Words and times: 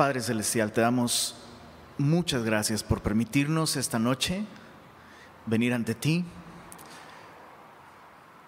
Padre 0.00 0.22
Celestial, 0.22 0.72
te 0.72 0.80
damos 0.80 1.34
muchas 1.98 2.42
gracias 2.42 2.82
por 2.82 3.02
permitirnos 3.02 3.76
esta 3.76 3.98
noche 3.98 4.46
venir 5.44 5.74
ante 5.74 5.94
ti, 5.94 6.24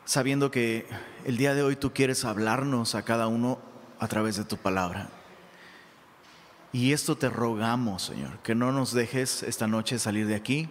sabiendo 0.06 0.50
que 0.50 0.86
el 1.26 1.36
día 1.36 1.52
de 1.52 1.62
hoy 1.62 1.76
tú 1.76 1.92
quieres 1.92 2.24
hablarnos 2.24 2.94
a 2.94 3.02
cada 3.02 3.26
uno 3.26 3.58
a 3.98 4.08
través 4.08 4.36
de 4.36 4.44
tu 4.44 4.56
palabra. 4.56 5.10
Y 6.72 6.94
esto 6.94 7.18
te 7.18 7.28
rogamos, 7.28 8.00
Señor, 8.00 8.38
que 8.38 8.54
no 8.54 8.72
nos 8.72 8.94
dejes 8.94 9.42
esta 9.42 9.66
noche 9.66 9.98
salir 9.98 10.26
de 10.26 10.36
aquí 10.36 10.70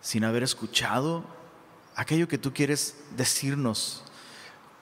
sin 0.00 0.24
haber 0.24 0.42
escuchado 0.42 1.24
aquello 1.94 2.26
que 2.26 2.38
tú 2.38 2.52
quieres 2.52 2.96
decirnos 3.16 4.02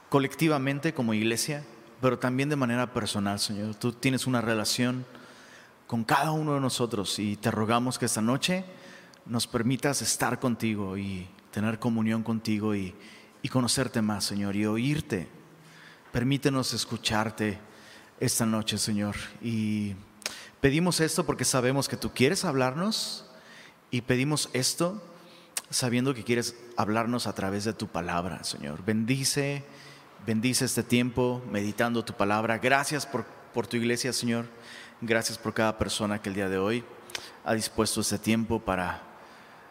colectivamente 0.09 0.95
como 0.95 1.12
iglesia, 1.12 1.62
pero 2.01 2.19
también 2.19 2.48
de 2.48 2.57
manera 2.57 2.93
personal, 2.93 3.39
Señor. 3.39 3.75
Tú 3.75 3.93
tienes 3.93 4.27
una 4.27 4.41
relación 4.41 5.05
con 5.87 6.05
cada 6.05 6.30
uno 6.30 6.55
de 6.55 6.61
nosotros 6.61 7.19
y 7.19 7.37
te 7.37 7.51
rogamos 7.51 7.98
que 7.98 8.07
esta 8.07 8.23
noche 8.23 8.65
nos 9.27 9.47
permitas 9.47 10.02
estar 10.02 10.38
contigo 10.41 10.97
y 10.97 11.29
tener 11.51 11.79
comunión 11.79 12.23
contigo 12.23 12.74
y, 12.74 12.95
y 13.43 13.48
conocerte 13.48 14.01
más, 14.02 14.24
Señor, 14.24 14.57
y 14.57 14.66
oírte. 14.66 15.29
Permítenos 16.12 16.73
escucharte 16.73 17.59
esta 18.19 18.46
noche, 18.46 18.79
Señor. 18.79 19.16
Y 19.43 19.95
pedimos 20.60 21.01
esto 21.01 21.24
porque 21.27 21.45
sabemos 21.45 21.88
que 21.88 21.96
tú 21.96 22.12
quieres 22.15 22.45
hablarnos 22.45 23.27
y 23.91 24.02
pedimos 24.02 24.48
esto 24.52 25.02
sabiendo 25.71 26.15
que 26.15 26.24
quieres 26.24 26.57
hablarnos 26.77 27.27
a 27.27 27.35
través 27.35 27.65
de 27.65 27.73
tu 27.73 27.88
palabra, 27.88 28.45
Señor. 28.45 28.85
Bendice, 28.85 29.65
bendice 30.27 30.65
este 30.65 30.83
tiempo 30.83 31.42
meditando 31.51 32.05
tu 32.05 32.12
palabra. 32.12 32.59
Gracias 32.59 33.06
por, 33.06 33.66
tu 33.66 33.77
iglesia, 33.77 34.12
Señor. 34.12 34.46
Gracias 35.01 35.38
por 35.38 35.55
cada 35.55 35.79
persona 35.79 36.20
que 36.20 36.29
el 36.29 36.34
día 36.34 36.48
de 36.48 36.59
hoy 36.59 36.84
ha 37.45 37.55
dispuesto 37.55 38.01
este 38.01 38.19
tiempo 38.19 38.60
para 38.60 39.02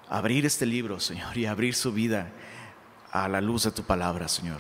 abrir 0.10 0.46
este 0.46 0.66
libro, 0.66 1.00
Señor, 1.00 1.38
y 1.38 1.46
abrir 1.46 1.76
su 1.76 1.94
vida 1.94 2.32
a 3.12 3.28
la 3.28 3.42
luz 3.42 3.64
de 3.64 3.72
tu 3.72 3.84
palabra, 3.84 4.28
Señor. 4.28 4.60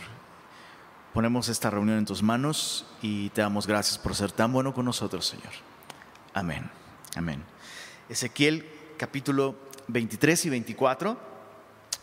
Ponemos 1.14 1.50
esta 1.50 1.70
reunión 1.70 1.98
en 1.98 2.06
tus 2.06 2.22
manos 2.22 2.86
y 3.02 3.30
te 3.30 3.42
damos 3.42 3.66
gracias 3.66 3.98
por 3.98 4.16
ser 4.16 4.32
tan 4.32 4.54
bueno 4.54 4.73
con 4.73 4.86
nosotros, 4.86 5.26
Señor. 5.26 5.54
Amén. 6.34 6.70
Amén. 7.16 7.44
Ezequiel 8.08 8.70
capítulo 8.98 9.56
23 9.88 10.45
y 10.45 10.50
24 10.52 11.30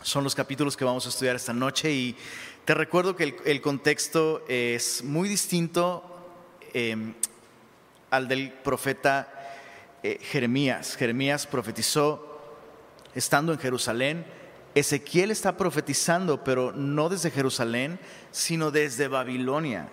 son 0.03 0.25
los 0.25 0.35
capítulos 0.35 0.77
que 0.77 0.85
vamos 0.85 1.07
a 1.07 1.09
estudiar 1.09 1.37
esta 1.37 1.53
noche 1.53 1.93
y 1.93 2.17
te 2.67 2.75
recuerdo 2.75 3.15
que 3.15 3.37
el, 3.45 3.61
contexto 3.61 4.45
es 4.49 5.05
muy 5.05 5.29
distinto 5.29 6.03
em, 6.75 7.15
al 8.11 8.27
del 8.27 8.51
profeta 8.51 9.33
eh, 10.03 10.19
Jeremías. 10.21 10.97
Jeremías 10.97 11.47
profetizó 11.47 12.59
estando 13.15 13.53
en 13.53 13.61
Jerusalén. 13.61 14.27
Ezequiel 14.75 15.31
está 15.31 15.57
profetizando, 15.57 16.43
pero 16.43 16.73
no 16.73 17.09
desde 17.09 17.31
Jerusalén, 17.31 18.01
sino 18.33 18.73
desde 18.73 19.07
Babilonia. 19.07 19.89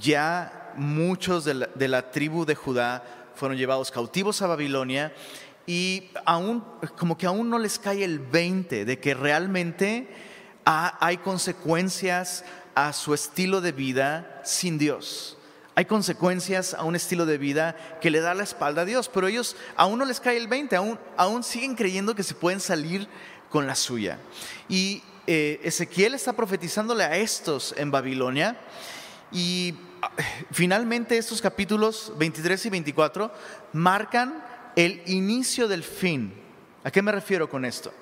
Ya 0.00 0.72
muchos 0.74 1.44
de 1.44 1.52
la, 1.52 1.66
de 1.74 1.88
la 1.88 2.10
tribu 2.12 2.46
de 2.46 2.54
Judá 2.54 3.04
fueron 3.34 3.58
llevados 3.58 3.90
cautivos 3.90 4.40
a 4.40 4.46
Babilonia 4.46 5.12
y 5.66 6.08
aún, 6.24 6.64
como 6.96 7.18
que 7.18 7.26
aún 7.26 7.50
no 7.50 7.58
les 7.58 7.78
cae 7.78 8.04
el 8.04 8.20
20 8.20 8.86
de 8.86 8.98
que 9.00 9.12
realmente 9.12 10.08
hay 10.66 11.18
consecuencias 11.18 12.44
a 12.74 12.92
su 12.92 13.14
estilo 13.14 13.60
de 13.60 13.72
vida 13.72 14.42
sin 14.44 14.78
Dios. 14.78 15.38
Hay 15.76 15.84
consecuencias 15.84 16.74
a 16.74 16.82
un 16.84 16.96
estilo 16.96 17.24
de 17.24 17.38
vida 17.38 17.76
que 18.00 18.10
le 18.10 18.20
da 18.20 18.34
la 18.34 18.42
espalda 18.42 18.82
a 18.82 18.84
Dios, 18.84 19.08
pero 19.12 19.28
ellos 19.28 19.56
aún 19.76 19.98
no 19.98 20.04
les 20.04 20.20
cae 20.20 20.36
el 20.36 20.48
20, 20.48 20.74
aún, 20.74 20.98
aún 21.16 21.42
siguen 21.44 21.74
creyendo 21.74 22.14
que 22.14 22.22
se 22.22 22.34
pueden 22.34 22.60
salir 22.60 23.06
con 23.50 23.66
la 23.66 23.74
suya. 23.74 24.18
Y 24.68 25.02
eh, 25.26 25.60
Ezequiel 25.62 26.14
está 26.14 26.32
profetizándole 26.32 27.04
a 27.04 27.16
estos 27.16 27.74
en 27.76 27.90
Babilonia 27.90 28.58
y 29.30 29.74
ah, 30.02 30.10
finalmente 30.50 31.18
estos 31.18 31.42
capítulos 31.42 32.12
23 32.16 32.66
y 32.66 32.70
24 32.70 33.32
marcan 33.72 34.42
el 34.76 35.02
inicio 35.06 35.68
del 35.68 35.84
fin. 35.84 36.32
¿A 36.84 36.90
qué 36.90 37.02
me 37.02 37.12
refiero 37.12 37.48
con 37.50 37.64
esto? 37.64 37.92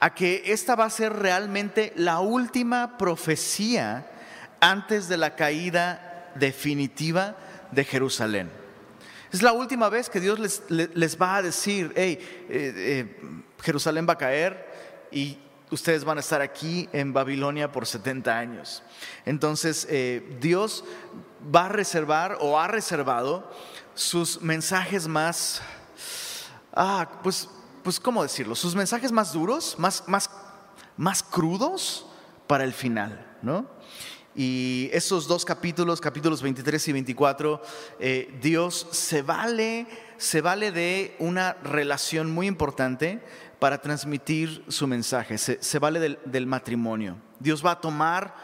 A 0.00 0.14
que 0.14 0.42
esta 0.46 0.76
va 0.76 0.84
a 0.84 0.90
ser 0.90 1.12
realmente 1.12 1.92
la 1.96 2.20
última 2.20 2.96
profecía 2.98 4.06
antes 4.60 5.08
de 5.08 5.16
la 5.16 5.34
caída 5.34 6.32
definitiva 6.36 7.36
de 7.72 7.84
Jerusalén. 7.84 8.50
Es 9.32 9.42
la 9.42 9.52
última 9.52 9.88
vez 9.88 10.08
que 10.08 10.20
Dios 10.20 10.62
les, 10.70 11.20
va 11.20 11.36
a 11.36 11.42
decir, 11.42 11.92
hey, 11.96 12.18
eh, 12.48 12.72
eh, 12.76 13.20
Jerusalén 13.62 14.06
va 14.08 14.14
a 14.14 14.18
caer 14.18 14.66
y 15.10 15.38
ustedes 15.70 16.04
van 16.04 16.16
a 16.16 16.20
estar 16.20 16.40
aquí 16.40 16.88
en 16.92 17.12
Babilonia 17.12 17.70
por 17.70 17.86
70 17.86 18.38
años. 18.38 18.82
Entonces, 19.26 19.86
eh, 19.90 20.38
Dios 20.40 20.84
va 21.54 21.66
a 21.66 21.68
reservar 21.68 22.38
o 22.40 22.58
ha 22.58 22.68
reservado 22.68 23.52
sus 23.94 24.40
mensajes 24.40 25.06
más 25.06 25.60
ah, 26.72 27.20
pues, 27.22 27.48
pues, 27.88 28.00
¿cómo 28.00 28.22
decirlo? 28.22 28.54
Sus 28.54 28.74
mensajes 28.74 29.10
más 29.12 29.32
duros, 29.32 29.76
más, 29.78 30.04
más, 30.06 30.28
más 30.98 31.22
crudos 31.22 32.04
para 32.46 32.64
el 32.64 32.74
final, 32.74 33.38
¿no? 33.40 33.64
Y 34.36 34.90
esos 34.92 35.26
dos 35.26 35.42
capítulos, 35.42 35.98
capítulos 35.98 36.42
23 36.42 36.86
y 36.86 36.92
24, 36.92 37.62
eh, 37.98 38.38
Dios 38.42 38.88
se 38.90 39.22
vale, 39.22 39.86
se 40.18 40.42
vale 40.42 40.70
de 40.70 41.16
una 41.18 41.54
relación 41.62 42.30
muy 42.30 42.46
importante 42.46 43.22
para 43.58 43.80
transmitir 43.80 44.62
su 44.68 44.86
mensaje, 44.86 45.38
se, 45.38 45.78
vale 45.78 46.18
del, 46.26 46.46
matrimonio. 46.46 47.16
Dios 47.40 47.64
va 47.64 47.70
a 47.70 47.80
tomar 47.80 48.34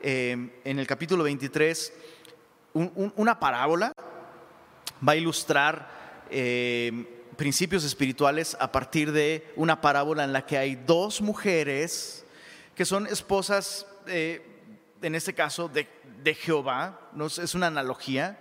eh, 0.00 0.62
en 0.64 0.78
el 0.78 0.86
capítulo 0.86 1.24
23 1.24 1.92
una 2.72 3.38
parábola, 3.38 3.92
va 5.06 5.12
a 5.12 5.16
ilustrar 5.16 6.24
eh, 6.30 7.13
principios 7.34 7.84
espirituales 7.84 8.56
a 8.60 8.70
partir 8.70 9.12
de 9.12 9.52
una 9.56 9.80
parábola 9.80 10.24
en 10.24 10.32
la 10.32 10.46
que 10.46 10.58
hay 10.58 10.74
dos 10.76 11.20
mujeres 11.20 12.24
que 12.74 12.84
son 12.84 13.06
esposas, 13.06 13.86
eh, 14.06 14.42
en 15.00 15.14
este 15.14 15.34
caso, 15.34 15.68
de, 15.68 15.88
Jehová, 16.34 17.10
¿no? 17.12 17.26
es 17.26 17.54
una 17.54 17.66
analogía. 17.66 18.38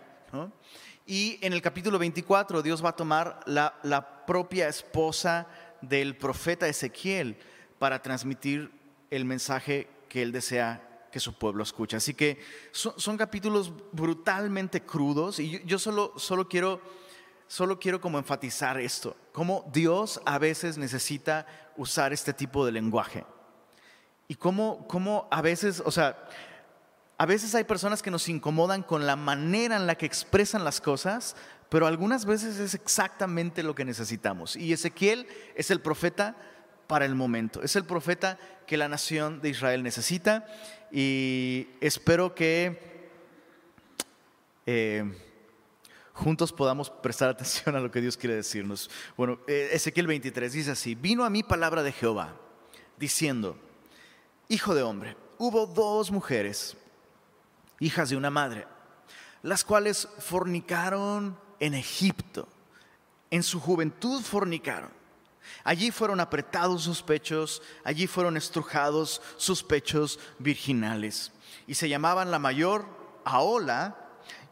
Y 1.05 1.37
en 1.41 1.51
el 1.51 1.61
capítulo 1.61 1.99
24 1.99 2.61
Dios 2.61 2.83
va 2.83 2.89
a 2.89 2.95
tomar 2.95 3.41
la, 3.45 3.77
la 3.83 4.25
propia 4.25 4.69
esposa 4.69 5.47
del 5.81 6.15
profeta 6.15 6.67
Ezequiel 6.67 7.37
para 7.77 8.01
transmitir 8.01 8.71
el 9.11 9.25
mensaje 9.25 9.89
que 10.07 10.21
él 10.21 10.31
desea 10.31 11.07
que 11.11 11.19
su 11.19 11.33
pueblo 11.33 11.61
escuche. 11.61 11.97
Así 11.97 12.13
que 12.13 12.39
son, 12.71 12.93
son 12.97 13.17
capítulos 13.17 13.71
brutalmente 13.91 14.81
crudos 14.81 15.39
y 15.39 15.51
yo, 15.51 15.59
yo, 15.65 15.77
solo, 15.77 16.13
solo 16.17 16.47
quiero 16.47 16.81
solo 17.53 17.79
quiero 17.79 18.01
como 18.01 18.17
enfatizar 18.17 18.79
esto, 18.79 19.15
cómo 19.31 19.69
Dios 19.71 20.19
a 20.25 20.39
veces 20.39 20.79
necesita 20.79 21.45
usar 21.77 22.11
este 22.11 22.33
tipo 22.33 22.65
de 22.65 22.71
lenguaje. 22.71 23.25
Y 24.27 24.33
cómo, 24.33 24.87
cómo 24.87 25.27
a 25.29 25.43
veces, 25.43 25.79
o 25.85 25.91
sea, 25.91 26.17
a 27.15 27.27
veces 27.27 27.53
hay 27.53 27.63
personas 27.63 28.01
que 28.01 28.09
nos 28.09 28.27
incomodan 28.27 28.81
con 28.81 29.05
la 29.05 29.15
manera 29.15 29.75
en 29.75 29.85
la 29.85 29.93
que 29.93 30.07
expresan 30.07 30.63
las 30.63 30.81
cosas, 30.81 31.35
pero 31.69 31.85
algunas 31.85 32.25
veces 32.25 32.57
es 32.57 32.73
exactamente 32.73 33.61
lo 33.61 33.75
que 33.75 33.85
necesitamos. 33.85 34.55
Y 34.55 34.73
Ezequiel 34.73 35.27
es 35.53 35.69
el 35.69 35.79
profeta 35.79 36.35
para 36.87 37.05
el 37.05 37.13
momento, 37.13 37.61
es 37.61 37.75
el 37.75 37.85
profeta 37.85 38.39
que 38.65 38.77
la 38.77 38.87
nación 38.87 39.41
de 39.41 39.49
Israel 39.49 39.83
necesita 39.83 40.47
y 40.91 41.67
espero 41.81 42.33
que... 42.33 43.11
Eh, 44.65 45.32
juntos 46.13 46.53
podamos 46.53 46.89
prestar 46.89 47.29
atención 47.29 47.75
a 47.75 47.79
lo 47.79 47.91
que 47.91 48.01
Dios 48.01 48.15
quiere 48.17 48.35
decirnos. 48.35 48.89
Bueno, 49.17 49.39
eh, 49.47 49.69
Ezequiel 49.73 50.07
23 50.07 50.53
dice 50.53 50.71
así, 50.71 50.95
vino 50.95 51.25
a 51.25 51.29
mí 51.29 51.43
palabra 51.43 51.83
de 51.83 51.91
Jehová, 51.91 52.35
diciendo, 52.97 53.57
Hijo 54.47 54.75
de 54.75 54.83
hombre, 54.83 55.17
hubo 55.37 55.65
dos 55.65 56.11
mujeres, 56.11 56.77
hijas 57.79 58.09
de 58.09 58.17
una 58.17 58.29
madre, 58.29 58.67
las 59.41 59.63
cuales 59.63 60.07
fornicaron 60.19 61.37
en 61.59 61.73
Egipto, 61.73 62.47
en 63.31 63.41
su 63.41 63.59
juventud 63.59 64.21
fornicaron. 64.21 64.91
Allí 65.63 65.91
fueron 65.91 66.19
apretados 66.19 66.83
sus 66.83 67.01
pechos, 67.01 67.61
allí 67.83 68.07
fueron 68.07 68.37
estrujados 68.37 69.21
sus 69.37 69.63
pechos 69.63 70.19
virginales. 70.39 71.31
Y 71.67 71.75
se 71.75 71.89
llamaban 71.89 72.31
la 72.31 72.39
mayor 72.39 72.85
Aola 73.25 73.97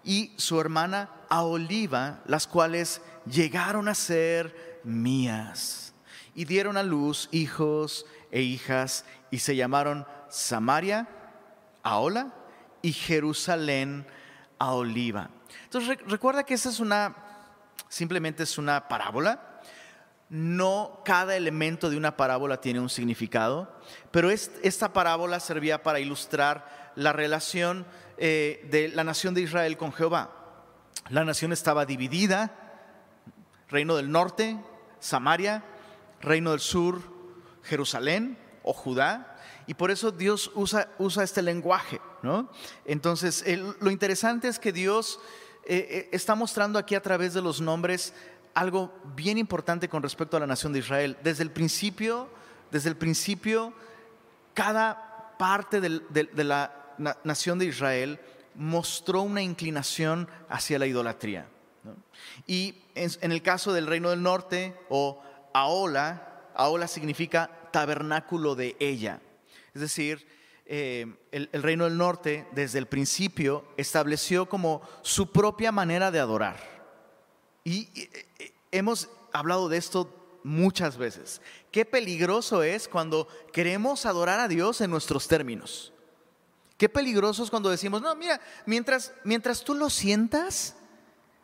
y 0.03 0.33
su 0.37 0.59
hermana 0.59 1.09
a 1.31 1.43
Oliva, 1.43 2.19
las 2.25 2.45
cuales 2.45 3.01
llegaron 3.25 3.87
a 3.87 3.95
ser 3.95 4.81
mías. 4.83 5.93
Y 6.35 6.43
dieron 6.43 6.75
a 6.75 6.83
luz 6.83 7.29
hijos 7.31 8.05
e 8.31 8.41
hijas 8.41 9.05
y 9.31 9.39
se 9.39 9.55
llamaron 9.55 10.05
Samaria, 10.29 11.07
Aola 11.83 12.33
y 12.81 12.91
Jerusalén, 12.91 14.05
a 14.59 14.73
Oliva. 14.73 15.29
Entonces 15.63 15.97
recuerda 16.05 16.43
que 16.43 16.53
esa 16.53 16.67
es 16.67 16.81
una, 16.81 17.15
simplemente 17.87 18.43
es 18.43 18.57
una 18.57 18.89
parábola. 18.89 19.61
No 20.27 21.01
cada 21.05 21.37
elemento 21.37 21.89
de 21.89 21.95
una 21.95 22.17
parábola 22.17 22.59
tiene 22.59 22.81
un 22.81 22.89
significado, 22.89 23.73
pero 24.11 24.29
esta 24.31 24.91
parábola 24.91 25.39
servía 25.39 25.81
para 25.81 26.01
ilustrar 26.01 26.91
la 26.95 27.13
relación 27.13 27.85
eh, 28.17 28.67
de 28.69 28.89
la 28.89 29.05
nación 29.05 29.33
de 29.33 29.41
Israel 29.41 29.77
con 29.77 29.93
Jehová. 29.93 30.40
La 31.09 31.25
nación 31.25 31.51
estaba 31.51 31.85
dividida, 31.85 32.51
reino 33.69 33.95
del 33.95 34.11
norte, 34.11 34.57
Samaria, 34.99 35.63
reino 36.21 36.51
del 36.51 36.59
sur, 36.59 37.01
Jerusalén 37.63 38.37
o 38.63 38.73
Judá, 38.73 39.37
y 39.67 39.73
por 39.73 39.91
eso 39.91 40.11
Dios 40.11 40.51
usa, 40.55 40.89
usa 40.97 41.23
este 41.23 41.41
lenguaje. 41.41 42.01
¿no? 42.21 42.49
Entonces, 42.85 43.43
lo 43.79 43.91
interesante 43.91 44.47
es 44.47 44.59
que 44.59 44.71
Dios 44.71 45.19
eh, 45.65 45.87
eh, 45.89 46.09
está 46.11 46.35
mostrando 46.35 46.79
aquí 46.79 46.95
a 46.95 47.01
través 47.01 47.33
de 47.33 47.41
los 47.41 47.61
nombres 47.61 48.13
algo 48.53 48.93
bien 49.15 49.37
importante 49.37 49.87
con 49.87 50.03
respecto 50.03 50.37
a 50.37 50.39
la 50.39 50.47
nación 50.47 50.73
de 50.73 50.79
Israel. 50.79 51.17
Desde 51.23 51.43
el 51.43 51.51
principio, 51.51 52.29
desde 52.71 52.89
el 52.89 52.97
principio, 52.97 53.73
cada 54.53 55.35
parte 55.37 55.79
de 55.79 56.43
la 56.43 56.95
nación 57.23 57.57
de 57.57 57.65
Israel 57.65 58.19
mostró 58.55 59.21
una 59.21 59.41
inclinación 59.41 60.27
hacia 60.49 60.79
la 60.79 60.87
idolatría. 60.87 61.47
Y 62.47 62.75
en, 62.95 63.31
el 63.31 63.41
caso 63.41 63.73
del 63.73 63.87
reino 63.87 64.09
del 64.09 64.21
norte 64.21 64.77
o 64.89 65.21
Aola, 65.53 66.49
Aola 66.55 66.87
significa 66.87 67.49
tabernáculo 67.71 68.55
de 68.55 68.75
ella. 68.79 69.21
Es 69.73 69.81
decir, 69.81 70.27
eh, 70.65 71.07
el, 71.31 71.49
reino 71.63 71.85
del 71.85 71.97
norte 71.97 72.47
desde 72.51 72.79
el 72.79 72.87
principio 72.87 73.65
estableció 73.77 74.47
como 74.47 74.81
su 75.01 75.31
propia 75.31 75.71
manera 75.71 76.11
de 76.11 76.19
adorar. 76.19 76.57
Y, 77.63 77.89
y 77.99 78.09
hemos 78.71 79.09
hablado 79.33 79.69
de 79.69 79.77
esto 79.77 80.39
muchas 80.43 80.97
veces. 80.97 81.41
Qué 81.71 81.85
peligroso 81.85 82.63
es 82.63 82.87
cuando 82.87 83.27
queremos 83.53 84.05
adorar 84.05 84.39
a 84.39 84.47
Dios 84.47 84.81
en 84.81 84.91
nuestros 84.91 85.27
términos. 85.27 85.93
Qué 86.81 86.89
peligroso 86.89 87.43
es 87.43 87.51
cuando 87.51 87.69
decimos, 87.69 88.01
no, 88.01 88.15
mira, 88.15 88.41
mientras, 88.65 89.13
mientras 89.23 89.63
tú 89.63 89.75
lo 89.75 89.87
sientas, 89.91 90.73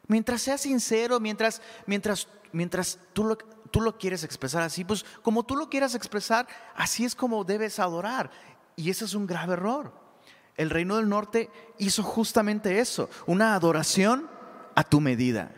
mientras 0.07 0.41
seas 0.41 0.61
sincero, 0.61 1.19
mientras, 1.19 1.61
mientras, 1.85 2.27
mientras 2.51 2.97
tú, 3.13 3.23
lo, 3.23 3.37
tú 3.37 3.81
lo 3.81 3.99
quieres 3.99 4.23
expresar 4.23 4.63
así, 4.63 4.83
pues 4.83 5.05
como 5.21 5.43
tú 5.43 5.55
lo 5.55 5.69
quieras 5.69 5.93
expresar, 5.93 6.47
así 6.75 7.05
es 7.05 7.13
como 7.13 7.43
debes 7.43 7.77
adorar. 7.77 8.31
Y 8.75 8.89
ese 8.89 9.05
es 9.05 9.13
un 9.13 9.27
grave 9.27 9.53
error. 9.53 9.93
El 10.55 10.71
reino 10.71 10.95
del 10.95 11.07
norte 11.07 11.51
hizo 11.77 12.01
justamente 12.01 12.79
eso, 12.79 13.07
una 13.27 13.53
adoración 13.53 14.27
a 14.73 14.83
tu 14.83 15.01
medida, 15.01 15.51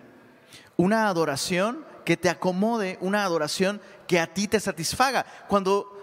una 0.75 1.07
adoración 1.07 1.85
que 2.03 2.17
te 2.17 2.27
acomode, 2.27 2.97
una 2.99 3.23
adoración 3.23 3.79
que 4.09 4.19
a 4.19 4.33
ti 4.33 4.49
te 4.49 4.59
satisfaga. 4.59 5.25
Cuando 5.47 5.95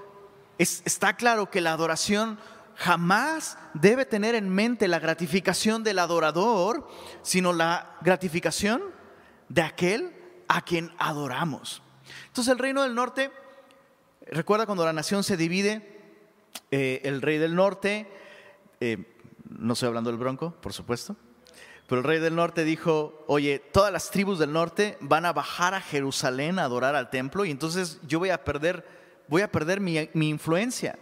está 0.56 1.14
claro 1.14 1.50
que 1.50 1.60
la 1.60 1.72
adoración 1.72 2.38
jamás 2.76 3.58
debe 3.74 4.04
tener 4.04 4.34
en 4.34 4.48
mente 4.48 4.86
la 4.86 4.98
gratificación 4.98 5.82
del 5.82 5.98
adorador, 5.98 6.86
sino 7.22 7.52
la 7.52 7.96
gratificación 8.02 8.82
de 9.48 9.62
aquel 9.62 10.14
a 10.46 10.62
quien 10.62 10.92
adoramos. 10.98 11.82
Entonces 12.26 12.52
el 12.52 12.58
reino 12.58 12.82
del 12.82 12.94
norte, 12.94 13.30
recuerda 14.26 14.66
cuando 14.66 14.84
la 14.84 14.92
nación 14.92 15.24
se 15.24 15.36
divide, 15.36 16.00
eh, 16.70 17.00
el 17.04 17.22
rey 17.22 17.38
del 17.38 17.54
norte, 17.54 18.08
eh, 18.80 19.16
no 19.48 19.72
estoy 19.72 19.88
hablando 19.88 20.10
del 20.10 20.18
bronco, 20.18 20.52
por 20.60 20.72
supuesto, 20.72 21.16
pero 21.88 22.00
el 22.00 22.06
rey 22.06 22.18
del 22.18 22.34
norte 22.34 22.64
dijo, 22.64 23.24
oye, 23.26 23.58
todas 23.58 23.92
las 23.92 24.10
tribus 24.10 24.38
del 24.38 24.52
norte 24.52 24.98
van 25.00 25.24
a 25.24 25.32
bajar 25.32 25.72
a 25.72 25.80
Jerusalén 25.80 26.58
a 26.58 26.64
adorar 26.64 26.94
al 26.94 27.10
templo 27.10 27.44
y 27.44 27.50
entonces 27.50 28.00
yo 28.06 28.18
voy 28.18 28.30
a 28.30 28.44
perder, 28.44 28.84
voy 29.28 29.42
a 29.42 29.50
perder 29.50 29.80
mi, 29.80 30.10
mi 30.12 30.28
influencia 30.28 30.98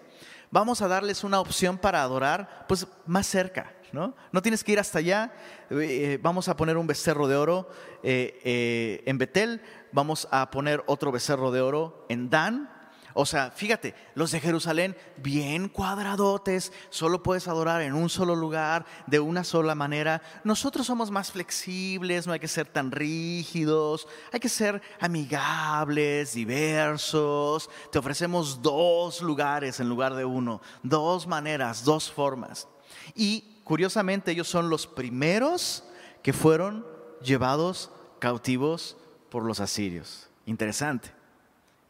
vamos 0.50 0.82
a 0.82 0.88
darles 0.88 1.24
una 1.24 1.40
opción 1.40 1.78
para 1.78 2.02
adorar, 2.02 2.64
pues 2.68 2.86
más 3.06 3.26
cerca, 3.26 3.72
¿no? 3.92 4.14
No 4.32 4.42
tienes 4.42 4.64
que 4.64 4.72
ir 4.72 4.80
hasta 4.80 4.98
allá, 4.98 5.32
eh, 5.70 6.18
vamos 6.20 6.48
a 6.48 6.56
poner 6.56 6.76
un 6.76 6.86
becerro 6.86 7.28
de 7.28 7.36
oro 7.36 7.68
eh, 8.02 8.40
eh, 8.44 9.02
en 9.06 9.18
Betel, 9.18 9.62
vamos 9.92 10.28
a 10.30 10.50
poner 10.50 10.82
otro 10.86 11.12
becerro 11.12 11.50
de 11.52 11.60
oro 11.60 12.06
en 12.08 12.30
Dan, 12.30 12.73
o 13.16 13.24
sea, 13.24 13.52
fíjate, 13.52 13.94
los 14.16 14.32
de 14.32 14.40
Jerusalén 14.40 14.96
bien 15.16 15.68
cuadradotes, 15.68 16.72
solo 16.90 17.22
puedes 17.22 17.46
adorar 17.46 17.80
en 17.82 17.94
un 17.94 18.08
solo 18.08 18.34
lugar, 18.34 18.84
de 19.06 19.20
una 19.20 19.44
sola 19.44 19.76
manera. 19.76 20.20
Nosotros 20.42 20.88
somos 20.88 21.12
más 21.12 21.30
flexibles, 21.30 22.26
no 22.26 22.32
hay 22.32 22.40
que 22.40 22.48
ser 22.48 22.66
tan 22.66 22.90
rígidos, 22.90 24.08
hay 24.32 24.40
que 24.40 24.48
ser 24.48 24.82
amigables, 24.98 26.34
diversos. 26.34 27.70
Te 27.92 28.00
ofrecemos 28.00 28.60
dos 28.60 29.22
lugares 29.22 29.78
en 29.78 29.88
lugar 29.88 30.14
de 30.14 30.24
uno, 30.24 30.60
dos 30.82 31.28
maneras, 31.28 31.84
dos 31.84 32.10
formas. 32.10 32.66
Y 33.14 33.60
curiosamente 33.62 34.32
ellos 34.32 34.48
son 34.48 34.68
los 34.68 34.88
primeros 34.88 35.84
que 36.20 36.32
fueron 36.32 36.84
llevados 37.22 37.90
cautivos 38.18 38.96
por 39.30 39.44
los 39.44 39.60
asirios. 39.60 40.28
Interesante. 40.46 41.23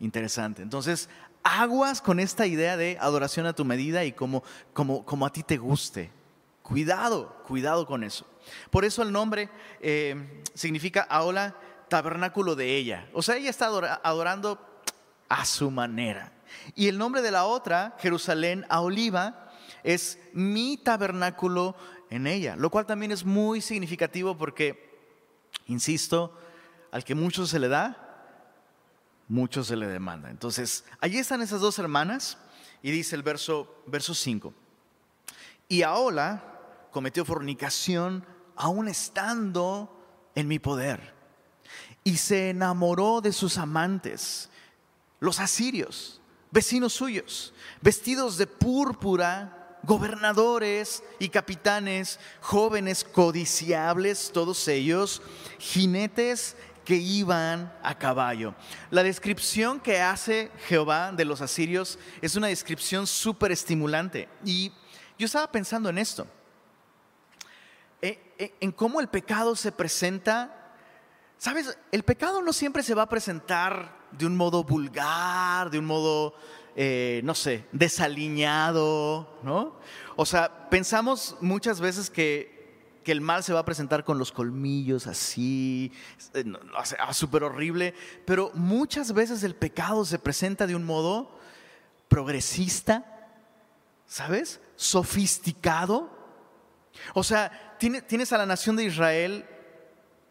Interesante. 0.05 0.61
Entonces, 0.61 1.09
aguas 1.43 2.03
con 2.03 2.21
esta 2.21 2.47
idea 2.47 2.77
de 2.77 2.99
adoración 3.01 3.47
a 3.47 3.55
tu 3.55 3.65
medida 3.65 4.05
y 4.05 4.13
como, 4.13 4.45
como, 4.75 5.03
como 5.07 5.25
a 5.25 5.33
ti 5.33 5.43
te 5.43 5.57
guste. 5.57 6.11
Cuidado, 6.63 7.43
cuidado 7.47 7.87
con 7.87 8.05
eso. 8.05 8.27
Por 8.71 8.85
eso 8.85 9.03
el 9.03 9.13
nombre 9.13 9.49
eh, 9.81 10.43
significa 10.53 11.07
Aola, 11.09 11.57
tabernáculo 11.89 12.55
de 12.55 12.77
ella. 12.77 13.09
O 13.15 13.23
sea, 13.23 13.37
ella 13.37 13.49
está 13.49 13.69
adorando 14.03 14.61
a 15.31 15.47
su 15.47 15.71
manera. 15.71 16.35
Y 16.75 16.89
el 16.89 16.99
nombre 16.99 17.23
de 17.23 17.31
la 17.31 17.47
otra, 17.47 17.97
Jerusalén 17.99 18.67
a 18.69 18.83
Oliva, 18.83 19.53
es 19.85 20.19
mi 20.35 20.77
tabernáculo 20.77 21.77
en 22.11 22.27
ella, 22.27 22.57
lo 22.57 22.69
cual 22.69 22.85
también 22.85 23.11
es 23.11 23.25
muy 23.25 23.63
significativo 23.63 24.37
porque, 24.37 25.01
insisto, 25.67 26.39
al 26.93 27.05
que 27.05 27.15
mucho 27.15 27.47
se 27.47 27.59
le 27.59 27.69
da, 27.69 28.04
mucho 29.29 29.65
se 29.65 29.77
le 29.77 29.87
demanda. 29.87 30.31
Entonces, 30.31 30.85
allí 31.01 31.19
están 31.19 31.43
esas 31.43 31.61
dos 31.61 31.79
hermanas 31.79 32.39
y 32.83 32.91
dice 32.91 33.17
el 33.17 33.23
verso, 33.23 33.83
verso 33.87 34.15
5. 34.15 34.53
Y 35.69 35.83
Aola 35.83 36.43
cometió 36.91 37.25
fornicación 37.25 38.25
aún 38.57 38.89
estando 38.89 39.91
en 40.35 40.49
mi 40.49 40.59
poder 40.59 41.15
y 42.05 42.19
se 42.19 42.51
enamoró 42.51 43.21
de 43.21 43.33
sus 43.33 43.57
amantes, 43.57 44.51
los 45.21 45.41
asirios, 45.41 46.21
vecinos 46.51 46.93
suyos, 46.93 47.55
vestidos 47.81 48.37
de 48.37 48.47
púrpura, 48.47 49.79
gobernadores 49.83 51.03
y 51.19 51.31
capitanes, 51.31 52.21
jóvenes 52.41 53.05
codiciables, 53.05 54.31
todos 54.33 54.69
ellos, 54.69 55.23
jinetes 55.59 56.57
que 56.85 56.97
iban 56.97 57.73
a 57.83 57.99
caballo. 57.99 58.55
La 58.91 59.03
descripción 59.03 59.81
que 59.81 60.01
hace 60.01 60.51
Jehová 60.69 61.13
de 61.13 61.25
los 61.25 61.41
asirios 61.41 61.99
es 62.21 62.37
una 62.37 62.49
descripción 62.49 63.07
súper 63.07 63.53
estimulante. 63.53 64.29
Y 64.45 64.73
yo 65.19 65.27
estaba 65.27 65.51
pensando 65.51 65.89
en 65.89 65.99
esto, 65.99 66.27
eh, 68.03 68.35
eh, 68.39 68.55
en 68.61 68.73
cómo 68.73 69.01
el 69.01 69.09
pecado 69.09 69.57
se 69.57 69.73
presenta. 69.73 70.75
Sabes, 71.39 71.77
el 71.91 72.03
pecado 72.03 72.43
no 72.43 72.53
siempre 72.53 72.83
se 72.83 72.95
va 72.95 73.03
a 73.03 73.09
presentar 73.09 73.97
de 74.13 74.27
un 74.27 74.37
modo 74.37 74.63
vulgar, 74.63 75.71
de 75.71 75.79
un 75.79 75.87
modo, 75.87 76.35
eh, 76.77 77.21
no 77.25 77.35
sé, 77.35 77.67
desaliñado, 77.73 79.39
¿no? 79.43 79.77
O 80.17 80.27
sea, 80.27 80.69
pensamos 80.69 81.37
muchas 81.41 81.81
veces 81.81 82.11
que 82.11 82.54
que 83.05 83.13
el 83.13 83.21
mal 83.21 83.45
se 83.45 83.53
va 83.53 83.61
a 83.61 83.65
presentar 83.65 84.03
con 84.03 84.19
los 84.19 84.33
colmillos 84.33 85.07
así, 85.07 85.93
eh, 86.33 86.45
súper 87.13 87.45
horrible, 87.45 87.95
pero 88.25 88.51
muchas 88.55 89.13
veces 89.13 89.45
el 89.45 89.55
pecado 89.55 90.05
se 90.05 90.19
presenta 90.19 90.67
de 90.67 90.75
un 90.75 90.85
modo 90.85 91.39
progresista, 92.09 93.31
¿sabes? 94.07 94.61
Sofisticado. 94.77 96.11
O 97.13 97.23
sea, 97.23 97.77
tienes 97.79 98.33
a 98.33 98.39
la 98.39 98.47
nación 98.47 98.77
de 98.77 98.85
Israel 98.85 99.47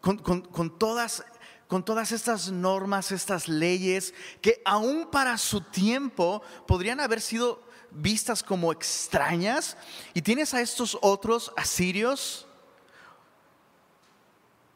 con, 0.00 0.78
todas 0.78 1.24
con 1.66 1.84
todas 1.84 2.12
estas 2.12 2.50
normas, 2.50 3.10
estas 3.10 3.48
leyes, 3.48 4.12
que 4.42 4.60
aún 4.64 5.08
para 5.10 5.38
su 5.38 5.60
tiempo 5.62 6.42
podrían 6.66 7.00
haber 7.00 7.20
sido 7.20 7.62
vistas 7.90 8.42
como 8.42 8.72
extrañas, 8.72 9.76
y 10.12 10.22
tienes 10.22 10.52
a 10.52 10.60
estos 10.60 10.98
otros 11.00 11.52
asirios 11.56 12.46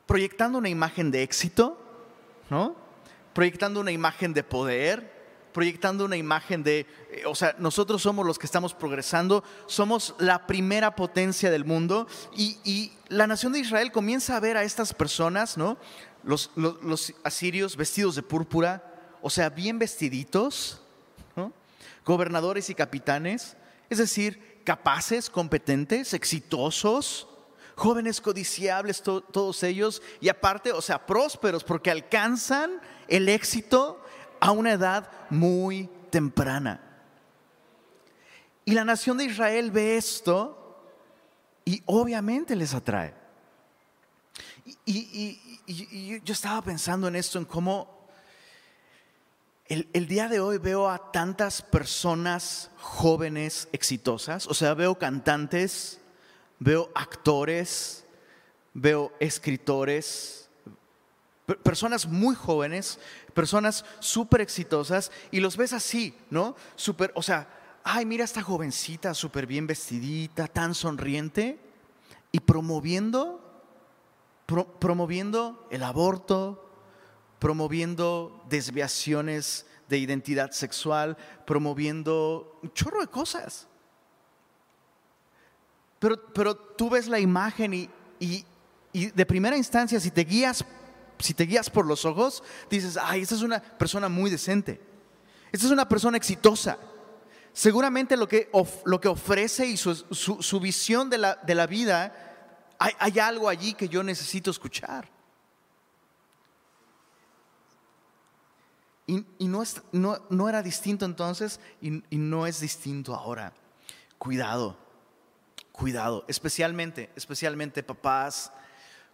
proyectando 0.08 0.56
una 0.56 0.70
imagen 0.70 1.10
de 1.10 1.22
éxito, 1.22 1.78
¿no? 2.48 2.74
Proyectando 3.34 3.78
una 3.78 3.92
imagen 3.92 4.32
de 4.32 4.42
poder, 4.42 5.12
proyectando 5.52 6.06
una 6.06 6.16
imagen 6.16 6.62
de, 6.62 6.86
eh, 7.10 7.24
o 7.26 7.34
sea, 7.34 7.54
nosotros 7.58 8.00
somos 8.00 8.26
los 8.26 8.38
que 8.38 8.46
estamos 8.46 8.72
progresando, 8.72 9.44
somos 9.66 10.14
la 10.18 10.46
primera 10.46 10.96
potencia 10.96 11.50
del 11.50 11.66
mundo 11.66 12.08
y, 12.34 12.92
la 13.10 13.26
nación 13.26 13.54
de 13.54 13.60
Israel 13.60 13.90
comienza 13.90 14.36
a 14.36 14.40
ver 14.40 14.58
a 14.58 14.64
estas 14.64 14.92
personas, 14.92 15.56
¿no? 15.56 15.78
los, 16.24 16.50
los, 16.56 17.14
asirios 17.24 17.74
vestidos 17.74 18.14
de 18.16 18.22
púrpura, 18.22 18.84
o 19.22 19.30
sea, 19.30 19.48
bien 19.48 19.78
vestiditos, 19.78 20.82
gobernadores 22.04 22.68
y 22.68 22.74
capitanes, 22.74 23.56
es 23.88 23.98
decir, 23.98 24.60
capaces, 24.64 25.30
competentes, 25.30 26.12
exitosos, 26.12 27.28
jóvenes 27.78 28.20
codiciables, 28.20 29.00
todos 29.02 29.62
ellos, 29.62 30.02
y 30.20 30.28
aparte, 30.28 30.72
o 30.72 30.82
sea, 30.82 31.06
prósperos, 31.06 31.62
porque 31.62 31.92
alcanzan 31.92 32.80
el 33.06 33.28
éxito 33.28 34.02
a 34.40 34.50
una 34.50 34.72
edad 34.72 35.08
muy 35.30 35.88
temprana. 36.10 36.80
Y 38.64 38.72
la 38.72 38.84
nación 38.84 39.16
de 39.16 39.26
Israel 39.26 39.70
ve 39.70 39.96
esto 39.96 40.82
y 41.64 41.80
obviamente 41.86 42.56
les 42.56 42.74
atrae. 42.74 43.14
Y, 44.84 46.20
yo 46.24 46.32
estaba 46.32 46.60
pensando 46.62 47.06
en 47.06 47.14
esto, 47.14 47.38
en 47.38 47.44
cómo 47.44 48.08
el, 49.66 49.88
el, 49.92 50.08
día 50.08 50.28
de 50.28 50.40
hoy 50.40 50.58
veo 50.58 50.90
a 50.90 51.12
tantas 51.12 51.62
personas 51.62 52.70
jóvenes 52.78 53.68
exitosas, 53.70 54.48
o 54.48 54.54
sea, 54.54 54.74
veo 54.74 54.98
cantantes, 54.98 56.00
veo 56.58 56.90
actores, 56.94 58.04
veo 58.74 59.12
escritores, 59.20 60.48
personas 61.62 62.06
muy 62.06 62.34
jóvenes, 62.34 62.98
personas 63.34 63.84
súper 64.00 64.40
exitosas, 64.40 65.10
y 65.30 65.40
los 65.40 65.56
ves 65.56 65.72
así, 65.72 66.14
¿no? 66.30 66.56
Súper, 66.76 67.12
o 67.14 67.22
sea, 67.22 67.48
ay, 67.84 68.04
mira 68.04 68.24
esta 68.24 68.42
jovencita 68.42 69.14
súper 69.14 69.46
bien 69.46 69.66
vestidita, 69.66 70.46
tan 70.46 70.74
sonriente, 70.74 71.58
y 72.32 72.40
promoviendo, 72.40 73.40
promoviendo 74.78 75.66
el 75.70 75.82
aborto, 75.82 76.70
promoviendo 77.38 78.44
desviaciones 78.48 79.66
de 79.88 79.98
identidad 79.98 80.50
sexual, 80.50 81.16
promoviendo 81.46 82.58
un 82.62 82.72
chorro 82.74 83.00
de 83.00 83.06
cosas. 83.06 83.68
Pero, 85.98 86.32
pero 86.32 86.54
tú 86.54 86.90
ves 86.90 87.08
la 87.08 87.18
imagen 87.18 87.74
y, 87.74 87.90
y, 88.20 88.44
y 88.92 89.06
de 89.06 89.26
primera 89.26 89.56
instancia, 89.56 89.98
si 90.00 90.10
te 90.10 90.24
guías 90.24 90.64
si 91.20 91.34
te 91.34 91.44
guías 91.44 91.70
por 91.70 91.86
los 91.86 92.04
ojos, 92.04 92.42
dices, 92.70 92.96
ay, 92.96 93.22
esta 93.22 93.34
es 93.34 93.42
una 93.42 93.60
persona 93.60 94.08
muy 94.08 94.30
decente. 94.30 94.80
Esta 95.50 95.66
es 95.66 95.72
una 95.72 95.88
persona 95.88 96.16
exitosa. 96.16 96.78
Seguramente 97.52 98.16
lo 98.16 98.28
que, 98.28 98.50
lo 98.84 99.00
que 99.00 99.08
ofrece 99.08 99.66
y 99.66 99.76
su, 99.76 100.60
visión 100.60 101.10
de 101.10 101.18
la, 101.18 101.34
de 101.36 101.54
la 101.54 101.66
vida, 101.66 102.76
hay, 102.78 103.18
algo 103.18 103.48
allí 103.48 103.74
que 103.74 103.88
yo 103.88 104.02
necesito 104.02 104.50
escuchar. 104.50 105.10
Y, 109.06 109.24
no, 109.48 109.64
no, 110.28 110.48
era 110.48 110.62
distinto 110.62 111.06
entonces 111.06 111.60
y, 111.80 112.04
y 112.10 112.18
no 112.18 112.46
es 112.46 112.60
distinto 112.60 113.14
ahora. 113.14 113.54
Cuidado, 114.18 114.76
cuidado, 115.78 116.24
especialmente, 116.26 117.08
especialmente 117.14 117.84
papás, 117.84 118.52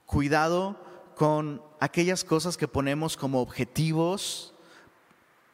cuidado 0.06 0.80
con 1.14 1.62
aquellas 1.78 2.25
cosas 2.25 2.56
que 2.56 2.66
ponemos 2.66 3.18
como 3.18 3.42
objetivos 3.42 4.54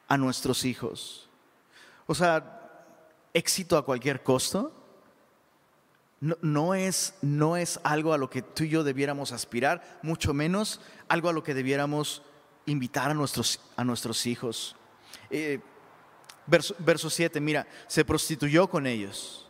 a 0.07 0.17
nuestros 0.17 0.63
hijos. 0.63 1.29
O 2.07 2.15
sea, 2.15 2.61
éxito 3.33 3.77
a 3.77 3.83
cualquier 3.83 4.23
costo. 4.23 4.73
No, 6.21 6.75
es, 6.75 7.15
no 7.21 7.57
es 7.57 7.79
algo 7.83 8.13
a 8.13 8.17
lo 8.17 8.29
que 8.29 8.43
tú 8.43 8.63
y 8.63 8.69
yo 8.69 8.83
debiéramos 8.83 9.31
aspirar, 9.31 9.99
mucho 10.03 10.35
menos 10.35 10.79
algo 11.07 11.29
a 11.29 11.33
lo 11.33 11.43
que 11.43 11.55
debiéramos 11.55 12.21
invitar 12.67 13.09
a 13.09 13.15
nuestros, 13.15 13.59
a 13.75 13.83
nuestros 13.83 14.27
hijos. 14.27 14.75
Eh, 15.31 15.59
verso, 16.45 16.75
verso 16.77 17.09
7, 17.09 17.41
mira, 17.41 17.67
se 17.87 18.05
prostituyó 18.05 18.69
con 18.69 18.85
ellos, 18.85 19.49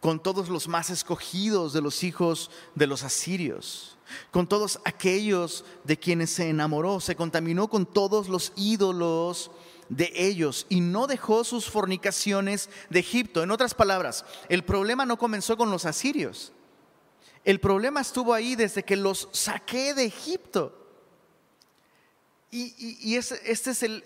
con 0.00 0.20
todos 0.20 0.48
los 0.48 0.68
más 0.68 0.90
escogidos 0.90 1.72
de 1.72 1.80
los 1.80 2.04
hijos 2.04 2.50
de 2.74 2.86
los 2.86 3.02
asirios 3.02 3.96
con 4.30 4.46
todos 4.46 4.80
aquellos 4.84 5.64
de 5.84 5.98
quienes 5.98 6.30
se 6.30 6.48
enamoró, 6.48 7.00
se 7.00 7.16
contaminó 7.16 7.68
con 7.68 7.86
todos 7.86 8.28
los 8.28 8.52
ídolos 8.56 9.50
de 9.88 10.12
ellos 10.14 10.66
y 10.68 10.80
no 10.80 11.06
dejó 11.06 11.44
sus 11.44 11.68
fornicaciones 11.68 12.68
de 12.90 13.00
Egipto. 13.00 13.42
En 13.42 13.50
otras 13.50 13.74
palabras, 13.74 14.24
el 14.48 14.64
problema 14.64 15.06
no 15.06 15.18
comenzó 15.18 15.56
con 15.56 15.70
los 15.70 15.84
asirios. 15.84 16.52
El 17.44 17.60
problema 17.60 18.00
estuvo 18.00 18.34
ahí 18.34 18.56
desde 18.56 18.82
que 18.82 18.96
los 18.96 19.28
saqué 19.32 19.94
de 19.94 20.04
Egipto. 20.04 20.82
Y, 22.50 23.16
este 23.16 23.70
es 23.70 23.82
el, 23.82 24.04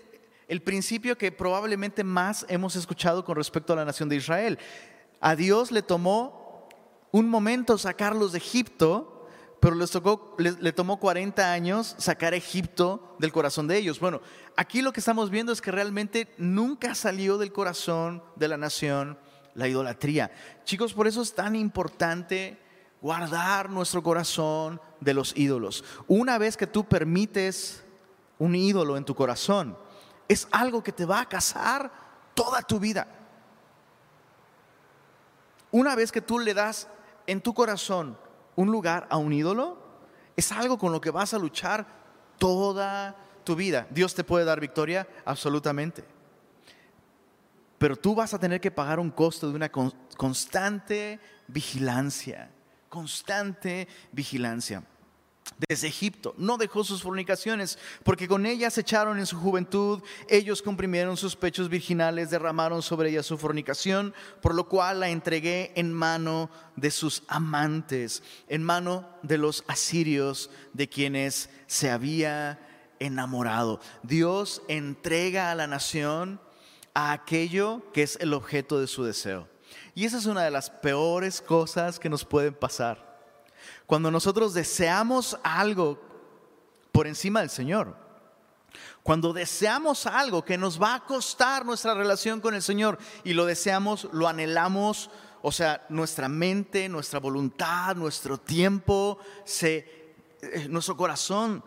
principio 0.63 1.17
que 1.17 1.31
probablemente 1.31 2.03
más 2.03 2.45
hemos 2.49 2.75
escuchado 2.75 3.23
con 3.23 3.37
respecto 3.37 3.71
a 3.71 3.77
la 3.77 3.85
nación 3.85 4.09
de 4.09 4.17
Israel. 4.17 4.59
A 5.21 5.35
Dios 5.35 5.71
le 5.71 5.81
tomó 5.81 6.67
un 7.11 7.29
momento 7.29 7.77
sacarlos 7.77 8.33
de 8.33 8.39
Egipto 8.39 9.11
pero 9.61 9.75
les 9.75 9.91
tocó, 9.91 10.35
le, 10.39 10.73
tomó 10.73 10.99
40 10.99 11.53
años 11.53 11.95
sacar 11.99 12.33
Egipto 12.33 13.15
del 13.19 13.31
corazón 13.31 13.67
de 13.67 13.77
ellos. 13.77 13.99
Bueno, 13.99 14.19
aquí 14.57 14.81
lo 14.81 14.91
que 14.91 14.99
estamos 14.99 15.29
viendo 15.29 15.51
es 15.51 15.61
que 15.61 15.69
realmente 15.69 16.33
nunca 16.39 16.95
salió 16.95 17.37
del 17.37 17.53
corazón 17.53 18.23
de 18.35 18.47
la 18.47 18.57
nación 18.57 19.19
la 19.53 19.67
idolatría. 19.67 20.31
Chicos, 20.63 20.95
por 20.95 21.05
eso 21.05 21.21
es 21.21 21.35
tan 21.35 21.55
importante 21.55 22.57
guardar 23.03 23.69
nuestro 23.69 24.01
corazón 24.01 24.81
de 24.99 25.13
los 25.13 25.37
ídolos. 25.37 25.83
Una 26.07 26.39
vez 26.39 26.57
que 26.57 26.65
tú 26.65 26.85
permites 26.85 27.83
un 28.39 28.55
ídolo 28.55 28.97
en 28.97 29.05
tu 29.05 29.13
corazón, 29.13 29.77
es 30.27 30.47
algo 30.49 30.81
que 30.81 30.91
te 30.91 31.05
va 31.05 31.21
a 31.21 31.29
casar 31.29 31.91
toda 32.33 32.63
tu 32.63 32.79
vida. 32.79 33.07
Una 35.71 35.95
vez 35.95 36.11
que 36.11 36.21
tú 36.21 36.39
le 36.39 36.53
das 36.53 36.87
en 37.27 37.41
tu 37.41 37.53
corazón 37.53 38.17
un 38.55 38.71
lugar 38.71 39.07
a 39.09 39.17
un 39.17 39.31
ídolo, 39.33 39.77
es 40.35 40.51
algo 40.51 40.77
con 40.77 40.91
lo 40.91 41.01
que 41.01 41.11
vas 41.11 41.33
a 41.33 41.39
luchar 41.39 41.85
toda 42.37 43.15
tu 43.43 43.55
vida. 43.55 43.87
Dios 43.89 44.13
te 44.13 44.23
puede 44.23 44.45
dar 44.45 44.59
victoria, 44.59 45.07
absolutamente. 45.25 46.03
Pero 47.77 47.95
tú 47.95 48.13
vas 48.13 48.33
a 48.33 48.39
tener 48.39 48.61
que 48.61 48.71
pagar 48.71 48.99
un 48.99 49.09
costo 49.09 49.49
de 49.49 49.55
una 49.55 49.71
constante 49.71 51.19
vigilancia, 51.47 52.51
constante 52.89 53.87
vigilancia 54.11 54.83
desde 55.67 55.87
Egipto. 55.87 56.33
No 56.37 56.57
dejó 56.57 56.83
sus 56.83 57.03
fornicaciones, 57.03 57.77
porque 58.03 58.27
con 58.27 58.45
ellas 58.45 58.77
echaron 58.77 59.19
en 59.19 59.25
su 59.25 59.37
juventud, 59.39 60.01
ellos 60.27 60.61
comprimieron 60.61 61.17
sus 61.17 61.35
pechos 61.35 61.69
virginales, 61.69 62.29
derramaron 62.29 62.81
sobre 62.81 63.09
ella 63.09 63.23
su 63.23 63.37
fornicación, 63.37 64.13
por 64.41 64.55
lo 64.55 64.67
cual 64.67 65.01
la 65.01 65.09
entregué 65.09 65.71
en 65.75 65.93
mano 65.93 66.49
de 66.75 66.91
sus 66.91 67.23
amantes, 67.27 68.23
en 68.47 68.63
mano 68.63 69.07
de 69.21 69.37
los 69.37 69.63
asirios, 69.67 70.49
de 70.73 70.89
quienes 70.89 71.49
se 71.67 71.89
había 71.89 72.59
enamorado. 72.99 73.79
Dios 74.03 74.61
entrega 74.67 75.51
a 75.51 75.55
la 75.55 75.67
nación 75.67 76.39
a 76.93 77.11
aquello 77.13 77.83
que 77.93 78.03
es 78.03 78.17
el 78.19 78.33
objeto 78.33 78.79
de 78.79 78.87
su 78.87 79.03
deseo. 79.03 79.47
Y 79.95 80.05
esa 80.05 80.17
es 80.17 80.25
una 80.25 80.43
de 80.43 80.51
las 80.51 80.69
peores 80.69 81.41
cosas 81.41 81.99
que 81.99 82.09
nos 82.09 82.25
pueden 82.25 82.53
pasar 82.53 83.10
cuando 83.91 84.09
nosotros 84.09 84.53
deseamos 84.53 85.37
algo 85.43 85.99
por 86.93 87.07
encima 87.07 87.41
del 87.41 87.49
Señor. 87.49 87.93
Cuando 89.03 89.33
deseamos 89.33 90.05
algo 90.05 90.45
que 90.45 90.57
nos 90.57 90.81
va 90.81 90.95
a 90.95 91.03
costar 91.03 91.65
nuestra 91.65 91.93
relación 91.93 92.39
con 92.39 92.55
el 92.55 92.61
Señor 92.61 92.97
y 93.25 93.33
lo 93.33 93.45
deseamos, 93.45 94.07
lo 94.13 94.29
anhelamos, 94.29 95.09
o 95.41 95.51
sea, 95.51 95.85
nuestra 95.89 96.29
mente, 96.29 96.87
nuestra 96.87 97.19
voluntad, 97.19 97.97
nuestro 97.97 98.37
tiempo, 98.37 99.19
eh, 99.61 100.67
nuestro 100.69 100.95
corazón 100.95 101.61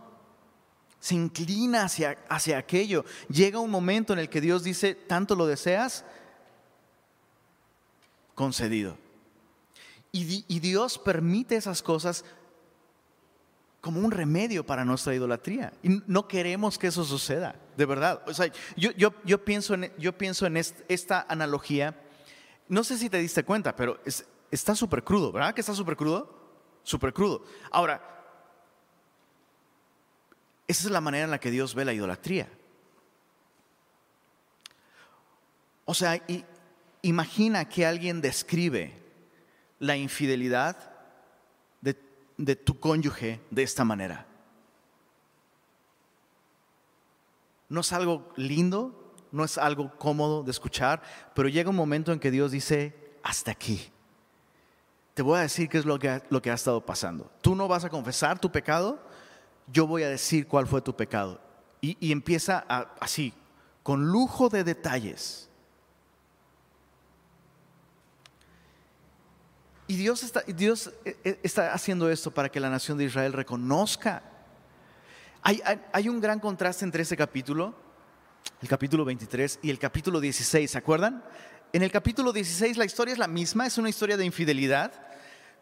se 0.99 1.17
inclina 1.17 1.83
hacia, 1.83 2.17
hacia 2.31 2.57
aquello. 2.57 3.05
Llega 3.29 3.59
un 3.59 3.71
momento 3.71 4.15
en 4.15 4.21
el 4.21 4.31
que 4.31 4.41
Dios 4.41 4.65
dice, 4.65 4.95
tanto 4.95 5.37
lo 5.37 5.45
deseas, 5.45 6.07
concedido. 8.35 9.04
Y, 10.17 10.61
Dios 10.61 10.97
permite 10.97 11.57
esas 11.57 11.83
cosas 11.83 12.25
como 13.81 13.99
un 13.99 14.13
remedio 14.13 14.65
para 14.65 14.85
nuestra 14.85 15.13
idolatría. 15.13 15.73
Y 15.83 16.03
no 16.07 16.29
queremos 16.29 16.79
que 16.79 16.87
eso 16.87 17.03
suceda, 17.03 17.57
de 17.77 17.85
verdad. 17.85 18.23
O 18.29 18.33
sea, 18.33 18.47
yo, 18.77 19.45
pienso 19.45 19.75
en, 19.75 19.93
yo 19.99 20.17
pienso 20.17 20.47
en 20.47 20.57
esta 20.57 21.27
analogía. 21.29 22.01
No 22.69 22.85
sé 22.85 22.97
si 22.97 23.11
te 23.11 23.19
diste 23.19 23.43
cuenta, 23.43 23.75
pero 23.75 23.99
está 24.53 24.77
súper 24.77 25.03
crudo, 25.03 25.33
¿verdad? 25.33 25.53
Que 25.53 25.63
está 25.63 25.75
súper 25.75 25.97
crudo. 25.97 26.33
Súper 26.85 27.13
crudo. 27.13 27.45
Ahora, 27.73 28.01
esa 30.69 30.87
es 30.87 30.93
la 30.93 31.01
manera 31.01 31.25
en 31.25 31.33
la 31.33 31.41
que 31.41 31.51
Dios 31.51 31.75
ve 31.75 31.85
la 31.85 31.93
idolatría. 31.93 32.49
O 35.87 35.93
sea, 35.93 36.23
imagina 37.03 37.69
que 37.69 37.85
alguien 37.85 38.21
describe 38.21 39.04
la 39.79 39.97
infidelidad 39.97 40.77
de, 42.37 42.57
tu 42.57 42.81
cónyuge 42.81 43.41
de 43.51 43.63
esta 43.63 43.85
manera. 43.85 44.27
no 47.69 47.81
es 47.81 47.93
algo 47.93 48.33
lindo, 48.37 49.15
no 49.33 49.45
es 49.45 49.59
algo 49.59 49.91
cómodo 49.99 50.43
de 50.43 50.51
escuchar, 50.53 51.03
pero 51.35 51.49
llega 51.49 51.71
un 51.71 51.77
momento 51.77 52.13
en 52.13 52.21
que 52.21 52.31
Dios 52.31 52.53
dice, 52.53 52.95
hasta 53.23 53.51
aquí. 53.51 53.91
Te 55.15 55.23
voy 55.23 55.39
a 55.39 55.43
decir 55.43 55.69
qué 55.69 55.79
es 55.79 55.85
lo 55.85 55.99
que, 55.99 56.23
lo 56.31 56.41
que 56.41 56.51
ha 56.51 56.55
estado 56.55 56.85
pasando. 56.85 57.31
Tú 57.41 57.55
no 57.55 57.69
vas 57.69 57.85
a 57.85 57.91
confesar 57.91 58.39
tu 58.39 58.51
pecado, 58.51 59.01
yo 59.67 59.87
voy 59.87 60.03
a 60.03 60.09
decir 60.09 60.47
cuál 60.47 60.67
fue 60.67 60.81
tu 60.83 60.95
pecado. 60.95 61.41
Y, 61.81 62.13
empieza 62.13 62.61
así, 63.01 63.35
con 63.83 64.07
lujo 64.07 64.49
de 64.49 64.65
detalles. 64.65 65.51
Y 69.95 69.97
Dios 69.97 70.25
está, 70.25 70.41
Dios 70.41 70.91
eh, 71.05 71.17
eh, 71.23 71.39
está 71.45 71.73
haciendo 71.73 72.11
esto 72.11 72.33
para 72.33 72.49
que 72.49 72.59
la 72.59 72.69
nación 72.69 72.99
de 72.99 73.05
Israel 73.05 73.33
reconozca. 73.33 74.25
Hay, 75.41 75.63
hay, 75.93 76.09
un 76.09 76.21
gran 76.21 76.41
contraste 76.41 76.85
entre 76.85 77.05
ese 77.05 77.17
capítulo, 77.17 77.77
el 78.61 78.67
capítulo 78.67 79.05
23, 79.05 79.61
y 79.63 79.71
el 79.71 79.79
capítulo 79.79 80.19
16, 80.19 80.69
¿se 80.69 80.77
acuerdan? 80.77 81.23
En 81.73 81.85
el 81.85 81.93
capítulo 81.93 82.33
16 82.33 82.77
la 82.77 82.85
historia 82.85 83.13
es 83.13 83.19
la 83.19 83.29
misma, 83.29 83.69
es 83.69 83.79
una 83.79 83.89
historia 83.89 84.17
de 84.17 84.25
infidelidad, 84.25 84.91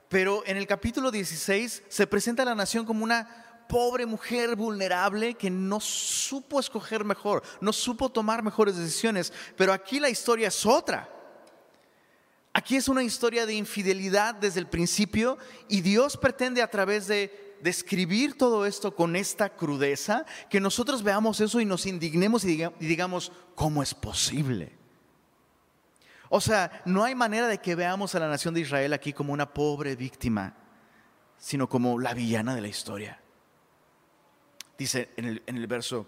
pero 0.09 0.43
en 0.47 0.57
el 0.57 0.67
capítulo 0.67 1.11
16 1.11 1.83
se 1.87 2.07
presenta 2.07 2.43
a 2.43 2.47
la 2.47 2.55
nación 2.55 2.87
como 2.87 3.05
una 3.05 3.65
pobre 3.69 4.07
mujer 4.07 4.57
vulnerable 4.57 5.35
que 5.35 5.51
no 5.51 5.79
supo 5.79 6.59
escoger 6.59 7.05
mejor, 7.05 7.43
no 7.61 7.75
supo 7.75 8.09
tomar 8.09 8.43
mejores 8.43 8.79
decisiones. 8.79 9.31
Pero 9.59 9.75
aquí 9.75 10.01
la 10.01 10.09
historia 10.09 10.49
es 10.49 10.65
otra. 10.65 11.22
Aquí 12.53 12.77
es 12.77 12.89
una 12.89 13.03
historia 13.03 13.47
de 13.47 13.55
infidelidad 13.55 14.35
desde 14.35 14.61
el 14.61 14.67
principio 14.67 15.39
y 15.69 15.81
Dios 15.81 16.17
pretende 16.17 16.61
a 16.61 16.71
través 16.71 17.07
de 17.07 17.57
describir 17.63 18.37
todo 18.37 18.67
esto 18.67 18.95
con 18.95 19.17
esta 19.17 19.49
crudeza, 19.51 20.27
que 20.51 20.61
nosotros 20.61 21.03
veamos 21.03 21.41
eso 21.41 21.61
y 21.61 21.65
nos 21.65 21.87
indignemos 21.87 22.45
y 22.45 22.69
digamos, 22.81 23.33
¿cómo 23.55 23.83
es 23.83 23.95
posible? 23.95 24.73
O 26.29 26.41
sea, 26.41 26.83
no 26.87 27.05
hay 27.05 27.15
manera 27.15 27.47
de 27.47 27.59
que 27.59 27.75
veamos 27.75 28.15
a 28.15 28.19
la 28.19 28.29
nación 28.29 28.55
de 28.55 28.61
Israel 28.61 28.93
aquí 28.95 29.13
como 29.13 29.33
una 29.33 29.53
pobre 29.53 29.97
víctima, 29.97 30.57
sino 31.39 31.69
como 31.69 31.99
la 32.01 32.15
villana 32.15 32.55
de 32.55 32.63
la 32.63 32.69
historia. 32.69 33.21
Dice 34.79 35.11
en 35.17 35.43
el, 35.47 35.67
verso, 35.67 36.07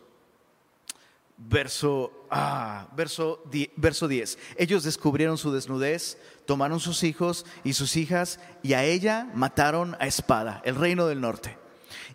verso, 1.37 2.27
ah, 2.31 2.89
verso, 2.97 3.45
verso 3.77 4.09
10. 4.09 4.39
Ellos 4.57 4.83
descubrieron 4.83 5.37
su 5.37 5.53
desnudez, 5.53 6.19
tomaron 6.47 6.81
sus 6.81 7.03
hijos 7.03 7.47
y 7.65 7.75
sus 7.75 7.97
hijas 7.97 8.41
y 8.63 8.75
a 8.75 8.85
ella 8.85 9.31
mataron 9.35 9.97
a 10.01 10.07
espada, 10.07 10.61
el 10.65 10.75
reino 10.75 11.07
del 11.07 11.21
norte. 11.21 11.59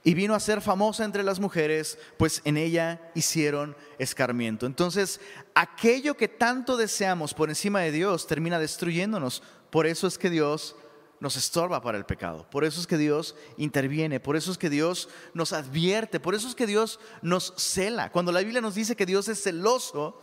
Y 0.03 0.13
vino 0.13 0.33
a 0.33 0.39
ser 0.39 0.61
famosa 0.61 1.03
entre 1.03 1.23
las 1.23 1.39
mujeres, 1.39 1.97
pues 2.17 2.41
en 2.45 2.57
ella 2.57 3.11
hicieron 3.15 3.75
escarmiento. 3.97 4.65
Entonces, 4.65 5.19
aquello 5.53 6.15
que 6.15 6.27
tanto 6.27 6.77
deseamos 6.77 7.33
por 7.33 7.49
encima 7.49 7.81
de 7.81 7.91
Dios 7.91 8.25
termina 8.25 8.59
destruyéndonos. 8.59 9.43
Por 9.69 9.87
eso 9.87 10.07
es 10.07 10.17
que 10.17 10.29
Dios 10.29 10.75
nos 11.19 11.35
estorba 11.35 11.81
para 11.81 11.97
el 11.97 12.05
pecado. 12.05 12.49
Por 12.49 12.63
eso 12.63 12.79
es 12.79 12.87
que 12.87 12.97
Dios 12.97 13.35
interviene, 13.57 14.19
por 14.19 14.35
eso 14.35 14.51
es 14.51 14.57
que 14.57 14.69
Dios 14.69 15.09
nos 15.33 15.51
advierte, 15.53 16.19
por 16.19 16.33
eso 16.33 16.47
es 16.47 16.55
que 16.55 16.67
Dios 16.67 16.99
nos 17.21 17.53
cela. 17.57 18.11
Cuando 18.11 18.31
la 18.31 18.39
Biblia 18.39 18.61
nos 18.61 18.75
dice 18.75 18.95
que 18.95 19.05
Dios 19.05 19.27
es 19.27 19.43
celoso, 19.43 20.21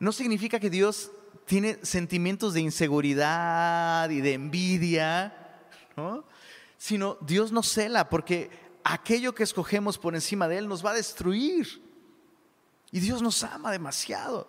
no 0.00 0.12
significa 0.12 0.58
que 0.58 0.70
Dios 0.70 1.12
tiene 1.50 1.80
sentimientos 1.82 2.54
de 2.54 2.60
inseguridad 2.60 4.08
y 4.08 4.20
de 4.20 4.34
envidia, 4.34 5.34
sino 6.78 7.18
Dios 7.22 7.50
nos 7.50 7.66
cela 7.66 8.08
porque 8.08 8.48
aquello 8.84 9.34
que 9.34 9.42
escogemos 9.42 9.98
por 9.98 10.14
encima 10.14 10.46
de 10.46 10.58
Él 10.58 10.68
nos 10.68 10.86
va 10.86 10.92
a 10.92 10.94
destruir. 10.94 11.82
Y 12.92 13.00
Dios 13.00 13.20
nos 13.20 13.42
ama 13.42 13.72
demasiado. 13.72 14.46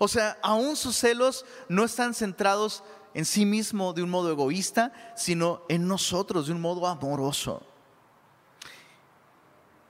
O 0.00 0.08
sea, 0.08 0.38
aún 0.42 0.74
sus 0.74 0.96
celos 0.96 1.46
no 1.68 1.84
están 1.84 2.14
centrados 2.14 2.82
en 3.14 3.26
sí 3.26 3.46
mismo 3.46 3.92
de 3.92 4.02
un 4.02 4.10
modo 4.10 4.28
egoísta, 4.32 4.92
sino 5.14 5.62
en 5.68 5.86
nosotros 5.86 6.48
de 6.48 6.52
un 6.52 6.60
modo 6.60 6.88
amoroso. 6.88 7.64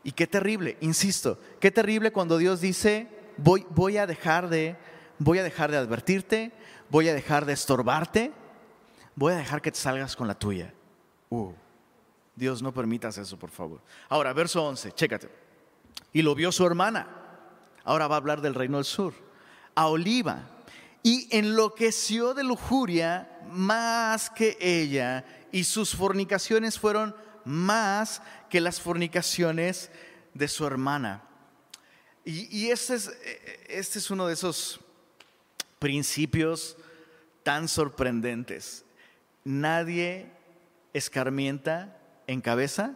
Y 0.05 0.13
qué 0.13 0.27
terrible, 0.27 0.77
insisto, 0.83 1.39
qué 1.59 1.71
terrible 1.71 2.13
cuando 2.13 2.37
Dios 2.37 2.61
dice, 2.61 3.09
voy, 3.39 3.67
voy 3.71 3.97
a 3.97 4.07
dejar 4.07 4.51
de, 4.51 4.77
voy 5.21 5.39
a 5.39 5.45
dejar 5.45 5.71
de 5.71 5.77
advertirte, 5.77 6.51
voy 6.89 7.09
a 7.09 7.15
dejar 7.15 7.47
de 7.47 7.53
estorbarte, 7.53 8.33
voy 9.15 9.35
a 9.35 9.37
dejar 9.37 9.63
que 9.63 9.71
te 9.71 9.79
salgas 9.79 10.17
con 10.17 10.27
la 10.27 10.35
tuya. 10.35 10.75
Uh, 11.29 11.53
Dios 12.35 12.63
no 12.63 12.73
permitas 12.73 13.19
eso, 13.19 13.39
por 13.39 13.51
favor. 13.51 13.81
Ahora, 14.09 14.33
verso 14.33 14.65
11, 14.65 14.93
chécate. 14.93 15.31
Y 16.13 16.23
lo 16.23 16.35
vio 16.35 16.51
su 16.51 16.67
hermana. 16.67 17.07
Ahora 17.85 18.09
va 18.09 18.17
a 18.17 18.19
hablar 18.19 18.41
del 18.41 18.55
reino 18.55 18.79
del 18.79 18.87
sur. 18.87 19.13
A 19.75 19.87
Oliva, 19.87 20.49
y 21.03 21.29
enloqueció 21.37 22.35
de 22.35 22.43
lujuria 22.43 23.41
más 23.51 24.31
que 24.31 24.57
ella, 24.61 25.25
y 25.53 25.65
sus 25.65 25.95
fornicaciones 25.95 26.79
fueron 26.79 27.15
más 27.45 28.23
que 28.49 28.61
las 28.61 28.81
fornicaciones 28.81 29.91
de 30.33 30.49
su 30.49 30.67
hermana. 30.67 31.23
Y, 32.25 32.71
este, 32.71 32.95
es, 32.95 33.11
este 33.69 33.99
es 33.99 34.11
uno 34.11 34.27
de 34.27 34.35
esos 34.35 34.81
principios 35.81 36.77
tan 37.43 37.67
sorprendentes. 37.67 38.85
Nadie 39.43 40.27
escarmienta 40.93 41.99
en 42.29 42.41
cabeza 42.41 42.95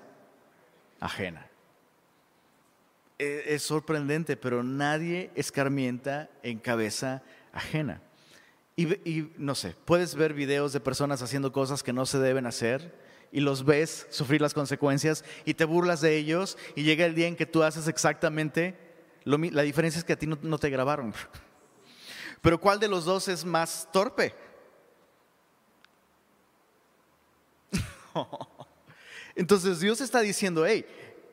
ajena. 1.00 1.48
E, 3.18 3.44
es 3.48 3.62
sorprendente, 3.62 4.36
pero 4.36 4.62
nadie 4.62 5.30
escarmienta 5.34 6.30
en 6.44 6.58
cabeza 6.58 7.22
ajena. 7.52 8.00
Y, 8.76 9.30
no 9.38 9.54
sé, 9.54 9.76
puedes 9.84 10.16
ver 10.16 10.34
videos 10.34 10.72
de 10.72 10.80
personas 10.80 11.22
haciendo 11.22 11.52
cosas 11.52 11.84
que 11.84 11.92
no 11.92 12.06
se 12.06 12.18
deben 12.18 12.44
hacer 12.44 12.92
y 13.30 13.38
los 13.38 13.64
ves 13.64 14.08
sufrir 14.10 14.40
las 14.40 14.52
consecuencias 14.52 15.24
y 15.44 15.54
te 15.54 15.64
burlas 15.64 16.00
de 16.00 16.16
ellos 16.16 16.58
y 16.74 16.82
llega 16.82 17.06
el 17.06 17.14
día 17.14 17.28
en 17.28 17.36
que 17.36 17.46
tú 17.46 17.62
haces 17.62 17.86
exactamente, 17.86 18.74
lo, 19.22 19.38
la 19.38 19.62
diferencia 19.62 20.00
es 20.00 20.04
que 20.04 20.14
a 20.14 20.18
ti 20.18 20.26
no, 20.26 20.58
te 20.58 20.70
grabaron. 20.70 21.14
Pero 22.44 22.60
¿cuál 22.60 22.78
de 22.78 22.88
los 22.88 23.06
dos 23.06 23.26
es 23.28 23.42
más 23.42 23.88
torpe? 23.90 24.34
Entonces 29.34 29.80
Dios 29.80 30.02
está 30.02 30.20
diciendo, 30.20 30.66
hey, 30.66 30.84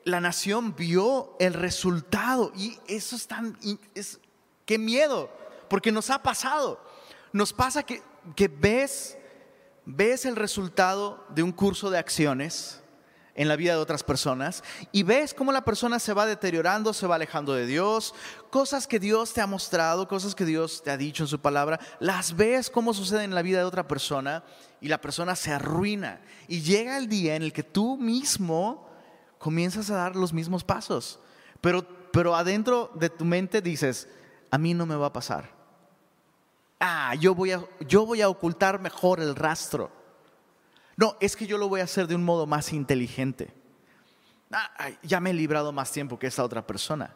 la 0.05 0.21
nación 0.21 0.73
vio 0.73 1.35
el 1.37 1.53
resultado 1.53 2.53
y 2.55 2.79
eso 2.87 3.17
es 3.17 3.27
tan, 3.27 3.57
es, 3.93 4.21
qué 4.65 4.77
miedo 4.77 5.29
porque 5.67 5.91
nos 5.91 6.09
ha 6.09 6.23
pasado. 6.23 6.81
Nos 7.33 7.51
pasa 7.51 7.83
que, 7.83 8.01
ves, 8.47 9.17
ves 9.85 10.23
el 10.23 10.37
resultado 10.37 11.25
de 11.27 11.43
un 11.43 11.51
curso 11.51 11.89
de 11.89 11.97
acciones 11.97 12.80
en 13.35 13.47
la 13.47 13.55
vida 13.55 13.73
de 13.73 13.79
otras 13.79 14.03
personas 14.03 14.63
y 14.91 15.03
ves 15.03 15.33
cómo 15.33 15.51
la 15.51 15.63
persona 15.63 15.99
se 15.99 16.13
va 16.13 16.25
deteriorando, 16.25 16.93
se 16.93 17.07
va 17.07 17.15
alejando 17.15 17.53
de 17.53 17.65
Dios, 17.65 18.13
cosas 18.49 18.87
que 18.87 18.99
Dios 18.99 19.33
te 19.33 19.41
ha 19.41 19.47
mostrado, 19.47 20.07
cosas 20.07 20.35
que 20.35 20.45
Dios 20.45 20.83
te 20.83 20.91
ha 20.91 20.97
dicho 20.97 21.23
en 21.23 21.27
su 21.27 21.39
palabra, 21.39 21.79
las 21.99 22.35
ves 22.35 22.69
cómo 22.69 22.93
sucede 22.93 23.23
en 23.23 23.35
la 23.35 23.41
vida 23.41 23.59
de 23.59 23.65
otra 23.65 23.87
persona 23.87 24.43
y 24.79 24.87
la 24.87 24.99
persona 24.99 25.35
se 25.35 25.51
arruina. 25.51 26.21
Y 26.47 26.61
llega 26.61 26.97
el 26.97 27.07
día 27.07 27.35
en 27.35 27.43
el 27.43 27.53
que 27.53 27.63
tú 27.63 27.97
mismo 27.97 28.89
comienzas 29.37 29.89
a 29.89 29.95
dar 29.95 30.15
los 30.15 30.33
mismos 30.33 30.63
pasos, 30.63 31.19
pero, 31.61 31.85
pero 32.11 32.35
adentro 32.35 32.91
de 32.95 33.09
tu 33.09 33.25
mente 33.25 33.61
dices, 33.61 34.07
a 34.49 34.57
mí 34.57 34.73
no 34.73 34.85
me 34.85 34.95
va 34.95 35.07
a 35.07 35.13
pasar. 35.13 35.49
Ah, 36.79 37.15
yo 37.15 37.35
voy, 37.35 37.51
a, 37.51 37.63
yo 37.87 38.05
voy 38.05 38.21
a 38.21 38.29
ocultar 38.29 38.81
mejor 38.81 39.19
el 39.19 39.35
rastro. 39.35 40.00
No, 40.97 41.15
es 41.19 41.35
que 41.35 41.47
yo 41.47 41.57
lo 41.57 41.69
voy 41.69 41.81
a 41.81 41.85
hacer 41.85 42.07
de 42.07 42.15
un 42.15 42.23
modo 42.23 42.45
más 42.45 42.73
inteligente. 42.73 43.53
Ah, 44.51 44.89
ya 45.01 45.19
me 45.19 45.29
he 45.29 45.33
librado 45.33 45.71
más 45.71 45.91
tiempo 45.91 46.19
que 46.19 46.27
esa 46.27 46.43
otra 46.43 46.65
persona. 46.67 47.15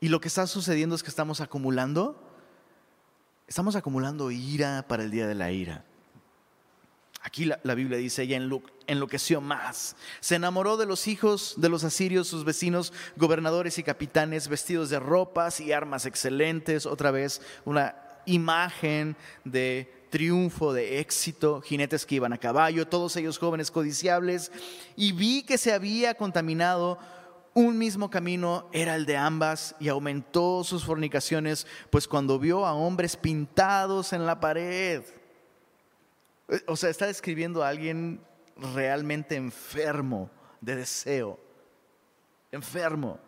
Y 0.00 0.08
lo 0.08 0.20
que 0.20 0.28
está 0.28 0.46
sucediendo 0.46 0.94
es 0.94 1.02
que 1.02 1.10
estamos 1.10 1.40
acumulando, 1.40 2.20
estamos 3.46 3.76
acumulando 3.76 4.30
ira 4.30 4.86
para 4.88 5.04
el 5.04 5.10
día 5.10 5.26
de 5.26 5.34
la 5.34 5.52
ira. 5.52 5.84
Aquí 7.22 7.44
la, 7.44 7.60
la, 7.64 7.74
Biblia 7.74 7.98
dice, 7.98 8.22
ella 8.22 8.38
enloqueció 8.86 9.42
más. 9.42 9.94
Se 10.20 10.36
enamoró 10.36 10.78
de 10.78 10.86
los 10.86 11.06
hijos 11.06 11.54
de 11.58 11.68
los 11.68 11.84
asirios, 11.84 12.28
sus 12.28 12.44
vecinos, 12.44 12.94
gobernadores 13.16 13.78
y 13.78 13.82
capitanes, 13.82 14.48
vestidos 14.48 14.88
de 14.88 14.98
ropas 14.98 15.60
y 15.60 15.72
armas 15.72 16.06
excelentes. 16.06 16.86
Otra 16.86 17.10
vez, 17.10 17.42
una 17.66 17.94
imagen 18.24 19.16
de 19.44 19.99
triunfo, 20.10 20.72
de 20.72 21.00
éxito, 21.00 21.60
jinetes 21.62 22.04
que 22.04 22.16
iban 22.16 22.32
a 22.32 22.38
caballo, 22.38 22.86
todos 22.86 23.16
ellos 23.16 23.38
jóvenes 23.38 23.70
codiciables, 23.70 24.52
y 24.96 25.12
vi 25.12 25.42
que 25.42 25.56
se 25.56 25.72
había 25.72 26.14
contaminado 26.14 26.98
un 27.54 27.78
mismo 27.78 28.10
camino 28.10 28.68
era 28.72 28.94
el 28.94 29.06
de 29.06 29.16
ambas 29.16 29.74
y 29.80 29.88
aumentó 29.88 30.62
sus 30.64 30.84
fornicaciones, 30.84 31.66
pues 31.90 32.06
cuando 32.06 32.38
vio 32.38 32.66
a 32.66 32.74
hombres 32.74 33.16
pintados 33.16 34.12
en 34.12 34.26
la 34.26 34.38
pared, 34.38 35.02
o 36.66 36.76
sea, 36.76 36.90
está 36.90 37.06
describiendo 37.06 37.62
a 37.62 37.68
alguien 37.68 38.20
realmente 38.56 39.36
enfermo 39.36 40.30
de 40.60 40.76
deseo, 40.76 41.38
enfermo. 42.50 43.18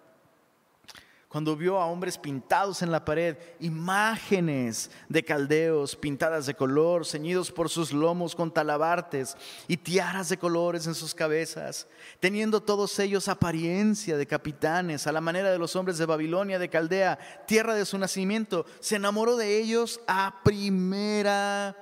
Cuando 1.33 1.57
vio 1.57 1.81
a 1.81 1.87
hombres 1.87 2.19
pintados 2.19 2.83
en 2.83 2.91
la 2.91 3.07
pared, 3.07 3.39
imágenes 3.59 4.91
de 5.09 5.25
caldeos 5.25 5.97
pintadas 5.97 6.45
de 6.45 6.53
color, 6.53 7.07
ceñidos 7.07 7.51
por 7.51 7.71
sus 7.71 7.91
lomos 7.91 8.35
con 8.35 8.53
talabartes 8.53 9.35
y 9.67 9.79
tiaras 9.79 10.29
de 10.29 10.37
colores 10.37 10.87
en 10.87 10.95
sus 10.95 11.15
cabezas, 11.15 11.87
teniendo 12.21 12.61
todos 12.63 12.99
ellos 12.99 13.29
apariencia 13.29 14.19
de 14.19 14.27
capitanes, 14.27 15.07
a 15.07 15.13
la 15.13 15.23
manera 15.23 15.51
de 15.51 15.59
los 15.59 15.75
hombres 15.75 15.97
de 15.97 16.05
Babilonia, 16.05 16.59
de 16.59 16.69
Caldea, 16.69 17.19
tierra 17.47 17.75
de 17.75 17.87
su 17.87 17.97
nacimiento, 17.97 18.67
se 18.81 18.97
enamoró 18.97 19.39
de 19.39 19.57
ellos 19.57 20.01
a 20.07 20.43
primera 20.45 21.75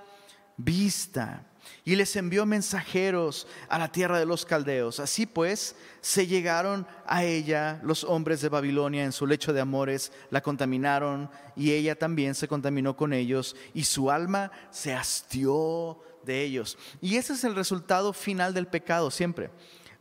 vista 0.56 1.49
y 1.84 1.96
les 1.96 2.14
envió 2.16 2.46
mensajeros 2.46 3.46
a 3.68 3.78
la 3.78 3.90
tierra 3.90 4.18
de 4.18 4.26
los 4.26 4.44
caldeos. 4.44 5.00
Así 5.00 5.26
pues, 5.26 5.76
se 6.00 6.26
llegaron 6.26 6.86
a 7.06 7.24
ella 7.24 7.80
los 7.82 8.04
hombres 8.04 8.40
de 8.40 8.48
Babilonia 8.48 9.04
en 9.04 9.12
su 9.12 9.26
lecho 9.26 9.52
de 9.52 9.60
amores, 9.60 10.12
la 10.30 10.42
contaminaron 10.42 11.30
y 11.56 11.72
ella 11.72 11.98
también 11.98 12.34
se 12.34 12.48
contaminó 12.48 12.96
con 12.96 13.12
ellos 13.12 13.56
y 13.74 13.84
su 13.84 14.10
alma 14.10 14.50
se 14.70 14.94
hastió 14.94 15.98
de 16.24 16.42
ellos. 16.42 16.78
Y 17.00 17.16
ese 17.16 17.32
es 17.32 17.44
el 17.44 17.54
resultado 17.54 18.12
final 18.12 18.54
del 18.54 18.66
pecado 18.66 19.10
siempre. 19.10 19.50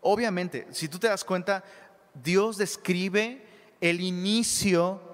Obviamente, 0.01 0.67
si 0.71 0.88
tú 0.88 0.99
te 0.99 1.08
das 1.08 1.23
cuenta, 1.23 1.63
Dios 2.13 2.58
describe 2.58 3.45
el 3.82 4.01
inicio 4.01 5.08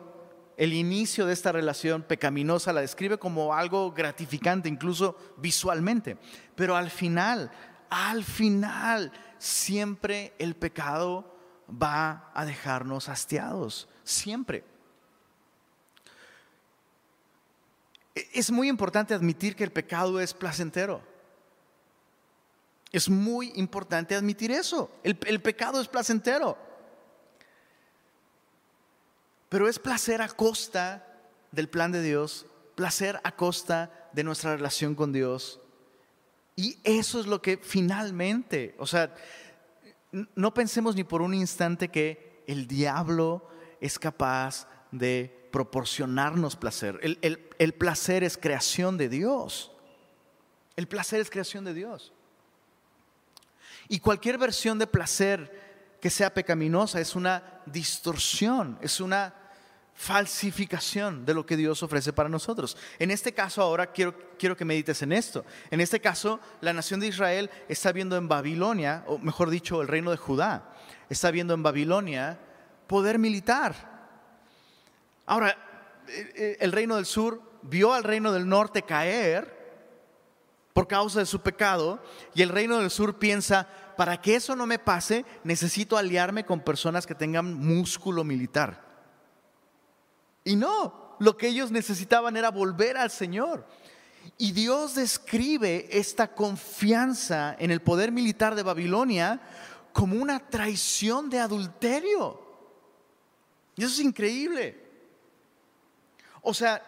el 0.58 0.74
inicio 0.74 1.26
de 1.26 1.34
esta 1.34 1.52
relación 1.52 2.04
pecaminosa 2.04 2.72
la 2.72 2.82
describe 2.82 3.18
como 3.18 3.54
algo 3.54 3.92
gratificante, 3.92 4.70
incluso 4.70 5.18
visualmente. 5.38 6.18
Pero 6.56 6.76
al 6.76 6.90
final, 6.90 7.52
al 7.90 8.24
final, 8.24 9.12
siempre 9.38 10.34
el 10.40 10.56
pecado 10.56 11.36
va 11.70 12.32
a 12.34 12.46
dejarnos 12.46 13.10
hastiados, 13.10 13.90
siempre. 14.04 14.64
E-, 18.16 18.30
es 18.34 18.50
muy 18.50 18.70
importante 18.70 19.14
admitir 19.14 19.56
que 19.56 19.64
el 19.64 19.72
pecado 19.72 20.22
es 20.22 20.34
placentero. 20.34 21.02
Es 22.92 23.10
muy 23.10 23.52
importante 23.56 24.16
admitir 24.16 24.52
eso. 24.52 24.90
El, 25.04 25.20
el 25.26 25.42
pecado 25.42 25.82
es 25.82 25.88
placentero. 25.90 26.58
Pero 29.56 29.70
es 29.70 29.80
placer 29.80 30.22
a 30.22 30.28
costa 30.28 31.08
del 31.50 31.70
plan 31.70 31.90
de 31.90 32.04
Dios, 32.04 32.46
placer 32.76 33.22
a 33.24 33.38
costa 33.38 34.10
de 34.12 34.22
nuestra 34.22 34.54
relación 34.54 34.96
con 34.96 35.14
Dios. 35.14 35.62
Y 36.58 36.78
eso 36.84 37.22
es 37.22 37.26
lo 37.26 37.42
que 37.42 37.56
finalmente, 37.56 38.76
o 38.78 38.86
sea, 38.86 39.16
no 40.12 40.54
pensemos 40.54 40.94
ni 40.94 41.06
por 41.06 41.22
un 41.22 41.34
instante 41.34 41.88
que 41.88 42.44
el 42.48 42.68
diablo 42.68 43.48
es 43.80 43.98
capaz 43.98 44.68
de 44.92 45.48
proporcionarnos 45.54 46.58
placer. 46.58 47.00
El, 47.02 47.18
el, 47.58 47.74
placer 47.76 48.26
es 48.26 48.38
creación 48.38 48.98
de 48.98 49.08
Dios. 49.08 49.72
El 50.76 50.90
placer 50.90 51.22
es 51.22 51.30
creación 51.30 51.64
de 51.64 51.74
Dios. 51.74 52.12
Y 53.88 54.02
cualquier 54.02 54.38
versión 54.38 54.78
de 54.80 54.88
placer 54.88 55.96
que 56.02 56.10
sea 56.10 56.34
pecaminosa, 56.34 57.00
es 57.00 57.16
una 57.16 57.62
distorsión, 57.66 58.78
es 58.82 59.00
una 59.00 59.45
falsificación 59.96 61.26
de 61.26 61.34
lo 61.34 61.46
que 61.46 61.58
Dios 61.58 61.82
ofrece 61.82 62.12
para 62.14 62.30
nosotros. 62.30 62.78
En 63.00 63.12
este 63.12 63.34
caso 63.34 63.62
ahora 63.62 63.92
quiero, 63.92 64.14
quiero 64.38 64.56
que 64.56 64.66
medites 64.66 65.02
en 65.02 65.14
esto. 65.14 65.46
En 65.72 65.80
este 65.80 66.02
caso, 66.02 66.40
la 66.62 66.74
nación 66.74 67.00
de 67.00 67.08
Israel 67.08 67.50
está 67.70 67.92
viendo 67.94 68.18
en 68.18 68.28
Babilonia, 68.28 69.04
o 69.08 69.18
mejor 69.18 69.50
dicho, 69.50 69.82
el 69.82 69.88
reino 69.88 70.12
de 70.12 70.18
Judá, 70.18 70.74
está 71.10 71.32
viendo 71.32 71.54
en 71.54 71.64
Babilonia 71.64 72.38
poder 72.88 73.18
militar. 73.18 73.74
Ahora, 75.26 75.58
eh, 76.08 76.34
eh, 76.36 76.58
el 76.60 76.72
reino 76.72 76.98
del 76.98 77.06
sur 77.06 77.42
vio 77.64 77.94
al 77.94 78.04
reino 78.04 78.32
del 78.32 78.48
norte 78.48 78.84
caer 78.84 79.56
por 80.74 80.88
causa 80.88 81.20
de 81.20 81.26
su 81.26 81.42
pecado 81.42 82.04
y 82.36 82.42
el 82.42 82.50
reino 82.50 82.80
del 82.80 82.92
sur 82.92 83.18
piensa, 83.18 83.68
para 83.96 84.22
que 84.22 84.36
eso 84.36 84.58
no 84.58 84.66
me 84.66 84.78
pase, 84.78 85.24
necesito 85.46 85.98
aliarme 85.98 86.46
con 86.46 86.60
personas 86.60 87.08
que 87.08 87.16
tengan 87.16 87.54
músculo 87.54 88.26
militar. 88.26 88.85
Y 90.46 90.56
no, 90.56 91.18
lo 91.20 91.36
que 91.36 91.48
ellos 91.48 91.72
necesitaban 91.72 92.38
era 92.38 92.52
volver 92.52 92.96
al 92.96 93.12
Señor. 93.12 93.66
Y 94.38 94.52
Dios 94.52 94.96
describe 94.96 95.88
esta 95.92 96.34
confianza 96.34 97.56
en 97.60 97.72
el 97.72 97.82
poder 97.82 98.12
militar 98.12 98.56
de 98.56 98.64
Babilonia 98.64 99.42
como 99.92 100.16
una 100.16 100.40
traición 100.40 101.30
de 101.30 101.40
adulterio. 101.40 102.40
Y 103.76 103.84
eso 103.84 103.94
es 103.94 104.00
increíble. 104.00 104.82
O 106.42 106.54
sea, 106.54 106.82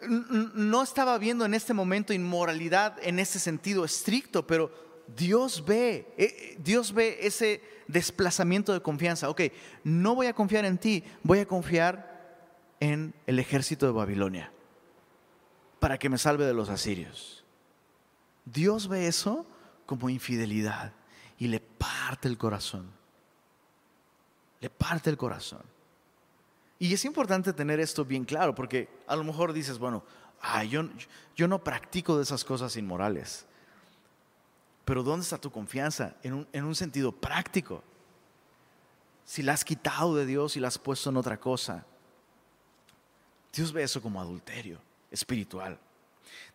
no 0.00 0.82
estaba 0.82 1.16
viendo 1.18 1.44
en 1.44 1.54
este 1.54 1.72
momento 1.72 2.12
inmoralidad 2.12 2.96
en 3.02 3.18
ese 3.18 3.38
sentido 3.38 3.84
estricto, 3.84 4.46
pero 4.46 4.70
Dios 5.16 5.64
ve, 5.64 6.12
eh, 6.16 6.24
eh, 6.24 6.56
Dios 6.58 6.92
ve 6.92 7.18
ese 7.20 7.62
desplazamiento 7.86 8.72
de 8.72 8.82
confianza. 8.82 9.30
Ok, 9.30 9.42
no 9.84 10.14
voy 10.14 10.26
a 10.26 10.34
confiar 10.34 10.64
en 10.64 10.78
ti, 10.78 11.04
voy 11.22 11.38
a 11.40 11.46
confiar 11.46 12.15
en 12.80 13.14
el 13.26 13.38
ejército 13.38 13.86
de 13.86 13.92
Babilonia 13.92 14.52
para 15.78 15.98
que 15.98 16.08
me 16.08 16.18
salve 16.18 16.44
de 16.44 16.54
los 16.54 16.68
asirios. 16.68 17.44
Dios 18.44 18.88
ve 18.88 19.06
eso 19.06 19.46
como 19.84 20.08
infidelidad 20.08 20.92
y 21.38 21.48
le 21.48 21.60
parte 21.60 22.28
el 22.28 22.38
corazón. 22.38 22.90
Le 24.60 24.70
parte 24.70 25.10
el 25.10 25.16
corazón. 25.16 25.62
Y 26.78 26.92
es 26.92 27.04
importante 27.04 27.52
tener 27.52 27.80
esto 27.80 28.04
bien 28.04 28.24
claro 28.24 28.54
porque 28.54 28.88
a 29.06 29.16
lo 29.16 29.24
mejor 29.24 29.52
dices, 29.52 29.78
bueno, 29.78 30.04
yo, 30.68 31.48
no 31.48 31.62
practico 31.62 32.16
de 32.16 32.22
esas 32.22 32.44
cosas 32.44 32.76
inmorales. 32.76 33.46
Pero 34.84 35.02
¿dónde 35.02 35.24
está 35.24 35.38
tu 35.38 35.50
confianza? 35.50 36.14
En 36.22 36.64
un 36.64 36.74
sentido 36.74 37.12
práctico. 37.12 37.82
Si 39.24 39.42
la 39.42 39.52
has 39.52 39.64
quitado 39.64 40.14
de 40.14 40.26
Dios 40.26 40.56
y 40.56 40.60
la 40.60 40.68
has 40.68 40.78
puesto 40.78 41.10
en 41.10 41.16
otra 41.16 41.38
cosa. 41.38 41.84
Dios 43.56 43.72
ve 43.72 43.82
eso 43.82 44.02
como 44.02 44.20
adulterio 44.20 44.78
espiritual. 45.10 45.78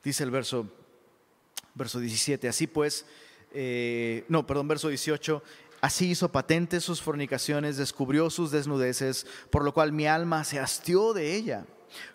Dice 0.03 0.23
el 0.23 0.31
verso, 0.31 0.67
verso 1.73 1.99
17, 1.99 2.47
así 2.47 2.67
pues, 2.67 3.05
eh, 3.53 4.23
no, 4.29 4.45
perdón, 4.45 4.67
verso 4.67 4.87
18, 4.87 5.43
Así 5.81 6.11
hizo 6.11 6.31
patente 6.31 6.79
sus 6.79 7.01
fornicaciones, 7.01 7.75
descubrió 7.75 8.29
sus 8.29 8.51
desnudeces, 8.51 9.25
por 9.49 9.63
lo 9.63 9.73
cual 9.73 9.91
mi 9.91 10.05
alma 10.05 10.43
se 10.43 10.59
hastió 10.59 11.11
de 11.11 11.35
ella 11.35 11.65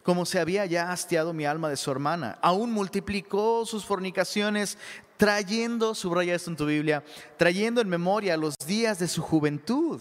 como 0.03 0.25
se 0.25 0.39
había 0.39 0.65
ya 0.67 0.91
hastiado 0.93 1.33
mi 1.33 1.45
alma 1.45 1.69
de 1.69 1.77
su 1.77 1.91
hermana. 1.91 2.39
Aún 2.43 2.73
multiplicó 2.73 3.67
sus 3.67 3.85
fornicaciones, 3.85 4.79
trayendo, 5.17 5.95
subraya 5.95 6.35
esto 6.35 6.51
en 6.51 6.57
tu 6.57 6.67
Biblia, 6.67 7.05
trayendo 7.37 7.81
en 7.81 7.89
memoria 7.89 8.37
los 8.37 8.55
días 8.67 8.99
de 8.99 9.09
su 9.09 9.23
juventud, 9.23 10.01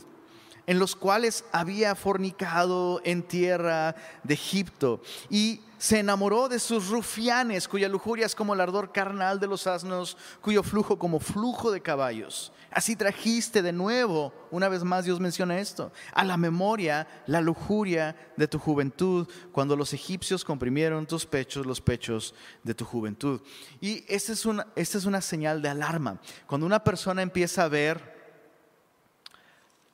en 0.67 0.79
los 0.79 0.95
cuales 0.95 1.45
había 1.51 1.95
fornicado 1.95 3.01
en 3.03 3.23
tierra 3.23 3.95
de 4.23 4.33
Egipto. 4.33 5.01
Y 5.29 5.61
se 5.77 5.99
enamoró 5.99 6.49
de 6.49 6.59
sus 6.59 6.89
rufianes, 6.89 7.67
cuya 7.67 7.89
lujuria 7.89 8.25
es 8.25 8.33
como 8.33 8.53
el 8.53 8.61
ardor 8.61 8.91
carnal 8.91 9.39
de 9.39 9.47
los 9.47 9.67
asnos, 9.67 10.17
cuyo 10.41 10.63
flujo 10.63 10.97
como 10.97 11.19
flujo 11.19 11.71
de 11.71 11.81
caballos. 11.81 12.51
Así 12.71 12.95
trajiste 12.95 13.61
de 13.61 13.71
nuevo, 13.71 14.33
una 14.51 14.67
vez 14.67 14.83
más 14.83 15.05
Dios 15.05 15.19
menciona 15.19 15.59
esto, 15.59 15.91
a 16.13 16.23
la 16.25 16.37
memoria 16.37 17.07
la 17.27 17.39
lujuria 17.39 18.15
de 18.35 18.47
tu 18.47 18.57
juventud, 18.59 19.27
cuando 19.51 19.75
los 19.75 19.93
egipcios 19.93 20.43
comprimieron 20.43 21.05
tus 21.05 21.25
pechos, 21.25 21.65
los 21.65 21.79
pechos 21.79 22.33
de 22.63 22.73
tu 22.73 22.83
juventud. 22.83 23.41
Y 23.79 24.03
esta 24.07 24.33
es 24.33 24.45
una, 24.45 24.67
esta 24.75 24.97
es 24.97 25.05
una 25.05 25.21
señal 25.21 25.61
de 25.61 25.69
alarma. 25.69 26.19
Cuando 26.47 26.65
una 26.65 26.83
persona 26.83 27.21
empieza 27.21 27.63
a 27.63 27.69
ver... 27.69 28.15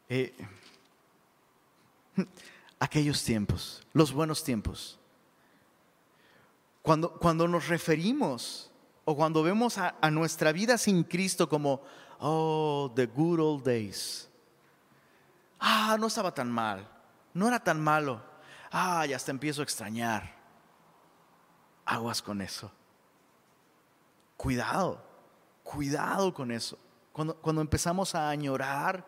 Eh, 0.10 0.34
aquellos 2.80 3.24
tiempos, 3.24 3.86
los 3.94 4.12
buenos 4.12 4.44
tiempos, 4.44 5.00
cuando, 6.82 7.14
cuando 7.14 7.48
nos 7.48 7.68
referimos 7.68 8.72
o 9.06 9.16
cuando 9.16 9.44
vemos 9.44 9.78
a, 9.78 9.94
nuestra 10.10 10.52
vida 10.52 10.78
sin 10.78 11.04
Cristo 11.04 11.48
como, 11.48 11.82
oh, 12.20 12.92
the 12.96 13.06
good 13.06 13.40
old 13.40 13.64
days. 13.64 14.28
Ah, 15.60 15.96
no 16.00 16.08
estaba 16.08 16.34
tan 16.34 16.50
mal, 16.50 16.88
no 17.34 17.48
era 17.48 17.64
tan 17.64 17.80
malo. 17.80 18.22
Ah, 18.72 19.06
ya 19.06 19.16
hasta 19.16 19.32
empiezo 19.32 19.62
a 19.62 19.64
extrañar. 19.64 20.34
Aguas 21.86 22.22
con 22.22 22.42
eso. 22.42 22.72
Cuidado, 24.38 25.04
cuidado 25.64 26.34
con 26.34 26.52
eso. 26.52 26.80
Cuando, 27.12 27.36
cuando 27.36 27.62
empezamos 27.62 28.16
a 28.16 28.30
añorar 28.30 29.06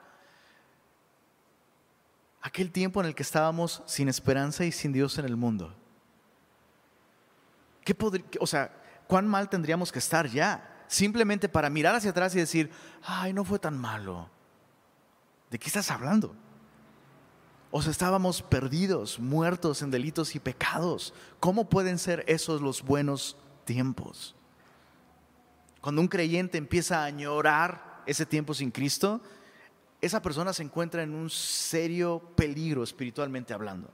aquel 2.44 2.72
tiempo 2.72 3.00
en 3.00 3.08
el 3.08 3.16
que 3.16 3.24
estábamos 3.24 3.82
sin 3.88 4.10
esperanza 4.10 4.66
y 4.66 4.72
sin 4.72 4.92
Dios 4.92 5.18
en 5.18 5.26
el 5.26 5.38
mundo. 5.38 5.74
¿Qué 7.86 7.96
o 8.40 8.46
sea, 8.46 8.72
¿cuán 9.08 9.28
mal 9.28 9.50
tendríamos 9.50 9.92
que 9.92 10.00
estar 10.00 10.28
ya? 10.28 10.86
Simplemente 10.88 11.48
para 11.48 11.70
mirar 11.70 11.96
hacia 11.96 12.12
atrás 12.12 12.36
y 12.36 12.40
decir, 12.40 12.70
ay, 13.02 13.34
no 13.34 13.46
fue 13.46 13.60
tan 13.60 13.78
malo. 13.78 14.30
¿De 15.50 15.58
qué 15.58 15.68
estás 15.68 15.90
hablando? 15.90 16.36
O 17.72 17.82
sea, 17.82 17.92
estábamos 17.92 18.42
perdidos, 18.42 19.20
muertos 19.20 19.82
en 19.82 19.90
delitos 19.90 20.36
y 20.36 20.40
pecados. 20.40 21.14
¿Cómo 21.40 21.70
pueden 21.70 21.98
ser 21.98 22.26
esos 22.28 22.62
los 22.62 22.84
buenos 22.84 23.38
tiempos? 23.64 24.36
Cuando 25.80 26.02
un 26.02 26.10
creyente 26.10 26.58
empieza 26.58 27.00
a 27.00 27.06
añorar 27.06 28.04
ese 28.06 28.26
tiempo 28.26 28.54
sin 28.54 28.70
Cristo, 28.70 29.22
esa 30.06 30.22
persona 30.22 30.54
se 30.54 30.64
encuentra 30.64 31.04
en 31.04 31.14
un 31.14 31.30
serio 31.30 32.22
peligro 32.36 32.84
espiritualmente 32.84 33.54
hablando. 33.54 33.90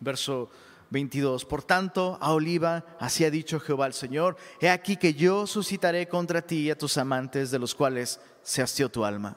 Verso 0.00 0.50
22. 0.90 1.44
Por 1.44 1.62
tanto, 1.62 2.18
a 2.20 2.32
Oliva, 2.32 2.84
así 3.00 3.24
ha 3.24 3.30
dicho 3.30 3.58
Jehová 3.58 3.86
el 3.86 3.94
Señor, 3.94 4.36
he 4.60 4.70
aquí 4.70 4.96
que 4.96 5.14
yo 5.14 5.46
suscitaré 5.46 6.08
contra 6.08 6.42
ti 6.42 6.70
a 6.70 6.78
tus 6.78 6.98
amantes 6.98 7.50
de 7.50 7.58
los 7.58 7.74
cuales 7.74 8.20
se 8.42 8.62
hastió 8.62 8.90
tu 8.90 9.04
alma 9.04 9.36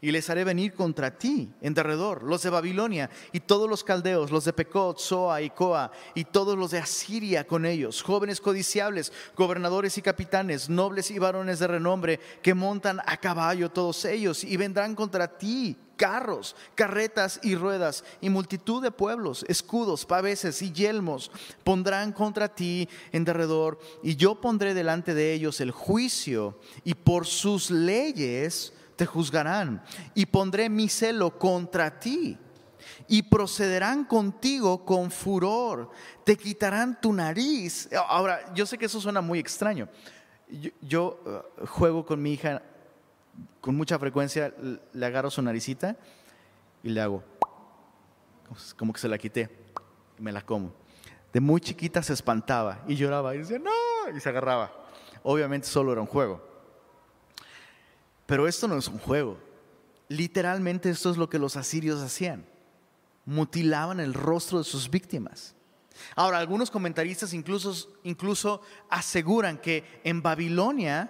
y 0.00 0.10
les 0.12 0.30
haré 0.30 0.44
venir 0.44 0.74
contra 0.74 1.18
ti 1.18 1.50
en 1.60 1.74
derredor, 1.74 2.22
los 2.22 2.42
de 2.42 2.50
Babilonia 2.50 3.10
y 3.32 3.40
todos 3.40 3.68
los 3.68 3.82
caldeos, 3.82 4.30
los 4.30 4.44
de 4.44 4.52
Pecot, 4.52 4.98
Soa 4.98 5.42
y 5.42 5.50
Coa 5.50 5.90
y 6.14 6.24
todos 6.24 6.56
los 6.56 6.70
de 6.70 6.78
Asiria 6.78 7.46
con 7.46 7.66
ellos, 7.66 8.02
jóvenes 8.02 8.40
codiciables, 8.40 9.12
gobernadores 9.36 9.98
y 9.98 10.02
capitanes, 10.02 10.68
nobles 10.68 11.10
y 11.10 11.18
varones 11.18 11.58
de 11.58 11.66
renombre 11.66 12.20
que 12.42 12.54
montan 12.54 13.00
a 13.06 13.16
caballo 13.16 13.70
todos 13.70 14.04
ellos 14.04 14.44
y 14.44 14.56
vendrán 14.56 14.94
contra 14.94 15.38
ti 15.38 15.76
carros, 15.98 16.54
carretas 16.76 17.40
y 17.42 17.56
ruedas, 17.56 18.04
y 18.20 18.30
multitud 18.30 18.80
de 18.80 18.92
pueblos, 18.92 19.44
escudos, 19.48 20.06
paveses 20.06 20.62
y 20.62 20.72
yelmos 20.72 21.30
pondrán 21.64 22.12
contra 22.12 22.54
ti 22.54 22.88
en 23.10 23.24
derredor, 23.24 23.80
y 24.02 24.14
yo 24.14 24.40
pondré 24.40 24.72
delante 24.72 25.12
de 25.12 25.34
ellos 25.34 25.60
el 25.60 25.72
juicio, 25.72 26.60
y 26.84 26.94
por 26.94 27.26
sus 27.26 27.72
leyes 27.72 28.72
te 28.98 29.06
juzgarán 29.06 29.80
y 30.12 30.26
pondré 30.26 30.68
mi 30.68 30.88
celo 30.88 31.38
contra 31.38 32.00
ti 32.00 32.36
y 33.06 33.22
procederán 33.22 34.04
contigo 34.04 34.84
con 34.84 35.12
furor, 35.12 35.90
te 36.24 36.36
quitarán 36.36 37.00
tu 37.00 37.12
nariz. 37.12 37.88
Ahora, 38.08 38.52
yo 38.54 38.66
sé 38.66 38.76
que 38.76 38.86
eso 38.86 39.00
suena 39.00 39.20
muy 39.20 39.38
extraño. 39.38 39.88
Yo, 40.82 41.20
uh, 41.24 41.66
juego 41.66 42.04
con 42.04 42.20
mi 42.20 42.32
hija 42.32 42.60
con 43.60 43.76
mucha 43.76 43.98
frecuencia, 44.00 44.52
le 44.92 45.06
agarro 45.06 45.30
su 45.30 45.40
naricita 45.42 45.94
y 46.82 46.88
le 46.88 47.00
hago 47.00 47.22
como 48.76 48.92
que 48.92 48.98
se 48.98 49.08
la 49.08 49.18
quité 49.18 49.48
y 50.18 50.22
me 50.22 50.32
la 50.32 50.42
como. 50.42 50.72
De 51.32 51.38
muy 51.38 51.60
chiquita 51.60 52.02
se 52.02 52.14
espantaba 52.14 52.82
y 52.88 52.96
lloraba 52.96 53.34
y 53.36 53.38
decía, 53.38 53.60
no, 53.60 53.70
y 54.12 54.18
se 54.18 54.28
agarraba. 54.28 54.72
Obviamente 55.22 55.68
solo 55.68 55.92
era 55.92 56.00
un 56.00 56.06
juego. 56.08 56.47
Pero 58.28 58.46
esto 58.46 58.68
no 58.68 58.76
es 58.76 58.88
un 58.88 58.98
juego. 58.98 59.38
Literalmente 60.08 60.90
esto 60.90 61.10
es 61.10 61.16
lo 61.16 61.30
que 61.30 61.38
los 61.38 61.56
asirios 61.56 62.02
hacían. 62.02 62.44
Mutilaban 63.24 64.00
el 64.00 64.12
rostro 64.12 64.58
de 64.58 64.64
sus 64.64 64.90
víctimas. 64.90 65.54
Ahora, 66.14 66.36
algunos 66.36 66.70
comentaristas 66.70 67.32
incluso, 67.32 67.90
incluso 68.02 68.60
aseguran 68.90 69.56
que 69.56 70.02
en 70.04 70.20
Babilonia 70.20 71.08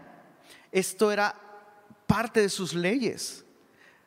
esto 0.71 1.11
era 1.11 1.35
parte 2.07 2.41
de 2.41 2.49
sus 2.49 2.73
leyes. 2.73 3.45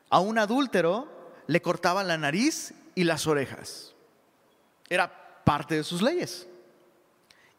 A 0.08 0.20
un 0.20 0.38
adúltero 0.38 1.06
le 1.46 1.60
cortaban 1.60 2.08
la 2.08 2.16
nariz 2.16 2.72
y 2.94 3.04
las 3.04 3.26
orejas. 3.26 3.94
Era 4.88 5.44
parte 5.44 5.74
de 5.74 5.84
sus 5.84 6.00
leyes. 6.00 6.48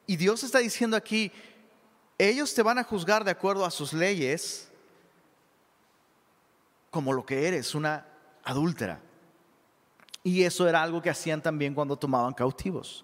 Y 0.08 0.16
Dios 0.16 0.44
está 0.44 0.58
diciendo 0.58 0.98
aquí, 0.98 1.32
ellos 2.18 2.56
te 2.56 2.64
van 2.64 2.80
a 2.80 2.84
juzgar 2.84 3.24
de 3.24 3.30
acuerdo 3.30 3.64
a 3.66 3.72
sus 3.72 3.94
leyes, 3.94 4.73
como 6.94 7.12
lo 7.12 7.26
que 7.26 7.48
eres, 7.48 7.74
una 7.74 8.06
adúltera. 8.44 9.00
Y 10.22 10.44
eso 10.44 10.70
era 10.70 10.84
algo 10.84 11.02
que 11.02 11.10
hacían 11.10 11.42
también 11.42 11.74
cuando 11.74 11.98
tomaban 11.98 12.36
cautivos. 12.36 13.04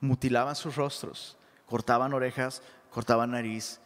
Mutilaban 0.00 0.56
sus 0.56 0.74
rostros, 0.74 1.36
cortaban 1.66 2.14
orejas, 2.14 2.62
cortaban 2.90 3.32
nariz. 3.32 3.78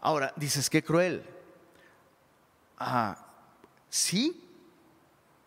Ahora, 0.00 0.32
dices, 0.36 0.70
qué 0.70 0.84
cruel. 0.84 1.24
Ah, 2.78 3.26
sí 3.88 4.48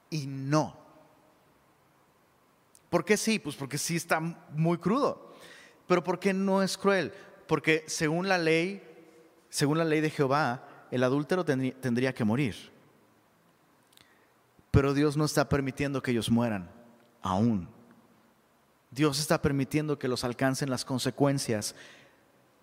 y 0.09 0.27
no. 0.27 0.75
¿Por 2.89 3.05
qué 3.05 3.15
sí? 3.15 3.39
Pues 3.39 3.55
porque 3.55 3.77
sí 3.77 3.95
está 3.95 4.19
muy 4.19 4.79
crudo. 4.79 5.33
Pero 5.87 6.03
¿por 6.03 6.19
qué 6.19 6.33
no 6.33 6.61
es 6.61 6.77
cruel? 6.77 7.13
Porque 7.47 7.85
según 7.87 8.27
la 8.27 8.37
ley, 8.37 8.83
según 9.49 9.77
la 9.77 9.85
ley 9.85 10.01
de 10.01 10.09
Jehová, 10.09 10.67
el 10.91 11.05
adúltero 11.05 11.45
tendría 11.45 12.13
que 12.13 12.25
morir. 12.25 12.72
Pero 14.73 14.95
Dios 14.95 15.15
no 15.15 15.25
está 15.25 15.47
permitiendo 15.47 16.01
que 16.01 16.09
ellos 16.09 16.31
mueran, 16.31 16.67
aún. 17.21 17.69
Dios 18.89 19.19
está 19.19 19.39
permitiendo 19.39 19.99
que 19.99 20.07
los 20.07 20.23
alcancen 20.23 20.71
las 20.71 20.83
consecuencias 20.83 21.75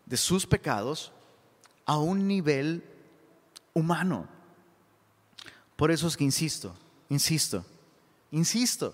de 0.06 0.16
sus 0.16 0.44
pecados 0.44 1.12
a 1.86 1.98
un 1.98 2.26
nivel 2.26 2.82
humano. 3.74 4.26
Por 5.76 5.92
eso 5.92 6.08
es 6.08 6.16
que 6.16 6.24
insisto, 6.24 6.74
insisto, 7.10 7.64
insisto. 8.32 8.92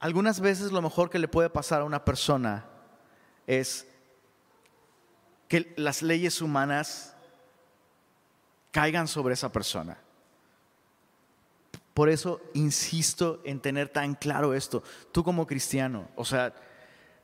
Algunas 0.00 0.40
veces 0.40 0.72
lo 0.72 0.80
mejor 0.80 1.10
que 1.10 1.18
le 1.18 1.28
puede 1.28 1.50
pasar 1.50 1.82
a 1.82 1.84
una 1.84 2.06
persona 2.06 2.64
es 3.46 3.86
que 5.46 5.74
las 5.76 6.00
leyes 6.00 6.40
humanas 6.40 7.14
caigan 8.70 9.08
sobre 9.08 9.34
esa 9.34 9.52
persona. 9.52 9.98
Por 11.94 12.08
eso 12.08 12.40
insisto 12.54 13.40
en 13.44 13.60
tener 13.60 13.88
tan 13.88 14.14
claro 14.14 14.54
esto. 14.54 14.82
Tú 15.12 15.22
como 15.22 15.46
cristiano, 15.46 16.08
o 16.16 16.24
sea, 16.24 16.54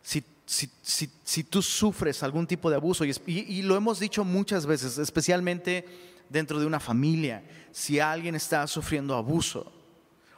si, 0.02 0.24
si, 0.44 1.44
tú 1.44 1.62
sufres 1.62 2.22
algún 2.22 2.46
tipo 2.46 2.70
de 2.70 2.76
abuso, 2.76 3.04
y, 3.04 3.12
y, 3.26 3.62
lo 3.62 3.76
hemos 3.76 3.98
dicho 3.98 4.24
muchas 4.24 4.66
veces, 4.66 4.98
especialmente 4.98 5.84
dentro 6.28 6.58
de 6.58 6.66
una 6.66 6.80
familia, 6.80 7.44
si 7.70 8.00
alguien 8.00 8.34
está 8.34 8.66
sufriendo 8.66 9.14
abuso, 9.14 9.72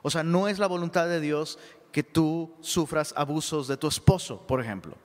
o 0.03 0.11
sea, 0.11 0.23
no 0.23 0.49
es 0.49 0.59
la 0.59 0.67
voluntad 0.67 1.09
de 1.09 1.21
Dios 1.21 1.59
que 1.93 2.03
tú 2.03 2.53
sufras 2.61 3.13
abusos 3.17 3.69
de 3.69 3.77
tu 3.77 3.89
esposo, 3.89 4.47
por 4.47 4.61
ejemplo. 4.61 4.97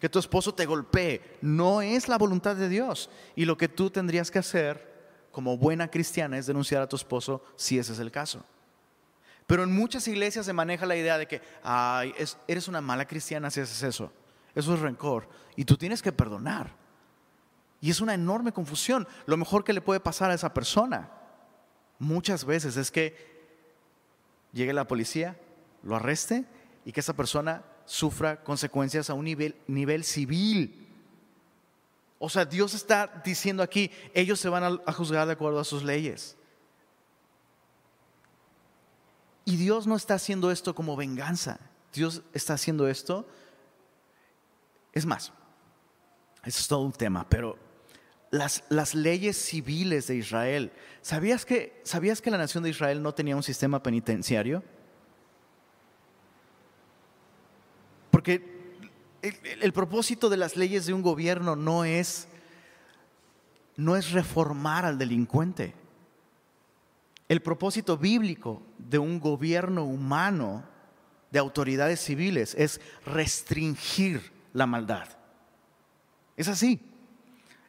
Que 0.00 0.08
tu 0.08 0.18
esposo 0.18 0.54
te 0.54 0.66
golpee. 0.66 1.38
No 1.40 1.80
es 1.80 2.08
la 2.08 2.18
voluntad 2.18 2.54
de 2.54 2.68
Dios. 2.68 3.08
Y 3.34 3.46
lo 3.46 3.56
que 3.56 3.68
tú 3.68 3.90
tendrías 3.90 4.30
que 4.30 4.38
hacer 4.38 4.94
como 5.32 5.56
buena 5.56 5.90
cristiana 5.90 6.38
es 6.38 6.46
denunciar 6.46 6.82
a 6.82 6.88
tu 6.88 6.96
esposo 6.96 7.42
si 7.56 7.78
ese 7.78 7.92
es 7.92 7.98
el 7.98 8.10
caso. 8.10 8.44
Pero 9.46 9.62
en 9.62 9.72
muchas 9.72 10.08
iglesias 10.08 10.46
se 10.46 10.52
maneja 10.52 10.86
la 10.86 10.96
idea 10.96 11.18
de 11.18 11.26
que 11.26 11.40
Ay, 11.62 12.12
eres 12.48 12.68
una 12.68 12.80
mala 12.80 13.06
cristiana 13.06 13.50
si 13.50 13.60
haces 13.60 13.82
eso. 13.82 14.12
Eso 14.54 14.74
es 14.74 14.80
rencor. 14.80 15.28
Y 15.54 15.64
tú 15.64 15.76
tienes 15.76 16.02
que 16.02 16.12
perdonar. 16.12 16.74
Y 17.80 17.90
es 17.90 18.00
una 18.00 18.14
enorme 18.14 18.52
confusión. 18.52 19.06
Lo 19.26 19.36
mejor 19.36 19.62
que 19.62 19.72
le 19.72 19.80
puede 19.80 20.00
pasar 20.00 20.30
a 20.30 20.34
esa 20.34 20.52
persona 20.52 21.10
muchas 21.98 22.44
veces 22.44 22.76
es 22.76 22.90
que 22.90 23.36
llegue 24.52 24.72
la 24.72 24.86
policía, 24.86 25.38
lo 25.82 25.96
arreste 25.96 26.44
y 26.84 26.92
que 26.92 27.00
esa 27.00 27.14
persona 27.14 27.62
sufra 27.84 28.42
consecuencias 28.42 29.10
a 29.10 29.14
un 29.14 29.24
nivel, 29.24 30.04
civil. 30.04 30.88
O 32.18 32.28
sea, 32.28 32.44
Dios 32.44 32.74
está 32.74 33.22
diciendo 33.24 33.62
aquí, 33.62 33.90
ellos 34.14 34.40
se 34.40 34.48
van 34.48 34.80
a 34.84 34.92
juzgar 34.92 35.26
de 35.26 35.34
acuerdo 35.34 35.60
a 35.60 35.64
sus 35.64 35.84
leyes. 35.84 36.36
Y 39.46 39.56
Dios 39.56 39.86
no 39.86 39.94
está 39.94 40.14
haciendo 40.14 40.50
esto 40.50 40.74
como 40.74 40.96
venganza. 40.96 41.60
Dios 41.94 42.22
está 42.34 42.54
haciendo 42.54 42.88
esto. 42.88 43.26
Es 44.92 45.06
más, 45.06 45.32
es 46.44 46.66
todo 46.66 46.80
un 46.80 46.92
tema, 46.92 47.28
pero 47.28 47.56
las, 48.32 48.64
las 48.70 48.94
leyes 48.94 49.36
civiles 49.36 50.08
de 50.08 50.16
Israel, 50.16 50.72
¿sabías 51.00 51.46
que, 51.46 51.80
¿sabías 51.84 52.20
que 52.20 52.32
la 52.32 52.38
nación 52.38 52.64
de 52.64 52.70
Israel 52.70 53.00
no 53.00 53.14
tenía 53.14 53.36
un 53.36 53.44
sistema 53.44 53.80
penitenciario? 53.82 54.64
Porque 58.10 58.80
el, 59.22 59.62
el 59.62 59.72
propósito 59.72 60.28
de 60.28 60.38
las 60.38 60.56
leyes 60.56 60.86
de 60.86 60.92
un 60.92 61.02
gobierno 61.02 61.54
no 61.54 61.84
es, 61.84 62.26
no 63.76 63.94
es 63.94 64.10
reformar 64.10 64.84
al 64.84 64.98
delincuente. 64.98 65.85
El 67.28 67.42
propósito 67.42 67.96
bíblico 67.96 68.62
de 68.78 68.98
un 68.98 69.18
gobierno 69.18 69.84
humano, 69.84 70.64
de 71.30 71.38
autoridades 71.38 72.00
civiles, 72.00 72.54
es 72.56 72.80
restringir 73.04 74.32
la 74.52 74.66
maldad. 74.66 75.08
Es 76.36 76.48
así. 76.48 76.80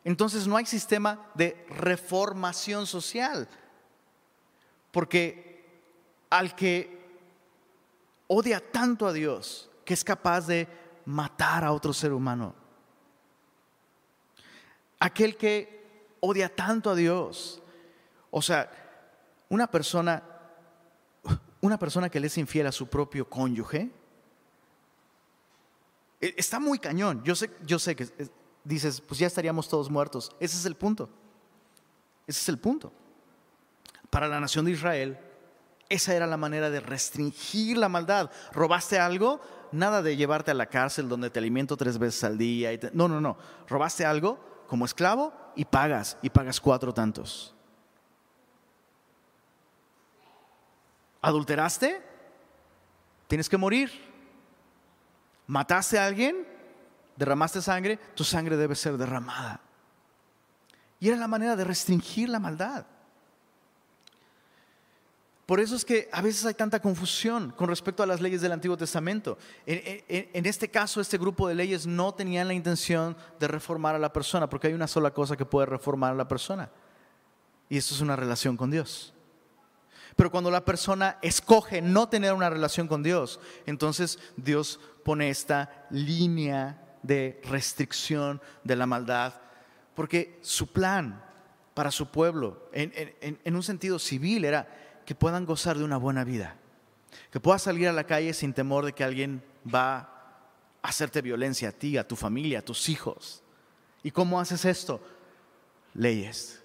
Entonces 0.03 0.47
no 0.47 0.55
hay 0.55 0.65
sistema 0.65 1.29
de 1.33 1.65
reformación 1.69 2.85
social, 2.85 3.49
porque 4.91 5.65
al 6.29 6.55
que 6.55 6.97
odia 8.27 8.59
tanto 8.71 9.07
a 9.07 9.13
Dios, 9.13 9.69
que 9.83 9.93
es 9.93 10.03
capaz 10.03 10.47
de 10.47 10.67
matar 11.05 11.63
a 11.63 11.71
otro 11.71 11.93
ser 11.93 12.13
humano, 12.13 12.53
aquel 14.99 15.35
que 15.35 16.15
odia 16.19 16.53
tanto 16.53 16.89
a 16.89 16.95
Dios, 16.95 17.61
o 18.31 18.41
sea, 18.41 18.86
una 19.49 19.67
persona, 19.67 20.23
una 21.61 21.77
persona 21.77 22.09
que 22.09 22.19
le 22.19 22.27
es 22.27 22.37
infiel 22.37 22.67
a 22.67 22.71
su 22.71 22.87
propio 22.87 23.29
cónyuge, 23.29 23.91
e, 26.19 26.33
está 26.37 26.59
muy 26.59 26.79
cañón. 26.79 27.23
Yo 27.23 27.35
sé, 27.35 27.51
yo 27.65 27.79
sé 27.79 27.95
que 27.95 28.03
eh, 28.03 28.27
dices, 28.63 29.01
pues 29.01 29.19
ya 29.19 29.27
estaríamos 29.27 29.69
todos 29.69 29.89
muertos. 29.89 30.31
Ese 30.39 30.57
es 30.57 30.65
el 30.65 30.75
punto. 30.75 31.09
Ese 32.25 32.41
es 32.41 32.49
el 32.49 32.57
punto. 32.57 32.91
Para 34.09 34.27
la 34.27 34.39
nación 34.39 34.65
de 34.65 34.71
Israel, 34.71 35.17
esa 35.89 36.13
era 36.13 36.27
la 36.27 36.37
manera 36.37 36.69
de 36.69 36.79
restringir 36.79 37.77
la 37.77 37.89
maldad. 37.89 38.29
¿Robaste 38.51 38.99
algo? 38.99 39.39
Nada 39.71 40.01
de 40.01 40.15
llevarte 40.15 40.51
a 40.51 40.53
la 40.53 40.67
cárcel 40.67 41.09
donde 41.09 41.29
te 41.29 41.39
alimento 41.39 41.77
tres 41.77 41.97
veces 41.97 42.23
al 42.23 42.37
día. 42.37 42.73
Y 42.73 42.79
No, 42.93 43.07
no, 43.07 43.21
no. 43.21 43.37
¿Robaste 43.67 44.05
algo 44.05 44.39
como 44.67 44.85
esclavo? 44.85 45.33
Y 45.55 45.65
pagas, 45.65 46.17
y 46.21 46.29
pagas 46.29 46.59
cuatro 46.59 46.93
tantos. 46.93 47.56
¿Adulteraste? 51.21 52.01
Tienes 53.27 53.49
que 53.49 53.57
morir. 53.57 53.91
¿Mataste 55.47 55.97
a 55.97 56.05
alguien? 56.05 56.47
¿Derramaste 57.15 57.61
sangre? 57.61 57.97
Tu 58.15 58.23
sangre 58.23 58.57
debe 58.57 58.75
ser 58.75 58.97
derramada. 58.97 59.61
Y 60.99 61.07
era 61.07 61.17
la 61.17 61.27
manera 61.27 61.55
de 61.55 61.63
restringir 61.63 62.29
la 62.29 62.39
maldad. 62.39 62.85
Por 65.47 65.61
eso 65.61 65.77
es 65.77 65.85
que 65.85 66.09
a 66.11 66.21
veces 66.21 66.45
hay 66.45 66.55
tanta 66.55 66.81
confusión 66.81 67.53
con 67.55 67.69
respecto 67.69 68.03
a 68.03 68.05
las 68.05 68.19
leyes 68.19 68.41
del 68.41 68.51
Antiguo 68.51 68.75
Testamento. 68.75 69.37
En, 69.65 70.45
este 70.45 70.69
caso, 70.69 70.99
este 70.99 71.17
grupo 71.17 71.47
de 71.47 71.55
leyes 71.55 71.87
no 71.87 72.13
tenían 72.13 72.49
la 72.49 72.53
intención 72.53 73.15
de 73.39 73.47
reformar 73.47 73.95
a 73.95 73.99
la 73.99 74.11
persona, 74.11 74.49
porque 74.49 74.67
hay 74.67 74.73
una 74.73 74.87
sola 74.87 75.11
cosa 75.11 75.37
que 75.37 75.45
puede 75.45 75.67
reformar 75.67 76.11
a 76.11 76.15
la 76.15 76.27
persona, 76.27 76.69
y 77.69 77.77
eso 77.77 77.95
es 77.95 78.01
una 78.01 78.17
relación 78.17 78.57
con 78.57 78.71
Dios. 78.71 79.13
Pero 80.17 80.31
cuando 80.31 80.51
la 80.51 80.65
persona 80.65 81.19
escoge 81.21 81.81
no 81.81 82.09
tener 82.09 82.33
una 82.33 82.49
relación 82.49 82.87
con 82.87 83.03
Dios, 83.03 83.39
entonces 83.67 84.17
Dios 84.35 84.79
pone 85.05 85.29
esta 85.29 85.85
línea 85.91 86.97
de 87.03 87.39
restricción 87.45 88.41
de 88.63 88.75
la 88.75 88.87
maldad, 88.87 89.35
porque 89.95 90.39
su 90.41 90.67
plan 90.73 91.23
para 91.75 91.91
su 91.91 92.09
pueblo, 92.09 92.67
en 92.73 93.55
un 93.55 93.61
sentido 93.61 93.99
civil, 93.99 94.43
era 94.43 94.67
que 95.05 95.13
puedan 95.13 95.45
gozar 95.45 95.77
de 95.77 95.83
una 95.83 95.97
buena 95.97 96.23
vida, 96.23 96.55
que 97.31 97.39
puedas 97.39 97.61
salir 97.61 97.87
a 97.87 97.93
la 97.93 98.05
calle 98.05 98.33
sin 98.33 98.53
temor 98.53 98.85
de 98.85 98.93
que 98.93 99.03
alguien 99.03 99.43
va 99.63 99.97
a 100.81 100.89
hacerte 100.89 101.21
violencia 101.21 101.69
a 101.69 101.73
ti, 101.73 101.95
a 101.95 102.07
tu 102.07 102.15
familia, 102.15 102.59
a 102.59 102.65
tus 102.65 102.89
hijos. 102.89 103.43
¿Y 104.01 104.09
cómo 104.09 104.39
haces 104.39 104.65
esto? 104.65 104.99
Leyes, 105.93 106.63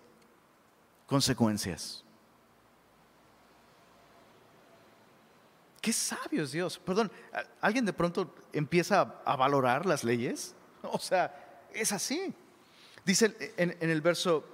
consecuencias. 1.07 2.02
Qué 5.83 5.93
sabio 5.93 6.45
es 6.45 6.53
Dios. 6.53 6.79
Perdón, 6.79 7.11
¿alguien 7.61 7.85
de 7.85 7.93
pronto 7.93 8.33
empieza 8.53 9.21
a 9.25 9.37
valorar 9.37 9.85
las 9.85 10.03
leyes? 10.05 10.55
O 10.85 10.99
sea, 10.99 11.33
es 11.73 11.93
así. 11.93 12.35
Dice 13.05 13.55
en, 13.57 13.77
el 13.91 14.01
verso, 14.01 14.45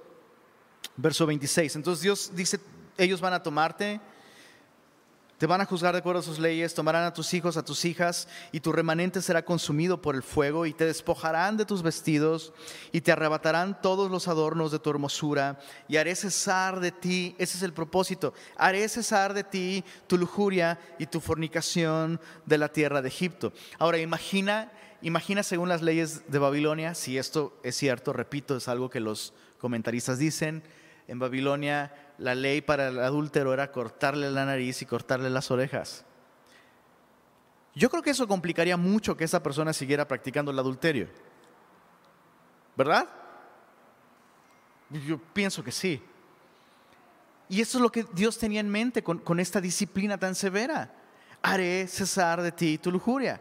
verso 0.95 1.25
26, 1.25 1.75
entonces 1.75 2.03
Dios 2.03 2.31
dice, 2.35 2.59
ellos 2.97 3.19
van 3.19 3.33
a 3.33 3.41
tomarte, 3.41 3.99
te 5.39 5.47
van 5.47 5.61
a 5.61 5.65
juzgar 5.65 5.93
de 5.93 5.99
acuerdo 5.99 6.19
a 6.19 6.23
sus 6.23 6.37
leyes, 6.37 6.73
tomarán 6.73 7.05
a 7.05 7.13
tus 7.13 7.33
hijos, 7.33 7.55
a 7.55 7.63
tus 7.63 7.85
hijas, 7.85 8.27
y 8.51 8.59
tu 8.59 8.73
remanente 8.73 9.21
será 9.21 9.45
consumido 9.45 10.01
por 10.01 10.15
el 10.15 10.21
fuego, 10.21 10.65
y 10.65 10.73
te 10.73 10.83
despojarán 10.83 11.55
de 11.55 11.65
tus 11.65 11.81
vestidos, 11.81 12.51
y 12.91 12.99
te 12.99 13.13
arrebatarán 13.13 13.81
todos 13.81 14.11
los 14.11 14.27
adornos 14.27 14.69
de 14.69 14.79
tu 14.79 14.89
hermosura, 14.89 15.57
y 15.87 15.95
haré 15.95 16.13
cesar 16.15 16.81
de 16.81 16.91
ti, 16.91 17.37
ese 17.39 17.55
es 17.55 17.63
el 17.63 17.71
propósito, 17.71 18.33
haré 18.57 18.87
cesar 18.89 19.33
de 19.33 19.45
ti 19.45 19.85
tu 20.07 20.17
lujuria 20.17 20.77
y 20.99 21.05
tu 21.05 21.21
fornicación 21.21 22.19
de 22.45 22.57
la 22.57 22.67
tierra 22.67 23.01
de 23.01 23.07
Egipto. 23.07 23.53
Ahora 23.77 23.97
imagina, 23.99 24.73
imagina 25.01 25.41
según 25.41 25.69
las 25.69 25.81
leyes 25.81 26.29
de 26.29 26.39
Babilonia, 26.39 26.95
si 26.95 27.17
esto 27.17 27.57
es 27.63 27.77
cierto, 27.77 28.11
repito, 28.11 28.57
es 28.57 28.67
algo 28.67 28.89
que 28.89 28.99
los 28.99 29.33
comentaristas 29.57 30.19
dicen, 30.19 30.63
en 31.07 31.17
Babilonia 31.17 31.93
la 32.19 32.35
ley 32.35 32.61
para 32.61 32.89
el 32.89 32.99
adúltero 32.99 33.53
era 33.53 33.71
cortarle 33.71 34.29
la 34.29 34.45
nariz 34.45 34.81
y 34.81 34.85
cortarle 34.85 35.29
las 35.29 35.49
orejas. 35.51 36.05
Yo 37.75 37.89
creo 37.89 38.03
que 38.03 38.09
eso 38.09 38.27
complicaría 38.27 38.77
mucho 38.77 39.15
que 39.15 39.23
esa 39.23 39.41
persona 39.41 39.73
siguiera 39.73 40.07
practicando 40.07 40.51
el 40.51 40.59
adulterio. 40.59 41.07
¿Verdad? 42.75 43.07
Yo 44.89 45.17
pienso 45.17 45.63
que 45.63 45.71
sí. 45.71 46.01
Y 47.47 47.61
eso 47.61 47.77
es 47.77 47.81
lo 47.81 47.91
que 47.91 48.05
Dios 48.13 48.37
tenía 48.37 48.59
en 48.59 48.69
mente 48.69 49.01
con, 49.01 49.19
con 49.19 49.39
esta 49.39 49.61
disciplina 49.61 50.17
tan 50.17 50.35
severa. 50.35 50.93
Haré 51.41 51.87
cesar 51.87 52.41
de 52.41 52.51
ti 52.51 52.77
tu 52.77 52.91
lujuria 52.91 53.39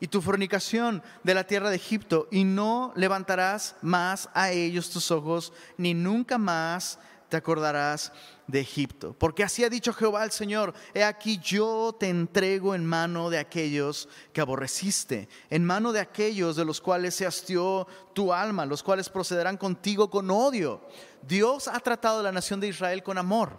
y 0.00 0.08
tu 0.08 0.20
fornicación 0.20 1.02
de 1.22 1.34
la 1.34 1.44
tierra 1.44 1.70
de 1.70 1.76
Egipto, 1.76 2.28
y 2.30 2.44
no 2.44 2.92
levantarás 2.96 3.76
más 3.80 4.28
a 4.34 4.50
ellos 4.50 4.90
tus 4.90 5.10
ojos, 5.10 5.52
ni 5.78 5.94
nunca 5.94 6.36
más 6.36 6.98
te 7.28 7.36
acordarás 7.36 8.12
de 8.46 8.60
Egipto. 8.60 9.14
Porque 9.18 9.44
así 9.44 9.64
ha 9.64 9.70
dicho 9.70 9.92
Jehová 9.92 10.24
el 10.24 10.30
Señor, 10.30 10.74
he 10.94 11.02
aquí 11.02 11.38
yo 11.38 11.94
te 11.98 12.08
entrego 12.08 12.74
en 12.74 12.84
mano 12.86 13.30
de 13.30 13.38
aquellos 13.38 14.08
que 14.32 14.40
aborreciste, 14.40 15.28
en 15.50 15.64
mano 15.64 15.92
de 15.92 16.00
aquellos 16.00 16.56
de 16.56 16.64
los 16.64 16.80
cuales 16.80 17.14
se 17.14 17.26
hastió 17.26 17.86
tu 18.12 18.32
alma, 18.32 18.66
los 18.66 18.82
cuales 18.82 19.08
procederán 19.08 19.56
contigo 19.56 20.10
con 20.10 20.30
odio. 20.30 20.82
Dios 21.22 21.68
ha 21.68 21.80
tratado 21.80 22.20
a 22.20 22.22
la 22.22 22.32
nación 22.32 22.60
de 22.60 22.68
Israel 22.68 23.02
con 23.02 23.18
amor. 23.18 23.58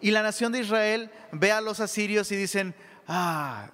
Y 0.00 0.12
la 0.12 0.22
nación 0.22 0.52
de 0.52 0.60
Israel 0.60 1.10
ve 1.32 1.50
a 1.50 1.60
los 1.60 1.80
asirios 1.80 2.30
y 2.30 2.36
dicen, 2.36 2.74
ah, 3.08 3.70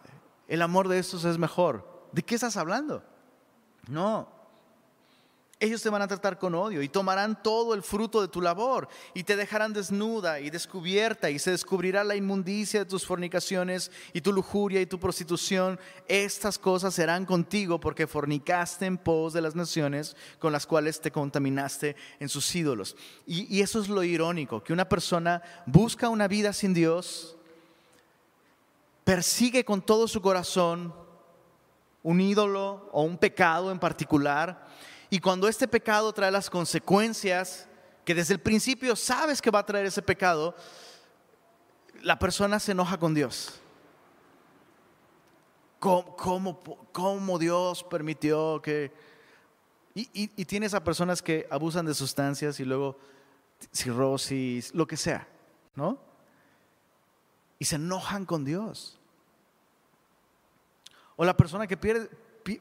el 0.49 0.63
amor 0.63 0.89
de 0.89 0.99
estos 0.99 1.25
es 1.25 1.37
mejor. 1.37 2.09
¿De 2.13 2.23
qué 2.23 2.37
estás 2.37 2.57
hablando? 2.57 3.05
No, 3.89 4.34
ellos 5.65 5.83
te 5.83 5.91
van 5.91 6.03
a 6.03 6.09
tratar 6.09 6.39
con 6.39 6.55
odio 6.55 6.83
y 6.83 6.89
tomarán 6.89 7.43
todo 7.43 7.75
el 7.75 7.83
fruto 7.83 8.21
de 8.21 8.29
tu 8.29 8.41
labor 8.41 8.89
y 9.15 9.25
te 9.25 9.35
dejarán 9.35 9.73
desnuda 9.73 10.39
y 10.41 10.51
descubierta 10.51 11.31
y 11.31 11.39
se 11.39 11.51
descubrirá 11.51 12.05
la 12.05 12.17
inmundicia 12.17 12.81
de 12.81 12.87
tus 12.87 13.07
fornicaciones 13.07 13.91
y 14.13 14.21
tu 14.21 14.33
lujuria 14.33 14.81
y 14.81 14.87
tu 14.87 15.01
prostitución. 15.01 15.81
Estas 16.07 16.59
cosas 16.59 16.95
serán 16.95 17.25
contigo 17.25 17.81
porque 17.81 18.07
fornicaste 18.07 18.87
en 18.87 18.99
pos 18.99 19.33
de 19.33 19.41
las 19.41 19.55
naciones 19.55 20.17
con 20.39 20.53
las 20.53 20.67
cuales 20.67 21.01
te 21.01 21.11
contaminaste 21.11 21.97
en 22.21 22.29
sus 22.29 22.55
ídolos. 22.55 22.95
Y, 23.27 23.57
y 23.57 23.63
eso 23.63 23.81
es 23.81 23.89
lo 23.89 24.03
irónico, 24.03 24.63
que 24.63 24.73
una 24.73 24.89
persona 24.89 25.43
busca 25.67 26.09
una 26.09 26.29
vida 26.29 26.53
sin 26.53 26.75
Dios, 26.75 27.37
persigue 29.03 29.65
con 29.65 29.81
todo 29.83 30.09
su 30.09 30.21
corazón 30.21 30.95
un 32.03 32.21
ídolo 32.21 32.89
o 32.93 33.03
un 33.03 33.17
pecado 33.17 33.73
en 33.73 33.79
particular 33.79 34.67
y 35.15 35.21
cuando 35.21 35.47
este 35.47 35.69
pecado 35.69 36.13
trae 36.13 36.33
las 36.33 36.51
consecuencias, 36.51 37.69
que 38.05 38.17
desde 38.17 38.35
el 38.35 38.41
principio 38.41 38.97
sabes 38.97 39.41
que 39.41 39.49
va 39.49 39.61
a 39.61 39.65
traer 39.65 39.87
ese 39.87 40.03
pecado, 40.03 40.57
la 42.03 42.19
persona 42.19 42.59
se 42.59 42.73
enoja 42.73 42.99
con 42.99 43.15
Dios. 43.15 43.61
¿Cómo, 45.79 47.39
Dios 47.39 47.85
permitió 47.85 48.61
que... 48.61 48.91
Y, 49.95 50.45
tienes 50.47 50.75
a 50.75 50.83
personas 50.83 51.23
que 51.23 51.47
abusan 51.49 51.87
de 51.87 51.95
sustancias 51.95 52.59
y 52.59 52.65
luego 52.65 52.99
cirrosis, 53.73 54.75
lo 54.75 54.85
que 54.85 54.97
sea, 54.97 55.29
¿no? 55.77 55.97
Y 57.61 57.67
se 57.67 57.77
enojan 57.77 58.27
con 58.27 58.45
Dios. 58.45 58.99
O 61.15 61.25
la 61.25 61.37
persona 61.37 61.69
que 61.69 61.77
pierde, 61.77 62.11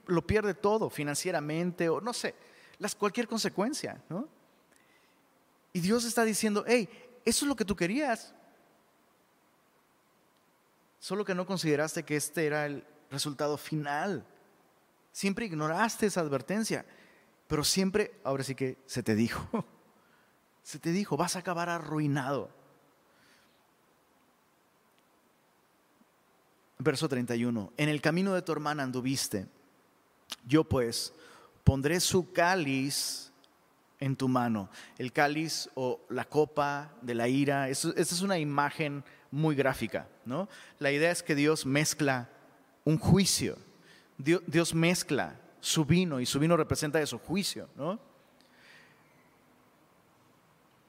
lo 0.07 0.25
pierde 0.25 0.53
todo 0.53 0.89
financieramente 0.89 1.89
o 1.89 1.99
no 2.01 2.13
sé, 2.13 2.35
las, 2.83 2.95
cualquier 2.95 3.27
consecuencia, 3.27 4.01
¿no? 4.09 4.27
Y 5.71 5.79
Dios 5.79 6.05
está 6.05 6.23
diciendo, 6.23 6.63
hey, 6.67 6.87
eso 7.25 7.45
es 7.45 7.49
lo 7.49 7.55
que 7.55 7.65
tú 7.65 7.75
querías. 7.75 8.33
Solo 10.99 11.25
que 11.25 11.33
no 11.33 11.45
consideraste 11.45 12.03
que 12.03 12.15
este 12.15 12.45
era 12.45 12.65
el 12.65 12.85
resultado 13.09 13.57
final. 13.57 14.25
Siempre 15.11 15.45
ignoraste 15.45 16.05
esa 16.05 16.21
advertencia, 16.21 16.85
pero 17.47 17.63
siempre, 17.63 18.19
ahora 18.23 18.43
sí 18.43 18.53
que 18.53 18.77
se 18.85 19.01
te 19.01 19.15
dijo, 19.15 19.65
se 20.63 20.77
te 20.77 20.91
dijo, 20.91 21.17
vas 21.17 21.35
a 21.35 21.39
acabar 21.39 21.69
arruinado. 21.69 22.51
Verso 26.77 27.07
31, 27.07 27.73
en 27.77 27.89
el 27.89 28.01
camino 28.01 28.33
de 28.33 28.41
tu 28.41 28.51
hermana 28.51 28.83
anduviste 28.83 29.47
yo 30.45 30.63
pues 30.63 31.13
pondré 31.63 31.99
su 31.99 32.31
cáliz 32.31 33.31
en 33.99 34.15
tu 34.15 34.27
mano. 34.27 34.69
El 34.97 35.13
cáliz 35.13 35.69
o 35.75 36.01
la 36.09 36.25
copa 36.25 36.91
de 37.01 37.15
la 37.15 37.27
ira, 37.27 37.69
esa 37.69 37.93
es 37.95 38.21
una 38.21 38.37
imagen 38.37 39.03
muy 39.31 39.55
gráfica. 39.55 40.07
¿no? 40.25 40.49
La 40.79 40.91
idea 40.91 41.11
es 41.11 41.23
que 41.23 41.35
Dios 41.35 41.65
mezcla 41.65 42.29
un 42.83 42.97
juicio. 42.97 43.57
Dios, 44.17 44.73
mezcla 44.75 45.39
su 45.59 45.85
vino 45.85 46.19
y 46.19 46.25
su 46.25 46.39
vino 46.39 46.55
representa 46.55 47.01
eso, 47.01 47.17
juicio. 47.17 47.69
¿no? 47.75 47.99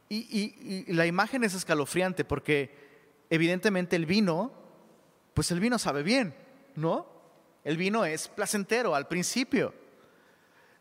Y, 0.08 0.84
y 0.86 0.92
la 0.92 1.06
imagen 1.06 1.42
es 1.44 1.54
escalofriante 1.54 2.24
porque 2.24 3.24
evidentemente 3.30 3.96
el 3.96 4.06
vino, 4.06 4.52
pues 5.32 5.50
el 5.50 5.60
vino 5.60 5.78
sabe 5.78 6.02
bien, 6.02 6.34
¿no? 6.76 7.06
El 7.64 7.76
vino 7.76 8.04
es 8.04 8.28
placentero 8.28 8.94
al 8.94 9.08
principio. 9.08 9.74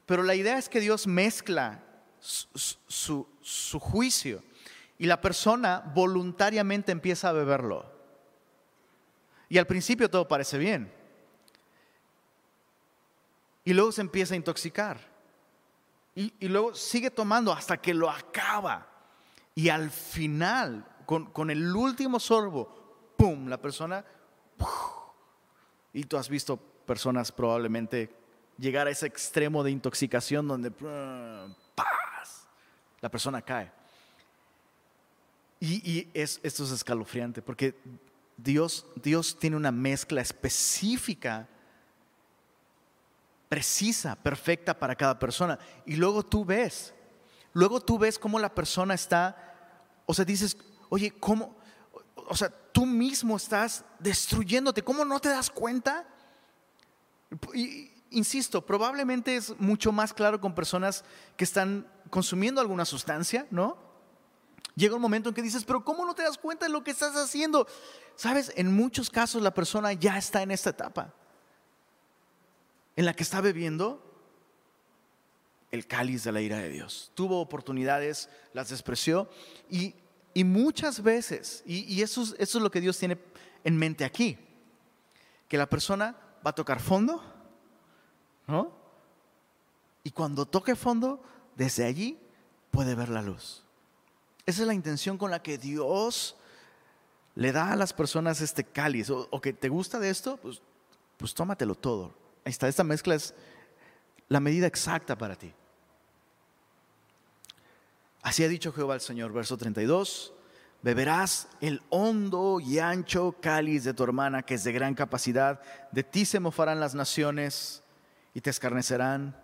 Pero 0.05 0.23
la 0.23 0.35
idea 0.35 0.57
es 0.57 0.69
que 0.69 0.79
Dios 0.79 1.07
mezcla 1.07 1.83
su, 2.19 3.79
juicio 3.79 4.43
y 4.97 5.05
la 5.05 5.21
persona 5.21 5.91
voluntariamente 5.93 6.91
empieza 6.91 7.29
a 7.29 7.33
beberlo. 7.33 7.91
Y 9.49 9.57
al 9.57 9.67
principio 9.67 10.09
todo 10.09 10.27
parece 10.27 10.57
bien. 10.57 10.91
Y 13.65 13.73
luego 13.73 13.91
se 13.91 14.01
empieza 14.01 14.33
a 14.33 14.37
intoxicar. 14.37 14.99
Y, 16.15 16.47
luego 16.47 16.75
sigue 16.75 17.09
tomando 17.09 17.51
hasta 17.51 17.77
que 17.77 17.93
lo 17.93 18.09
acaba. 18.09 18.87
Y 19.55 19.69
al 19.69 19.89
final, 19.89 20.85
con, 21.05 21.49
el 21.49 21.75
último 21.75 22.19
sorbo, 22.19 23.13
¡pum! 23.17 23.47
La 23.47 23.61
persona... 23.61 24.03
Y 25.93 26.05
tú 26.05 26.17
has 26.17 26.27
visto 26.27 26.57
personas 26.57 27.31
probablemente 27.31 28.22
llegar 28.57 28.87
a 28.87 28.91
ese 28.91 29.07
extremo 29.07 29.63
de 29.63 29.71
intoxicación 29.71 30.47
donde 30.47 30.71
la 33.01 33.09
persona 33.09 33.41
cae. 33.41 33.71
Y, 35.59 36.09
es, 36.13 36.41
esto 36.43 36.65
es 36.65 36.71
escalofriante 36.71 37.41
porque 37.41 37.75
Dios, 38.35 38.85
Dios 39.01 39.37
tiene 39.39 39.55
una 39.55 39.71
mezcla 39.71 40.21
específica 40.21 41.47
precisa, 43.53 44.15
perfecta 44.15 44.77
para 44.77 44.95
cada 44.95 45.19
persona. 45.19 45.59
Y 45.85 45.95
luego 45.95 46.23
tú 46.23 46.43
ves, 46.43 46.91
luego 47.53 47.79
tú 47.79 47.99
ves 47.99 48.17
cómo 48.17 48.39
la 48.39 48.53
persona 48.53 48.95
está, 48.95 49.37
o 50.07 50.13
sea, 50.15 50.25
dices, 50.25 50.57
oye, 50.89 51.11
¿cómo? 51.11 51.55
O 52.15 52.35
sea, 52.35 52.49
tú 52.49 52.87
mismo 52.87 53.37
estás 53.37 53.85
destruyéndote, 53.99 54.81
¿cómo 54.81 55.05
no 55.05 55.19
te 55.19 55.29
das 55.29 55.51
cuenta? 55.51 56.03
Y, 57.53 57.91
insisto, 58.13 58.65
probablemente 58.65 59.35
es 59.35 59.59
mucho 59.59 59.91
más 59.91 60.13
claro 60.13 60.39
con 60.39 60.55
personas 60.55 61.03
que 61.35 61.43
están 61.43 61.87
consumiendo 62.09 62.61
alguna 62.61 62.85
sustancia, 62.85 63.47
¿no? 63.51 63.77
Llega 64.75 64.95
un 64.95 65.01
momento 65.01 65.29
en 65.29 65.35
que 65.35 65.41
dices, 65.41 65.65
pero 65.65 65.83
¿cómo 65.83 66.05
no 66.05 66.15
te 66.15 66.23
das 66.23 66.37
cuenta 66.37 66.65
de 66.65 66.71
lo 66.71 66.83
que 66.83 66.91
estás 66.91 67.15
haciendo? 67.15 67.67
Sabes, 68.15 68.51
en 68.55 68.75
muchos 68.75 69.09
casos 69.09 69.41
la 69.41 69.53
persona 69.53 69.93
ya 69.93 70.17
está 70.17 70.41
en 70.41 70.51
esta 70.51 70.71
etapa 70.71 71.13
en 72.95 73.05
la 73.05 73.13
que 73.13 73.23
está 73.23 73.41
bebiendo 73.41 74.01
el 75.71 75.87
cáliz 75.87 76.23
de 76.23 76.31
la 76.31 76.41
ira 76.41 76.57
de 76.57 76.69
Dios. 76.69 77.11
Tuvo 77.15 77.41
oportunidades, 77.41 78.29
las 78.53 78.69
despreció 78.69 79.29
y, 79.69 79.95
muchas 80.43 81.01
veces, 81.01 81.63
y, 81.65 82.01
eso, 82.01 82.21
es, 82.21 82.35
eso, 82.37 82.57
es 82.57 82.63
lo 82.63 82.71
que 82.71 82.81
Dios 82.81 82.97
tiene 82.97 83.17
en 83.63 83.77
mente 83.77 84.05
aquí, 84.05 84.37
que 85.47 85.57
la 85.57 85.67
persona 85.67 86.15
va 86.45 86.51
a 86.51 86.55
tocar 86.55 86.79
fondo, 86.79 87.23
Y 90.03 90.11
cuando 90.11 90.45
toque 90.45 90.75
fondo, 90.75 91.21
desde 91.55 91.85
allí 91.85 92.19
puede 92.71 92.95
ver 92.95 93.09
la 93.09 93.21
luz. 93.21 93.63
Esa 94.45 94.61
es 94.61 94.67
la 94.67 94.73
intención 94.73 95.17
con 95.17 95.31
la 95.31 95.41
que 95.41 95.57
Dios 95.57 96.35
le 97.35 97.51
da 97.51 97.71
a 97.71 97.75
las 97.75 97.93
personas 97.93 98.41
este 98.41 98.63
cáliz. 98.63 99.09
O, 99.09 99.41
que 99.41 99.53
te 99.53 99.69
gusta 99.69 99.99
de 99.99 100.09
esto, 100.09 100.37
pues, 100.37 100.61
pues 101.17 101.33
tómatelo 101.33 101.75
todo. 101.75 102.13
Ahí 102.45 102.51
está, 102.51 102.67
esta 102.67 102.83
mezcla 102.83 103.15
es 103.15 103.33
la 104.27 104.39
medida 104.39 104.67
exacta 104.67 105.17
para 105.17 105.35
ti. 105.35 105.53
Así 108.21 108.43
ha 108.43 108.47
dicho 108.47 108.71
Jehová 108.71 108.95
el 108.95 109.01
Señor, 109.01 109.33
verso 109.33 109.57
32, 109.57 110.33
beberás 110.81 111.49
el 111.59 111.81
hondo 111.89 112.59
y 112.59 112.79
ancho 112.79 113.35
cáliz 113.41 113.83
de 113.83 113.93
tu 113.93 114.03
hermana, 114.03 114.43
que 114.43 114.55
es 114.55 114.63
de 114.63 114.71
gran 114.71 114.95
capacidad, 114.95 115.61
de 115.91 116.03
ti 116.03 116.25
se 116.25 116.39
mofarán 116.39 116.79
las 116.79 116.95
naciones 116.95 117.82
y 118.33 118.41
te 118.41 118.49
escarnecerán. 118.49 119.35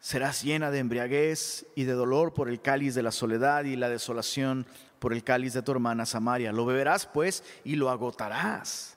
Serás 0.00 0.42
llena 0.42 0.70
de 0.70 0.78
embriaguez 0.78 1.66
y 1.74 1.84
de 1.84 1.92
dolor 1.92 2.32
por 2.32 2.48
el 2.48 2.60
cáliz 2.60 2.94
de 2.94 3.02
la 3.02 3.10
soledad 3.10 3.64
y 3.64 3.76
la 3.76 3.88
desolación 3.88 4.66
por 4.98 5.12
el 5.12 5.24
cáliz 5.24 5.54
de 5.54 5.62
tu 5.62 5.72
hermana 5.72 6.06
Samaria. 6.06 6.52
Lo 6.52 6.64
beberás 6.64 7.06
pues 7.06 7.42
y 7.64 7.76
lo 7.76 7.90
agotarás 7.90 8.96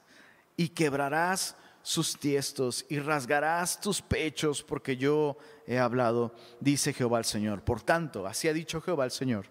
y 0.57 0.69
quebrarás 0.69 1.55
sus 1.83 2.17
tiestos 2.17 2.85
y 2.89 2.99
rasgarás 2.99 3.81
tus 3.81 4.01
pechos 4.01 4.63
porque 4.63 4.97
yo 4.97 5.37
he 5.65 5.79
hablado, 5.79 6.35
dice 6.59 6.93
Jehová 6.93 7.19
el 7.19 7.25
Señor. 7.25 7.63
Por 7.63 7.81
tanto, 7.81 8.27
así 8.27 8.47
ha 8.47 8.53
dicho 8.53 8.81
Jehová 8.81 9.05
el 9.05 9.11
Señor, 9.11 9.47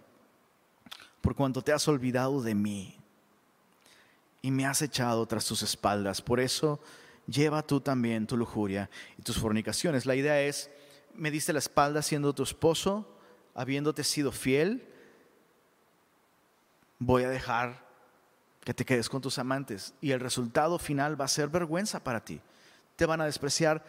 por 1.20 1.34
cuanto 1.34 1.62
te 1.62 1.72
has 1.72 1.86
olvidado 1.88 2.40
de 2.42 2.54
mí 2.54 2.96
y 4.42 4.50
me 4.50 4.66
has 4.66 4.82
echado 4.82 5.26
tras 5.26 5.44
tus 5.44 5.62
espaldas, 5.62 6.22
por 6.22 6.40
eso 6.40 6.80
lleva 7.30 7.62
tú 7.62 7.80
también 7.80 8.26
tu 8.26 8.36
lujuria 8.36 8.90
y 9.16 9.22
tus 9.22 9.38
fornicaciones. 9.38 10.06
La 10.06 10.16
idea 10.16 10.40
es, 10.42 10.70
me 11.14 11.30
diste 11.30 11.52
la 11.52 11.58
espalda 11.60 12.02
siendo 12.02 12.34
tu 12.34 12.42
esposo, 12.42 13.16
habiéndote 13.54 14.04
sido 14.04 14.32
fiel, 14.32 14.86
voy 16.98 17.24
a 17.24 17.30
dejar 17.30 17.88
que 18.64 18.74
te 18.74 18.84
quedes 18.84 19.08
con 19.08 19.22
tus 19.22 19.38
amantes 19.38 19.94
y 20.00 20.10
el 20.10 20.20
resultado 20.20 20.78
final 20.78 21.18
va 21.18 21.24
a 21.24 21.28
ser 21.28 21.48
vergüenza 21.48 22.02
para 22.02 22.24
ti. 22.24 22.40
Te 22.96 23.06
van 23.06 23.20
a 23.20 23.24
despreciar, 23.24 23.84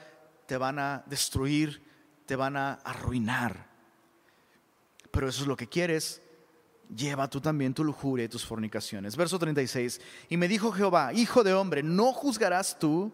te 0.45 0.57
van 0.57 0.79
a 0.79 1.03
destruir, 1.07 1.83
te 2.25 2.35
van 2.35 2.55
a 2.55 2.73
arruinar. 2.73 3.67
Pero 5.11 5.27
eso 5.27 5.41
es 5.41 5.47
lo 5.47 5.57
que 5.57 5.67
quieres. 5.67 6.21
Lleva 6.95 7.29
tú 7.29 7.41
también 7.41 7.73
tu 7.73 7.83
lujuria 7.83 8.25
y 8.25 8.29
tus 8.29 8.45
fornicaciones. 8.45 9.15
Verso 9.17 9.37
36. 9.37 9.99
Y 10.29 10.37
me 10.37 10.47
dijo 10.47 10.71
Jehová, 10.71 11.13
hijo 11.13 11.43
de 11.43 11.53
hombre, 11.53 11.83
¿no 11.83 12.13
juzgarás 12.13 12.79
tú 12.79 13.11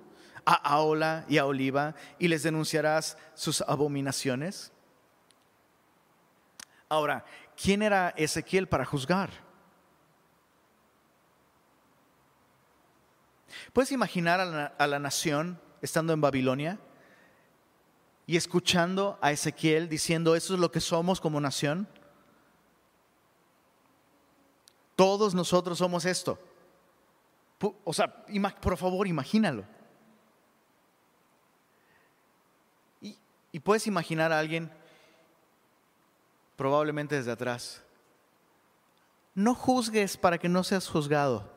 a 0.48 0.54
Aola 0.54 1.26
y 1.28 1.38
a 1.40 1.46
Oliva 1.46 1.94
y 2.18 2.30
les 2.30 2.42
denunciarás 2.42 3.18
sus 3.34 3.60
abominaciones? 3.62 4.72
Ahora, 6.88 7.26
¿quién 7.62 7.82
era 7.82 8.14
Ezequiel 8.16 8.70
para 8.70 8.86
juzgar? 8.86 9.30
¿Puedes 13.74 13.92
imaginar 13.92 14.40
a 14.40 14.88
la, 14.88 15.00
nación 15.00 15.60
estando 15.82 16.14
en 16.14 16.22
Babilonia 16.22 16.80
y 18.26 18.38
escuchando 18.38 19.20
a 19.22 19.34
Ezequiel 19.34 19.90
diciendo, 19.90 20.34
eso 20.34 20.54
es 20.54 20.62
lo 20.62 20.72
que 20.72 20.80
somos 20.80 21.20
como 21.20 21.42
nación? 21.42 21.90
Todos 24.96 25.36
nosotros 25.36 25.78
somos 25.78 26.06
esto. 26.06 26.40
O 27.84 27.92
sea, 27.92 28.26
por 28.62 28.78
favor, 28.78 29.08
imagínalo. 29.08 29.66
Y, 33.52 33.60
puedes 33.60 33.88
imaginar 33.88 34.32
a 34.32 34.40
alguien, 34.40 34.72
probablemente 36.56 37.16
desde 37.16 37.32
atrás, 37.32 37.82
no 39.36 39.54
juzgues 39.54 40.18
para 40.18 40.38
que 40.38 40.50
no 40.50 40.64
seas 40.64 40.88
juzgado. 40.88 41.50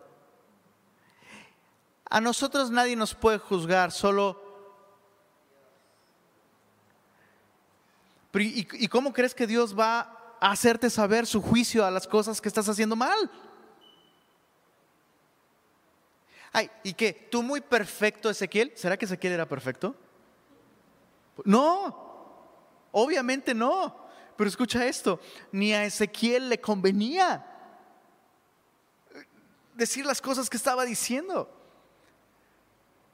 A 2.11 2.21
nosotros 2.21 2.71
nadie 2.71 2.97
nos 2.97 3.15
puede 3.15 3.39
juzgar, 3.39 3.93
solo... 3.93 4.49
¿Y, 8.33 8.87
cómo 8.89 9.13
crees 9.13 9.35
que 9.35 9.47
Dios 9.47 9.77
va 9.77 10.37
a 10.41 10.53
hacerte 10.53 10.89
saber 10.89 11.27
su 11.27 11.43
juicio 11.43 11.85
a 11.85 11.91
las 11.91 12.07
cosas 12.07 12.41
que 12.41 12.49
estás 12.49 12.69
haciendo 12.69 12.95
mal? 12.95 13.31
Ay, 16.53 16.71
¿y 16.83 16.93
qué? 16.95 17.13
¿Tú 17.31 17.43
muy 17.43 17.61
perfecto, 17.61 18.31
Ezequiel? 18.31 18.73
¿Será 18.77 18.97
que 18.97 19.05
Ezequiel 19.05 19.33
era 19.33 19.47
perfecto? 19.47 19.95
No, 21.45 22.89
obviamente 22.93 23.55
no. 23.55 24.09
Pero 24.37 24.49
escucha 24.49 24.87
esto, 24.87 25.21
ni 25.53 25.75
a 25.75 25.85
Ezequiel 25.85 26.49
le 26.49 26.61
convenía 26.61 27.47
decir 29.75 30.07
las 30.07 30.21
cosas 30.21 30.49
que 30.49 30.57
estaba 30.57 30.85
diciendo. 30.85 31.51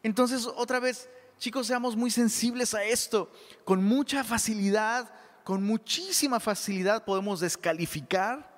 Entonces, 0.02 0.46
otra 0.46 0.78
vez, 0.78 1.08
chicos, 1.38 1.66
seamos 1.66 1.96
muy 1.96 2.10
sensibles 2.10 2.74
a 2.74 2.84
esto. 2.84 3.30
Con 3.64 3.82
mucha 3.82 4.22
facilidad, 4.22 5.12
con 5.42 5.64
muchísima 5.64 6.38
facilidad 6.38 7.04
podemos 7.04 7.40
descalificar 7.40 8.48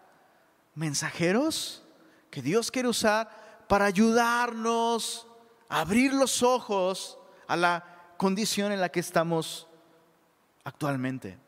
mensajeros 0.74 1.82
que 2.30 2.42
Dios 2.42 2.70
quiere 2.70 2.88
usar 2.88 3.64
para 3.66 3.86
ayudarnos 3.86 5.26
a 5.68 5.80
abrir 5.80 6.12
los 6.12 6.42
ojos 6.42 7.18
a 7.46 7.56
la 7.56 7.97
condición 8.18 8.72
en 8.72 8.82
la 8.82 8.90
que 8.90 9.00
estamos 9.00 9.66
actualmente. 10.64 11.38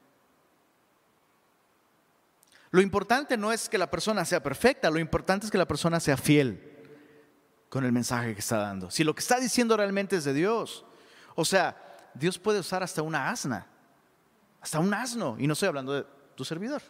Lo 2.71 2.81
importante 2.81 3.37
no 3.37 3.53
es 3.53 3.69
que 3.69 3.77
la 3.77 3.91
persona 3.91 4.25
sea 4.25 4.43
perfecta, 4.43 4.91
lo 4.91 4.99
importante 4.99 5.45
es 5.45 5.53
que 5.53 5.59
la 5.59 5.67
persona 5.67 6.01
sea 6.01 6.17
fiel 6.17 6.67
con 7.69 7.85
el 7.85 7.93
mensaje 7.93 8.33
que 8.33 8.41
está 8.41 8.59
dando. 8.59 8.91
Si 8.91 9.05
lo 9.05 9.15
que 9.15 9.21
está 9.21 9.39
diciendo 9.39 9.77
realmente 9.77 10.17
es 10.17 10.25
de 10.25 10.33
Dios. 10.33 10.85
O 11.35 11.45
sea, 11.45 11.77
Dios 12.15 12.39
puede 12.39 12.61
usar 12.61 12.83
hasta 12.83 13.03
una 13.03 13.29
asna, 13.29 13.67
hasta 14.61 14.79
un 14.79 14.95
asno, 14.95 15.37
y 15.39 15.47
no 15.47 15.53
estoy 15.53 15.69
hablando 15.69 15.93
de 15.93 16.07
tu 16.35 16.45
servidor. 16.45 16.83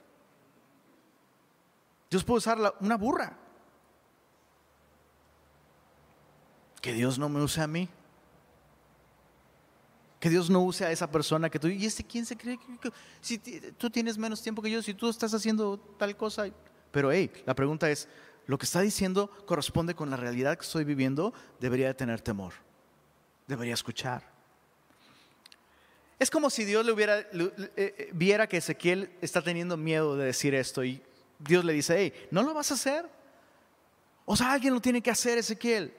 Dios 2.10 2.24
puede 2.24 2.38
usar 2.38 2.74
una 2.80 2.96
burra. 2.96 3.36
Que 6.82 6.92
Dios 6.92 7.18
no 7.18 7.28
me 7.28 7.42
use 7.42 7.60
a 7.60 7.66
mí. 7.66 7.88
Que 10.20 10.28
Dios 10.30 10.50
no 10.50 10.60
use 10.60 10.84
a 10.84 10.92
esa 10.92 11.10
persona 11.10 11.48
que 11.48 11.58
tú, 11.58 11.66
¿y 11.66 11.86
este 11.86 12.04
quién 12.04 12.26
se 12.26 12.36
cree? 12.36 12.58
Si 13.20 13.38
tú 13.38 13.88
tienes 13.88 14.18
menos 14.18 14.42
tiempo 14.42 14.60
que 14.60 14.70
yo, 14.70 14.82
si 14.82 14.94
tú 14.94 15.08
estás 15.08 15.32
haciendo 15.32 15.78
tal 15.98 16.16
cosa. 16.16 16.44
Pero 16.92 17.10
hey, 17.10 17.32
la 17.46 17.54
pregunta 17.54 17.90
es, 17.90 18.06
¿lo 18.46 18.58
que 18.58 18.66
está 18.66 18.82
diciendo 18.82 19.30
corresponde 19.46 19.94
con 19.94 20.10
la 20.10 20.16
realidad 20.16 20.56
que 20.58 20.64
estoy 20.64 20.84
viviendo? 20.84 21.32
Debería 21.58 21.86
de 21.86 21.94
tener 21.94 22.20
temor. 22.20 22.52
Debería 23.48 23.74
escuchar. 23.74 24.30
Es 26.18 26.30
como 26.30 26.50
si 26.50 26.66
Dios 26.66 26.84
le 26.84 26.92
hubiera, 26.92 27.20
eh, 27.20 27.26
eh, 27.76 28.10
viera 28.12 28.46
que 28.46 28.58
Ezequiel 28.58 29.10
está 29.22 29.40
teniendo 29.40 29.78
miedo 29.78 30.16
de 30.16 30.26
decir 30.26 30.54
esto 30.54 30.84
y 30.84 31.02
Dios 31.38 31.64
le 31.64 31.72
dice, 31.72 31.94
hey, 31.96 32.28
¿no 32.30 32.42
lo 32.42 32.52
vas 32.52 32.70
a 32.70 32.74
hacer? 32.74 33.08
O 34.26 34.36
sea, 34.36 34.52
alguien 34.52 34.74
lo 34.74 34.80
tiene 34.80 35.00
que 35.00 35.10
hacer, 35.10 35.38
Ezequiel. 35.38 35.94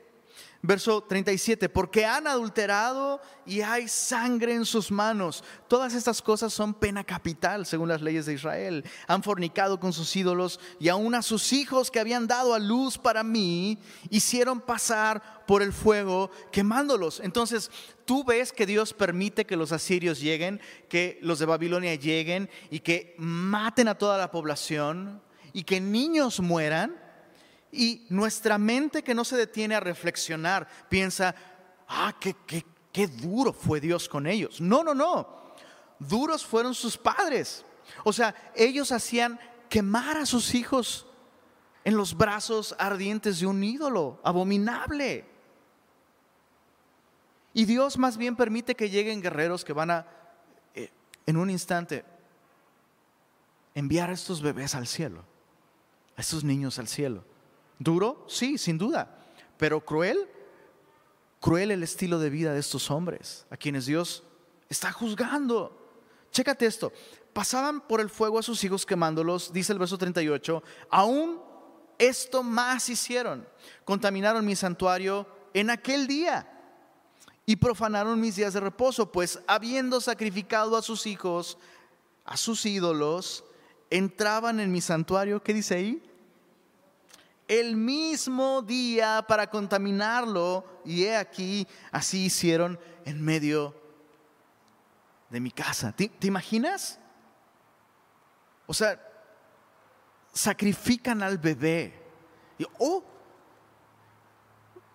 Verso 0.63 1.01
37, 1.01 1.69
porque 1.69 2.05
han 2.05 2.27
adulterado 2.27 3.19
y 3.47 3.61
hay 3.61 3.87
sangre 3.87 4.53
en 4.53 4.65
sus 4.65 4.91
manos. 4.91 5.43
Todas 5.67 5.95
estas 5.95 6.21
cosas 6.21 6.53
son 6.53 6.75
pena 6.75 7.03
capital 7.03 7.65
según 7.65 7.89
las 7.89 8.03
leyes 8.03 8.27
de 8.27 8.33
Israel. 8.33 8.85
Han 9.07 9.23
fornicado 9.23 9.79
con 9.79 9.91
sus 9.91 10.15
ídolos 10.15 10.59
y 10.79 10.89
aún 10.89 11.15
a 11.15 11.23
sus 11.23 11.51
hijos 11.51 11.89
que 11.89 11.99
habían 11.99 12.27
dado 12.27 12.53
a 12.53 12.59
luz 12.59 12.99
para 12.99 13.23
mí, 13.23 13.79
hicieron 14.11 14.61
pasar 14.61 15.43
por 15.47 15.63
el 15.63 15.73
fuego 15.73 16.29
quemándolos. 16.51 17.21
Entonces, 17.21 17.71
tú 18.05 18.23
ves 18.23 18.53
que 18.53 18.67
Dios 18.67 18.93
permite 18.93 19.47
que 19.47 19.57
los 19.57 19.71
asirios 19.71 20.19
lleguen, 20.19 20.61
que 20.89 21.17
los 21.23 21.39
de 21.39 21.47
Babilonia 21.47 21.95
lleguen 21.95 22.51
y 22.69 22.81
que 22.81 23.15
maten 23.17 23.87
a 23.87 23.97
toda 23.97 24.19
la 24.19 24.29
población 24.29 25.23
y 25.53 25.63
que 25.63 25.81
niños 25.81 26.39
mueran 26.39 27.00
y 27.71 28.05
nuestra 28.09 28.57
mente 28.57 29.03
que 29.03 29.13
no 29.13 29.23
se 29.23 29.37
detiene 29.37 29.75
a 29.75 29.79
reflexionar 29.79 30.67
piensa, 30.89 31.33
ah, 31.87 32.13
qué, 32.19 32.35
qué, 32.45 32.65
qué 32.91 33.07
duro 33.07 33.53
fue 33.53 33.79
Dios 33.79 34.09
con 34.09 34.27
ellos. 34.27 34.59
No, 34.59 34.83
no, 34.83 34.93
no. 34.93 35.41
Duros 35.99 36.45
fueron 36.45 36.73
sus 36.73 36.97
padres. 36.97 37.65
O 38.03 38.11
sea, 38.11 38.35
ellos 38.55 38.91
hacían 38.91 39.39
quemar 39.69 40.17
a 40.17 40.25
sus 40.25 40.53
hijos 40.53 41.07
en 41.83 41.95
los 41.95 42.15
brazos 42.15 42.75
ardientes 42.77 43.39
de 43.39 43.47
un 43.47 43.63
ídolo 43.63 44.19
abominable. 44.23 45.25
Y 47.53 47.65
Dios 47.65 47.97
más 47.97 48.17
bien 48.17 48.35
permite 48.35 48.75
que 48.75 48.89
lleguen 48.89 49.21
guerreros 49.21 49.65
que 49.65 49.73
van 49.73 49.91
a, 49.91 50.07
eh, 50.73 50.91
en 51.25 51.37
un 51.37 51.49
instante, 51.49 52.05
enviar 53.75 54.09
a 54.09 54.13
estos 54.13 54.41
bebés 54.41 54.75
al 54.75 54.87
cielo, 54.87 55.23
a 56.15 56.21
estos 56.21 56.43
niños 56.43 56.79
al 56.79 56.87
cielo. 56.87 57.23
Duro, 57.83 58.23
sí, 58.27 58.59
sin 58.59 58.77
duda, 58.77 59.17
pero 59.57 59.83
cruel, 59.83 60.29
cruel 61.39 61.71
el 61.71 61.81
estilo 61.81 62.19
de 62.19 62.29
vida 62.29 62.53
de 62.53 62.59
estos 62.59 62.91
hombres, 62.91 63.47
a 63.49 63.57
quienes 63.57 63.87
Dios 63.87 64.23
está 64.69 64.91
juzgando. 64.91 65.75
Chécate 66.31 66.67
esto, 66.67 66.93
pasaban 67.33 67.81
por 67.81 67.99
el 67.99 68.11
fuego 68.11 68.37
a 68.37 68.43
sus 68.43 68.63
hijos 68.63 68.85
quemándolos, 68.85 69.51
dice 69.51 69.73
el 69.73 69.79
verso 69.79 69.97
38, 69.97 70.61
aún 70.91 71.41
esto 71.97 72.43
más 72.43 72.87
hicieron, 72.87 73.47
contaminaron 73.83 74.45
mi 74.45 74.55
santuario 74.55 75.25
en 75.55 75.71
aquel 75.71 76.05
día 76.05 76.47
y 77.47 77.55
profanaron 77.55 78.21
mis 78.21 78.35
días 78.35 78.53
de 78.53 78.59
reposo, 78.59 79.11
pues 79.11 79.39
habiendo 79.47 79.99
sacrificado 80.01 80.77
a 80.77 80.83
sus 80.83 81.07
hijos, 81.07 81.57
a 82.25 82.37
sus 82.37 82.63
ídolos, 82.63 83.43
entraban 83.89 84.59
en 84.59 84.71
mi 84.71 84.81
santuario, 84.81 85.41
¿qué 85.41 85.55
dice 85.55 85.73
ahí? 85.73 86.10
El 87.47 87.75
mismo 87.75 88.61
día 88.61 89.25
para 89.27 89.49
contaminarlo. 89.49 90.65
Y 90.85 91.03
he 91.03 91.15
aquí, 91.15 91.67
así 91.91 92.25
hicieron 92.25 92.79
en 93.05 93.23
medio 93.23 93.75
de 95.29 95.39
mi 95.39 95.51
casa. 95.51 95.91
¿Te, 95.91 96.11
imaginas? 96.21 96.99
O 98.67 98.73
sea, 98.73 99.01
sacrifican 100.33 101.23
al 101.23 101.37
bebé. 101.37 101.99
Y, 102.57 102.65
oh, 102.79 103.03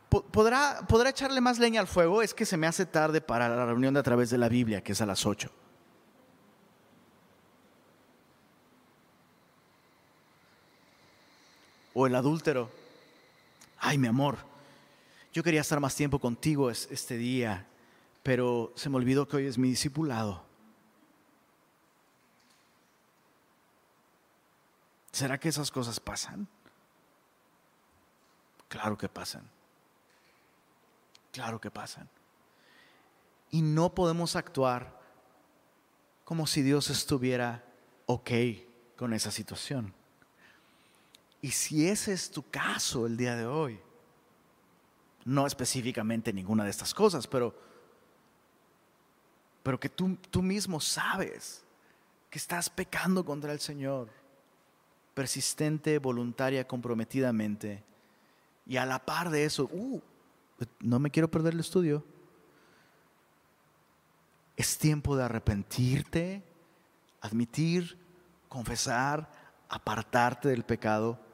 ¿podrá, 0.09 0.81
¿podrá 0.89 1.11
echarle 1.11 1.41
más 1.41 1.59
leña 1.59 1.81
al 1.81 1.87
fuego? 1.87 2.23
Es 2.23 2.33
que 2.33 2.47
se 2.47 2.57
me 2.57 2.67
hace 2.67 2.87
tarde 2.87 3.21
para 3.21 3.49
la 3.49 3.67
reunión 3.67 3.95
de 3.95 4.01
a 4.01 4.03
través 4.03 4.31
de 4.31 4.39
la 4.39 4.49
Biblia, 4.49 4.83
que 4.83 4.93
es 4.93 5.01
a 5.01 5.07
las 5.07 5.27
8. 5.27 5.51
O 11.99 12.07
el 12.07 12.15
adúltero. 12.15 12.71
Ay, 13.79 13.97
mi 13.97 14.07
amor, 14.07 14.37
yo 15.33 15.43
quería 15.43 15.63
estar 15.63 15.81
más 15.81 15.95
tiempo 15.95 16.19
contigo 16.19 16.71
este 16.71 17.17
día, 17.17 17.67
pero 18.23 18.75
se 18.77 18.91
me 18.91 18.97
olvidó 18.97 19.27
que 19.27 19.39
hoy 19.39 19.47
es 19.47 19.57
mi 19.57 19.71
discipulado. 19.71 20.45
¿Será 25.11 25.41
que 25.41 25.49
esas 25.49 25.71
cosas 25.71 25.99
pasan? 25.99 26.47
Claro 28.69 28.99
que 28.99 29.09
pasan. 29.09 29.49
Claro 31.33 31.59
que 31.59 31.71
pasan. 31.71 32.11
Y 33.51 33.63
no 33.63 33.95
podemos 33.95 34.37
actuar 34.37 35.01
como 36.25 36.47
si 36.47 36.61
Dios 36.61 36.91
estuviera 36.91 37.65
ok 38.05 38.31
con 38.99 39.15
esa 39.15 39.31
situación. 39.31 39.96
Y 41.47 41.53
si 41.53 41.87
ese 41.87 42.13
es 42.13 42.29
tu 42.29 42.43
caso 42.51 43.07
el 43.07 43.17
día 43.17 43.37
de 43.37 43.47
hoy, 43.47 43.79
no 45.25 45.47
específicamente 45.47 46.33
ninguna 46.33 46.65
de 46.65 46.71
estas 46.71 46.93
cosas, 46.93 47.29
pero, 47.29 47.55
pero 49.63 49.79
que 49.79 49.89
tú, 49.89 50.17
tú 50.29 50.43
mismo 50.43 50.81
sabes 50.81 51.63
que 52.31 52.39
estás 52.39 52.69
pecando 52.69 53.25
contra 53.25 53.53
el 53.53 53.61
Señor, 53.61 54.09
persistente, 55.15 56.01
voluntaria, 56.01 56.67
comprometidamente, 56.67 57.85
y 58.67 58.77
a 58.77 58.85
la 58.85 58.99
par 58.99 59.31
de 59.31 59.45
eso, 59.45 59.69
uh, 59.71 60.01
no 60.81 60.99
me 60.99 61.13
quiero 61.13 61.31
perder 61.31 61.55
el 61.55 61.61
estudio. 61.61 62.05
Es 64.57 64.79
tiempo 64.79 65.17
de 65.17 65.23
arrepentirte, 65.23 66.43
admitir, 67.21 67.97
confesar, 68.49 69.31
apartarte 69.69 70.49
del 70.49 70.65
pecado 70.65 71.25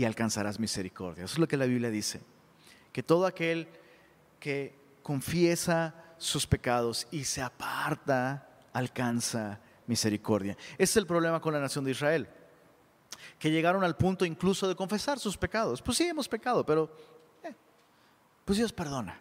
y 0.00 0.06
alcanzarás 0.06 0.58
misericordia. 0.58 1.24
Eso 1.26 1.34
es 1.34 1.38
lo 1.38 1.46
que 1.46 1.58
la 1.58 1.66
Biblia 1.66 1.90
dice. 1.90 2.22
Que 2.90 3.02
todo 3.02 3.26
aquel 3.26 3.68
que 4.38 4.74
confiesa 5.02 5.94
sus 6.16 6.46
pecados 6.46 7.06
y 7.10 7.24
se 7.24 7.42
aparta, 7.42 8.48
alcanza 8.72 9.60
misericordia. 9.86 10.56
Ese 10.72 10.84
es 10.84 10.96
el 10.96 11.06
problema 11.06 11.38
con 11.38 11.52
la 11.52 11.60
nación 11.60 11.84
de 11.84 11.90
Israel. 11.90 12.26
Que 13.38 13.50
llegaron 13.50 13.84
al 13.84 13.94
punto 13.94 14.24
incluso 14.24 14.66
de 14.66 14.74
confesar 14.74 15.18
sus 15.18 15.36
pecados. 15.36 15.82
Pues 15.82 15.98
sí, 15.98 16.04
hemos 16.04 16.26
pecado, 16.26 16.64
pero 16.64 16.90
eh, 17.44 17.54
pues 18.46 18.56
Dios 18.56 18.72
perdona. 18.72 19.20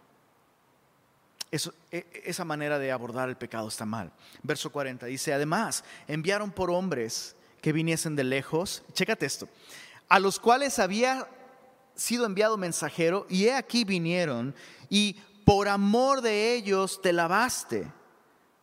E, 1.51 2.21
esa 2.23 2.45
manera 2.45 2.79
de 2.79 2.89
abordar 2.89 3.27
el 3.27 3.35
pecado 3.35 3.67
está 3.67 3.85
mal. 3.85 4.13
Verso 4.43 4.71
40 4.71 5.07
dice, 5.07 5.33
además, 5.33 5.83
enviaron 6.07 6.51
por 6.51 6.71
hombres 6.71 7.35
que 7.61 7.73
viniesen 7.73 8.15
de 8.15 8.23
lejos. 8.23 8.81
Chécate 8.93 9.25
esto 9.25 9.49
a 10.09 10.19
los 10.19 10.39
cuales 10.39 10.79
había 10.79 11.27
sido 11.95 12.25
enviado 12.25 12.57
mensajero, 12.57 13.25
y 13.29 13.45
he 13.45 13.53
aquí 13.53 13.83
vinieron, 13.83 14.55
y 14.89 15.13
por 15.45 15.67
amor 15.67 16.21
de 16.21 16.53
ellos 16.55 17.01
te 17.01 17.13
lavaste, 17.13 17.91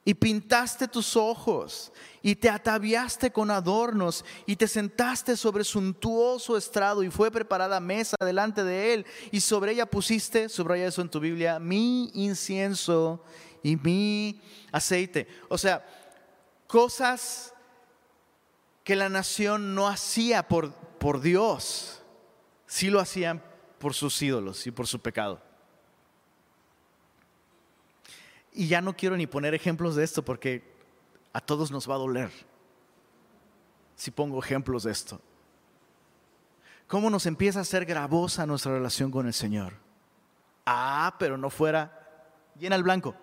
y 0.04 0.14
pintaste 0.14 0.86
tus 0.88 1.16
ojos, 1.16 1.92
y 2.22 2.36
te 2.36 2.48
ataviaste 2.48 3.32
con 3.32 3.50
adornos, 3.50 4.24
y 4.46 4.56
te 4.56 4.68
sentaste 4.68 5.36
sobre 5.36 5.64
suntuoso 5.64 6.56
estrado, 6.56 7.02
y 7.02 7.10
fue 7.10 7.30
preparada 7.30 7.80
mesa 7.80 8.16
delante 8.20 8.64
de 8.64 8.94
él, 8.94 9.06
y 9.30 9.40
sobre 9.40 9.72
ella 9.72 9.86
pusiste, 9.86 10.48
subraya 10.48 10.86
eso 10.86 11.02
en 11.02 11.10
tu 11.10 11.20
Biblia, 11.20 11.58
mi 11.58 12.10
incienso 12.14 13.22
y 13.62 13.76
mi 13.76 14.40
aceite. 14.72 15.26
O 15.48 15.58
sea, 15.58 15.84
cosas 16.66 17.52
que 18.84 18.96
la 18.96 19.08
nación 19.08 19.74
no 19.74 19.88
hacía 19.88 20.46
por, 20.46 20.72
por 20.98 21.20
Dios, 21.20 22.02
sí 22.66 22.90
lo 22.90 23.00
hacían 23.00 23.42
por 23.78 23.94
sus 23.94 24.20
ídolos 24.22 24.66
y 24.66 24.70
por 24.70 24.86
su 24.86 25.00
pecado. 25.00 25.42
Y 28.52 28.68
ya 28.68 28.80
no 28.80 28.96
quiero 28.96 29.16
ni 29.16 29.26
poner 29.26 29.54
ejemplos 29.54 29.96
de 29.96 30.04
esto 30.04 30.24
porque 30.24 30.62
a 31.32 31.40
todos 31.40 31.70
nos 31.70 31.88
va 31.88 31.94
a 31.94 31.98
doler 31.98 32.30
si 33.94 34.10
pongo 34.10 34.38
ejemplos 34.38 34.84
de 34.84 34.92
esto. 34.92 35.20
¿Cómo 36.86 37.10
nos 37.10 37.26
empieza 37.26 37.60
a 37.60 37.64
ser 37.64 37.84
gravosa 37.84 38.46
nuestra 38.46 38.72
relación 38.72 39.10
con 39.10 39.26
el 39.26 39.34
Señor? 39.34 39.74
Ah, 40.64 41.16
pero 41.18 41.36
no 41.36 41.50
fuera 41.50 42.06
llena 42.58 42.76
el 42.76 42.82
blanco. 42.82 43.14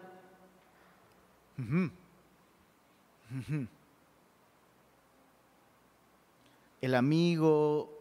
El 6.84 6.96
amigo, 6.96 7.98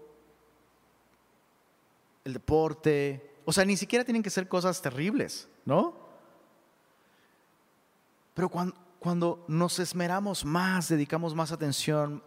el 2.24 2.32
deporte, 2.32 3.38
o 3.44 3.52
sea, 3.52 3.64
ni 3.64 3.76
siquiera 3.76 4.04
tienen 4.04 4.24
que 4.24 4.30
ser 4.30 4.48
cosas 4.48 4.82
terribles, 4.82 5.48
¿no? 5.64 5.94
Pero 8.34 8.48
cuando, 8.48 8.74
cuando 8.98 9.44
nos 9.46 9.78
esmeramos 9.78 10.44
más, 10.44 10.88
dedicamos 10.88 11.32
más 11.32 11.52
atención, 11.52 12.24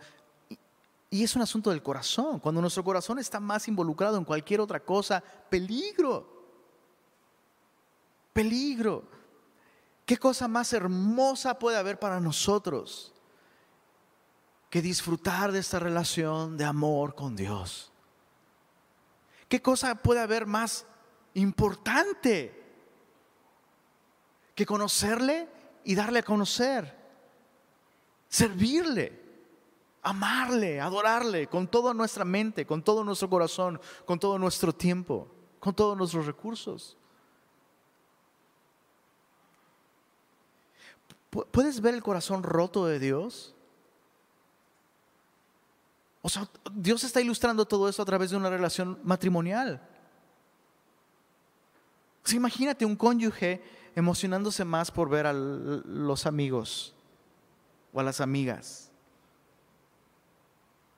y 1.09 1.25
es 1.25 1.35
un 1.35 1.41
asunto 1.41 1.71
del 1.71 1.83
corazón, 1.83 2.39
cuando 2.39 2.61
nuestro 2.61 2.85
corazón 2.85 3.19
está 3.19 3.41
más 3.41 3.67
involucrado 3.67 4.17
en 4.17 4.23
cualquier 4.23 4.61
otra 4.61 4.79
cosa, 4.79 5.21
peligro, 5.49 6.25
peligro. 8.31 9.03
¿Qué 10.05 10.15
cosa 10.15 10.47
más 10.47 10.71
hermosa 10.71 11.59
puede 11.59 11.75
haber 11.75 11.99
para 11.99 12.21
nosotros 12.21 13.14
que 14.75 14.81
disfrutar 14.81 15.53
de 15.53 15.59
esta 15.59 15.79
relación 15.79 16.57
de 16.57 16.65
amor 16.65 17.15
con 17.15 17.33
Dios? 17.33 17.93
¿Qué 19.47 19.61
cosa 19.61 19.95
puede 19.95 20.19
haber 20.19 20.45
más 20.45 20.85
importante 21.35 22.61
que 24.53 24.65
conocerle 24.65 25.47
y 25.85 25.95
darle 25.95 26.19
a 26.19 26.23
conocer? 26.23 26.93
Servirle, 28.27 29.17
amarle, 30.01 30.81
adorarle 30.81 31.47
con 31.47 31.69
toda 31.69 31.93
nuestra 31.93 32.25
mente, 32.25 32.65
con 32.65 32.83
todo 32.83 33.01
nuestro 33.05 33.29
corazón, 33.29 33.79
con 34.03 34.19
todo 34.19 34.37
nuestro 34.37 34.75
tiempo, 34.75 35.29
con 35.61 35.73
todos 35.73 35.95
nuestros 35.95 36.25
recursos. 36.25 36.97
¿Puedes 41.29 41.79
ver 41.79 41.93
el 41.93 42.03
corazón 42.03 42.43
roto 42.43 42.85
de 42.85 42.99
Dios? 42.99 43.54
O 46.25 46.29
sea, 46.29 46.49
Dios 46.73 47.03
está 47.03 47.21
ilustrando 47.21 47.67
todo 47.67 47.87
eso 47.87 48.01
a 48.01 48.05
través 48.05 48.31
de 48.31 48.35
una 48.35 48.49
relación 48.49 48.97
matrimonial. 49.03 49.79
imagínate 52.33 52.83
un 52.83 52.95
cónyuge 52.95 53.61
emocionándose 53.95 54.65
más 54.65 54.89
por 54.89 55.07
ver 55.07 55.27
a 55.27 55.33
los 55.33 56.25
amigos 56.25 56.95
o 57.93 57.99
a 57.99 58.03
las 58.03 58.21
amigas. 58.21 58.89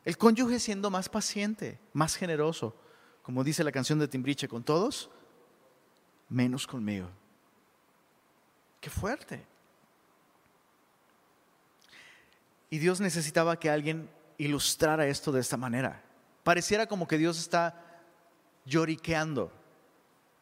El 0.05 0.17
cónyuge 0.17 0.61
siendo 0.61 0.89
más 0.89 1.09
paciente, 1.09 1.77
más 1.91 2.15
generoso, 2.15 2.73
como 3.21 3.43
dice 3.43 3.65
la 3.65 3.73
canción 3.73 3.99
de 3.99 4.07
Timbriche, 4.07 4.47
con 4.47 4.63
todos, 4.63 5.09
menos 6.29 6.65
conmigo. 6.65 7.09
Qué 8.79 8.89
fuerte. 8.89 9.45
Y 12.69 12.77
Dios 12.77 13.01
necesitaba 13.01 13.59
que 13.59 13.69
alguien 13.69 14.09
ilustrara 14.37 15.07
esto 15.07 15.31
de 15.31 15.41
esta 15.41 15.57
manera. 15.57 16.03
Pareciera 16.43 16.87
como 16.87 17.07
que 17.07 17.17
Dios 17.17 17.39
está 17.39 17.83
lloriqueando, 18.65 19.51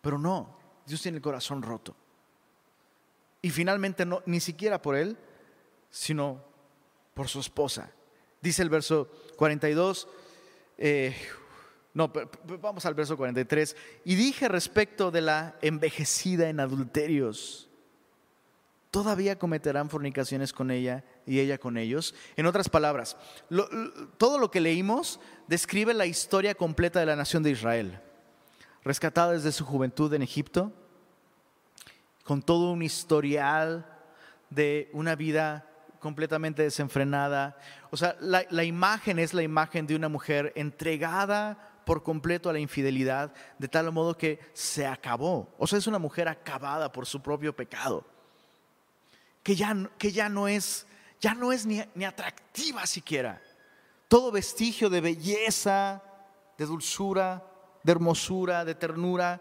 pero 0.01 0.17
no, 0.17 0.57
Dios 0.85 1.01
tiene 1.01 1.17
el 1.17 1.23
corazón 1.23 1.61
roto. 1.61 1.95
Y 3.41 3.49
finalmente 3.49 4.05
no, 4.05 4.21
ni 4.25 4.39
siquiera 4.39 4.81
por 4.81 4.95
él, 4.95 5.17
sino 5.89 6.43
por 7.13 7.27
su 7.27 7.39
esposa. 7.39 7.91
Dice 8.41 8.61
el 8.61 8.69
verso 8.69 9.09
42, 9.37 10.07
eh, 10.77 11.15
no, 11.93 12.11
vamos 12.61 12.85
al 12.85 12.93
verso 12.93 13.15
43. 13.15 13.75
Y 14.03 14.15
dije 14.15 14.47
respecto 14.47 15.11
de 15.11 15.21
la 15.21 15.55
envejecida 15.61 16.49
en 16.49 16.59
adulterios, 16.59 17.69
todavía 18.95 19.37
cometerán 19.37 19.89
fornicaciones 19.89 20.53
con 20.53 20.71
ella 20.71 21.03
y 21.25 21.41
ella 21.41 21.57
con 21.57 21.75
ellos. 21.75 22.15
En 22.37 22.45
otras 22.45 22.69
palabras, 22.69 23.17
todo 24.17 24.39
lo 24.39 24.49
que 24.49 24.61
leímos 24.61 25.19
describe 25.49 25.93
la 25.93 26.05
historia 26.05 26.55
completa 26.55 27.01
de 27.01 27.05
la 27.05 27.17
nación 27.17 27.43
de 27.43 27.51
Israel, 27.51 27.99
rescatada 28.85 29.33
desde 29.33 29.51
su 29.51 29.65
juventud 29.65 30.13
en 30.13 30.21
Egipto, 30.21 30.71
con 32.23 32.41
todo 32.41 32.71
un 32.71 32.83
historial 32.83 33.85
de 34.49 34.89
una 34.93 35.15
vida 35.15 35.69
completamente 35.99 36.63
desenfrenada. 36.63 37.57
O 37.91 37.97
sea, 37.97 38.15
la, 38.21 38.45
la 38.49 38.63
imagen 38.63 39.19
es 39.19 39.33
la 39.33 39.43
imagen 39.43 39.87
de 39.87 39.97
una 39.97 40.07
mujer 40.07 40.53
entregada 40.55 41.81
por 41.85 42.01
completo 42.01 42.49
a 42.49 42.53
la 42.53 42.59
infidelidad, 42.59 43.33
de 43.59 43.67
tal 43.67 43.91
modo 43.91 44.17
que 44.17 44.39
se 44.53 44.87
acabó. 44.87 45.53
O 45.57 45.67
sea, 45.67 45.79
es 45.79 45.85
una 45.85 45.99
mujer 45.99 46.29
acabada 46.29 46.93
por 46.93 47.05
su 47.05 47.21
propio 47.21 47.53
pecado 47.53 48.14
que 49.45 49.55
ya, 49.55 49.75
que 49.99 50.11
ya 50.11 50.27
no 50.27 50.47
es, 50.47 50.87
ya 51.21 51.35
no 51.35 51.51
es 51.51 51.67
ni, 51.67 51.79
ni 51.93 52.03
atractiva 52.03 52.83
siquiera. 52.87 53.39
Todo 54.07 54.31
vestigio 54.31 54.89
de 54.89 55.01
belleza, 55.01 56.01
de 56.57 56.65
dulzura, 56.65 57.45
de 57.83 57.91
hermosura, 57.91 58.65
de 58.65 58.73
ternura, 58.73 59.39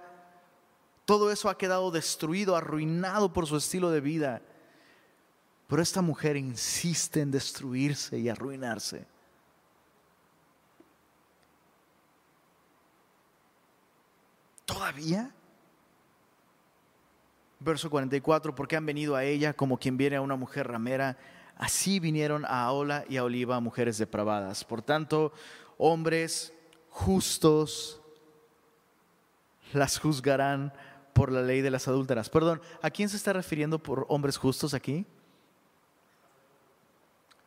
todo 1.07 1.33
eso 1.33 1.49
ha 1.49 1.57
quedado 1.57 1.91
destruido, 1.91 2.55
arruinado 2.55 3.33
por 3.33 3.47
su 3.47 3.57
estilo 3.57 3.91
de 3.91 4.03
vida. 4.03 4.43
Pero 5.69 5.81
esta 5.81 6.03
mujer 6.03 6.37
insiste 6.37 7.23
en 7.23 7.31
destruirse 7.31 8.19
y 8.19 8.29
arruinarse. 8.29 9.07
¿Todavía? 14.67 15.35
Verso 17.65 17.89
44, 17.89 18.55
porque 18.55 18.77
han 18.77 18.85
venido 18.85 19.17
a 19.17 19.25
ella 19.25 19.55
como 19.55 19.79
quien 19.79 19.97
viene 19.97 20.17
a 20.17 20.21
una 20.21 20.37
mujer 20.37 20.69
ramera, 20.69 21.17
así 21.57 21.99
vinieron 21.99 22.45
a 22.47 22.71
Ola 22.71 23.07
y 23.09 23.17
a 23.17 23.25
Oliva 23.25 23.59
mujeres 23.59 23.97
depravadas. 23.97 24.65
Por 24.65 24.83
tanto, 24.83 25.33
hombres 25.79 26.53
justos 26.91 28.03
las 29.73 29.99
juzgarán 29.99 30.75
por 31.15 31.33
la 31.33 31.41
ley 31.41 31.63
de 31.63 31.71
las 31.71 31.89
adúlteras. 31.89 32.29
Perdón, 32.29 32.61
¿a 32.83 32.91
quién 32.91 33.09
se 33.09 33.17
está 33.17 33.33
refiriendo 33.33 33.79
por 33.79 34.05
hombres 34.11 34.37
justos 34.37 34.75
aquí? 34.75 35.07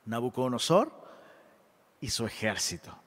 Nabucodonosor 0.05 0.91
y 2.01 2.09
su 2.09 2.25
ejército. 2.25 2.97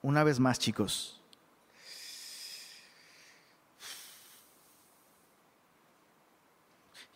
Una 0.00 0.24
vez 0.24 0.40
más, 0.40 0.58
chicos, 0.58 1.20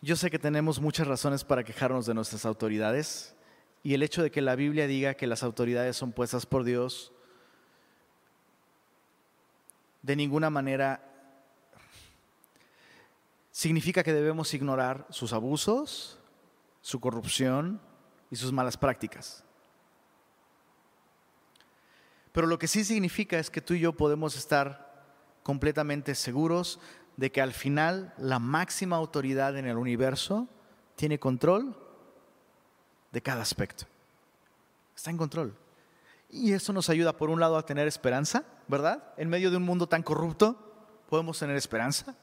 Yo 0.03 0.15
sé 0.15 0.31
que 0.31 0.39
tenemos 0.39 0.81
muchas 0.81 1.05
razones 1.05 1.43
para 1.43 1.63
quejarnos 1.63 2.07
de 2.07 2.15
nuestras 2.15 2.43
autoridades 2.45 3.35
y 3.83 3.93
el 3.93 4.01
hecho 4.01 4.23
de 4.23 4.31
que 4.31 4.41
la 4.41 4.55
Biblia 4.55 4.87
diga 4.87 5.13
que 5.13 5.27
las 5.27 5.43
autoridades 5.43 5.95
son 5.95 6.11
puestas 6.11 6.47
por 6.47 6.63
Dios, 6.63 7.11
de 10.01 10.15
ninguna 10.15 10.49
manera 10.49 11.07
significa 13.51 14.01
que 14.01 14.11
debemos 14.11 14.51
ignorar 14.55 15.05
sus 15.11 15.33
abusos, 15.33 16.17
su 16.81 16.99
corrupción 16.99 17.79
y 18.31 18.37
sus 18.37 18.51
malas 18.51 18.77
prácticas. 18.77 19.43
Pero 22.31 22.47
lo 22.47 22.57
que 22.57 22.67
sí 22.67 22.83
significa 22.83 23.37
es 23.37 23.51
que 23.51 23.61
tú 23.61 23.75
y 23.75 23.81
yo 23.81 23.93
podemos 23.93 24.35
estar 24.35 24.89
completamente 25.43 26.15
seguros 26.15 26.79
de 27.21 27.31
que 27.31 27.39
al 27.39 27.53
final 27.53 28.15
la 28.17 28.39
máxima 28.39 28.95
autoridad 28.95 29.55
en 29.55 29.67
el 29.67 29.77
universo 29.77 30.47
tiene 30.95 31.19
control 31.19 31.77
de 33.11 33.21
cada 33.21 33.43
aspecto. 33.43 33.85
Está 34.95 35.11
en 35.11 35.17
control. 35.17 35.55
Y 36.31 36.53
eso 36.53 36.73
nos 36.73 36.89
ayuda, 36.89 37.15
por 37.15 37.29
un 37.29 37.39
lado, 37.39 37.57
a 37.57 37.65
tener 37.67 37.87
esperanza, 37.87 38.43
¿verdad? 38.67 39.13
En 39.17 39.29
medio 39.29 39.51
de 39.51 39.57
un 39.57 39.61
mundo 39.61 39.87
tan 39.87 40.01
corrupto, 40.01 40.57
podemos 41.11 41.37
tener 41.37 41.55
esperanza. 41.57 42.15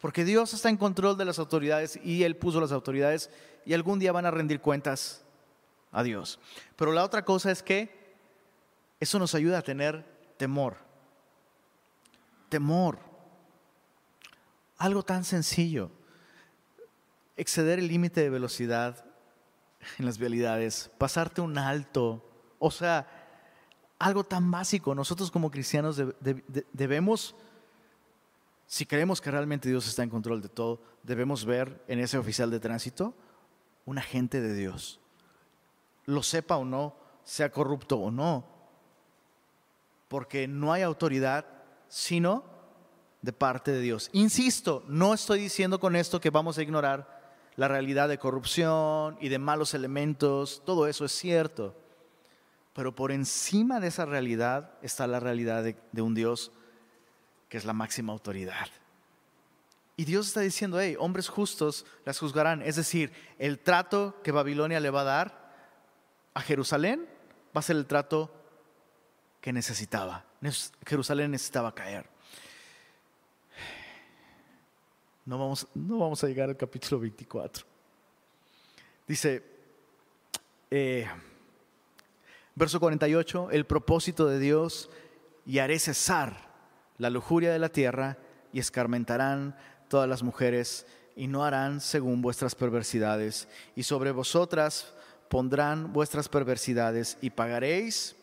Porque 0.00 0.24
Dios 0.24 0.52
está 0.52 0.68
en 0.68 0.78
control 0.78 1.16
de 1.16 1.26
las 1.26 1.38
autoridades 1.38 2.00
y 2.02 2.24
Él 2.24 2.36
puso 2.36 2.60
las 2.60 2.72
autoridades 2.72 3.30
y 3.64 3.74
algún 3.74 4.00
día 4.00 4.10
van 4.10 4.26
a 4.26 4.32
rendir 4.32 4.60
cuentas 4.60 5.22
a 5.92 6.02
Dios. 6.02 6.40
Pero 6.74 6.90
la 6.90 7.04
otra 7.04 7.24
cosa 7.24 7.52
es 7.52 7.62
que 7.62 8.16
eso 8.98 9.20
nos 9.20 9.32
ayuda 9.36 9.58
a 9.58 9.62
tener 9.62 10.04
temor. 10.38 10.74
Temor. 12.48 13.09
Algo 14.80 15.02
tan 15.02 15.24
sencillo. 15.24 15.90
Exceder 17.36 17.78
el 17.78 17.86
límite 17.86 18.22
de 18.22 18.30
velocidad 18.30 19.04
en 19.98 20.06
las 20.06 20.16
vialidades, 20.16 20.90
pasarte 20.96 21.42
un 21.42 21.58
alto, 21.58 22.24
o 22.58 22.70
sea, 22.70 23.06
algo 23.98 24.24
tan 24.24 24.50
básico. 24.50 24.94
Nosotros 24.94 25.30
como 25.30 25.50
cristianos 25.50 26.02
debemos, 26.72 27.34
si 28.66 28.86
creemos 28.86 29.20
que 29.20 29.30
realmente 29.30 29.68
Dios 29.68 29.86
está 29.86 30.02
en 30.02 30.08
control 30.08 30.40
de 30.40 30.48
todo, 30.48 30.80
debemos 31.02 31.44
ver 31.44 31.84
en 31.86 31.98
ese 31.98 32.16
oficial 32.16 32.50
de 32.50 32.60
tránsito 32.60 33.12
un 33.84 33.98
agente 33.98 34.40
de 34.40 34.54
Dios. 34.54 34.98
Lo 36.06 36.22
sepa 36.22 36.56
o 36.56 36.64
no, 36.64 36.96
sea 37.22 37.52
corrupto 37.52 37.98
o 37.98 38.10
no, 38.10 38.46
porque 40.08 40.48
no 40.48 40.72
hay 40.72 40.80
autoridad 40.80 41.44
sino 41.88 42.59
de 43.22 43.32
parte 43.32 43.72
de 43.72 43.80
Dios. 43.80 44.10
Insisto, 44.12 44.84
no 44.88 45.14
estoy 45.14 45.40
diciendo 45.40 45.78
con 45.78 45.96
esto 45.96 46.20
que 46.20 46.30
vamos 46.30 46.58
a 46.58 46.62
ignorar 46.62 47.20
la 47.56 47.68
realidad 47.68 48.08
de 48.08 48.18
corrupción 48.18 49.18
y 49.20 49.28
de 49.28 49.38
malos 49.38 49.74
elementos, 49.74 50.62
todo 50.64 50.86
eso 50.86 51.04
es 51.04 51.12
cierto, 51.12 51.76
pero 52.72 52.94
por 52.94 53.12
encima 53.12 53.80
de 53.80 53.88
esa 53.88 54.06
realidad 54.06 54.72
está 54.82 55.06
la 55.06 55.20
realidad 55.20 55.62
de, 55.62 56.02
un 56.02 56.14
Dios 56.14 56.52
que 57.48 57.58
es 57.58 57.64
la 57.64 57.72
máxima 57.72 58.12
autoridad. 58.12 58.68
Y 59.96 60.06
Dios 60.06 60.28
está 60.28 60.40
diciendo, 60.40 60.80
hey, 60.80 60.96
hombres 60.98 61.28
justos 61.28 61.84
las 62.06 62.18
juzgarán. 62.18 62.62
Es 62.62 62.76
decir, 62.76 63.12
el 63.38 63.58
trato 63.58 64.16
que 64.22 64.32
Babilonia 64.32 64.80
le 64.80 64.88
va 64.88 65.02
a 65.02 65.04
dar 65.04 65.52
a 66.32 66.40
Jerusalén 66.40 67.06
va 67.54 67.58
a 67.58 67.62
ser 67.62 67.76
el 67.76 67.86
trato 67.86 68.32
que 69.42 69.52
necesitaba. 69.52 70.24
Jerusalén 70.86 71.32
necesitaba 71.32 71.74
caer. 71.74 72.08
No 75.26 75.38
vamos, 75.38 75.66
no 75.74 75.98
vamos 75.98 76.22
a 76.24 76.26
llegar 76.26 76.48
al 76.48 76.56
capítulo 76.56 77.00
24. 77.00 77.64
Dice, 79.06 79.42
eh, 80.70 81.06
verso 82.54 82.80
48, 82.80 83.50
el 83.50 83.66
propósito 83.66 84.26
de 84.26 84.38
Dios, 84.38 84.90
y 85.46 85.58
haré 85.58 85.78
cesar 85.78 86.50
la 86.98 87.10
lujuria 87.10 87.52
de 87.52 87.58
la 87.58 87.70
tierra, 87.70 88.18
y 88.52 88.58
escarmentarán 88.58 89.56
todas 89.88 90.08
las 90.08 90.22
mujeres 90.22 90.86
y 91.16 91.26
no 91.26 91.44
harán 91.44 91.80
según 91.80 92.22
vuestras 92.22 92.54
perversidades. 92.54 93.48
Y 93.76 93.82
sobre 93.82 94.12
vosotras 94.12 94.94
pondrán 95.28 95.92
vuestras 95.92 96.28
perversidades 96.28 97.18
y 97.20 97.30
pagaréis 97.30 98.16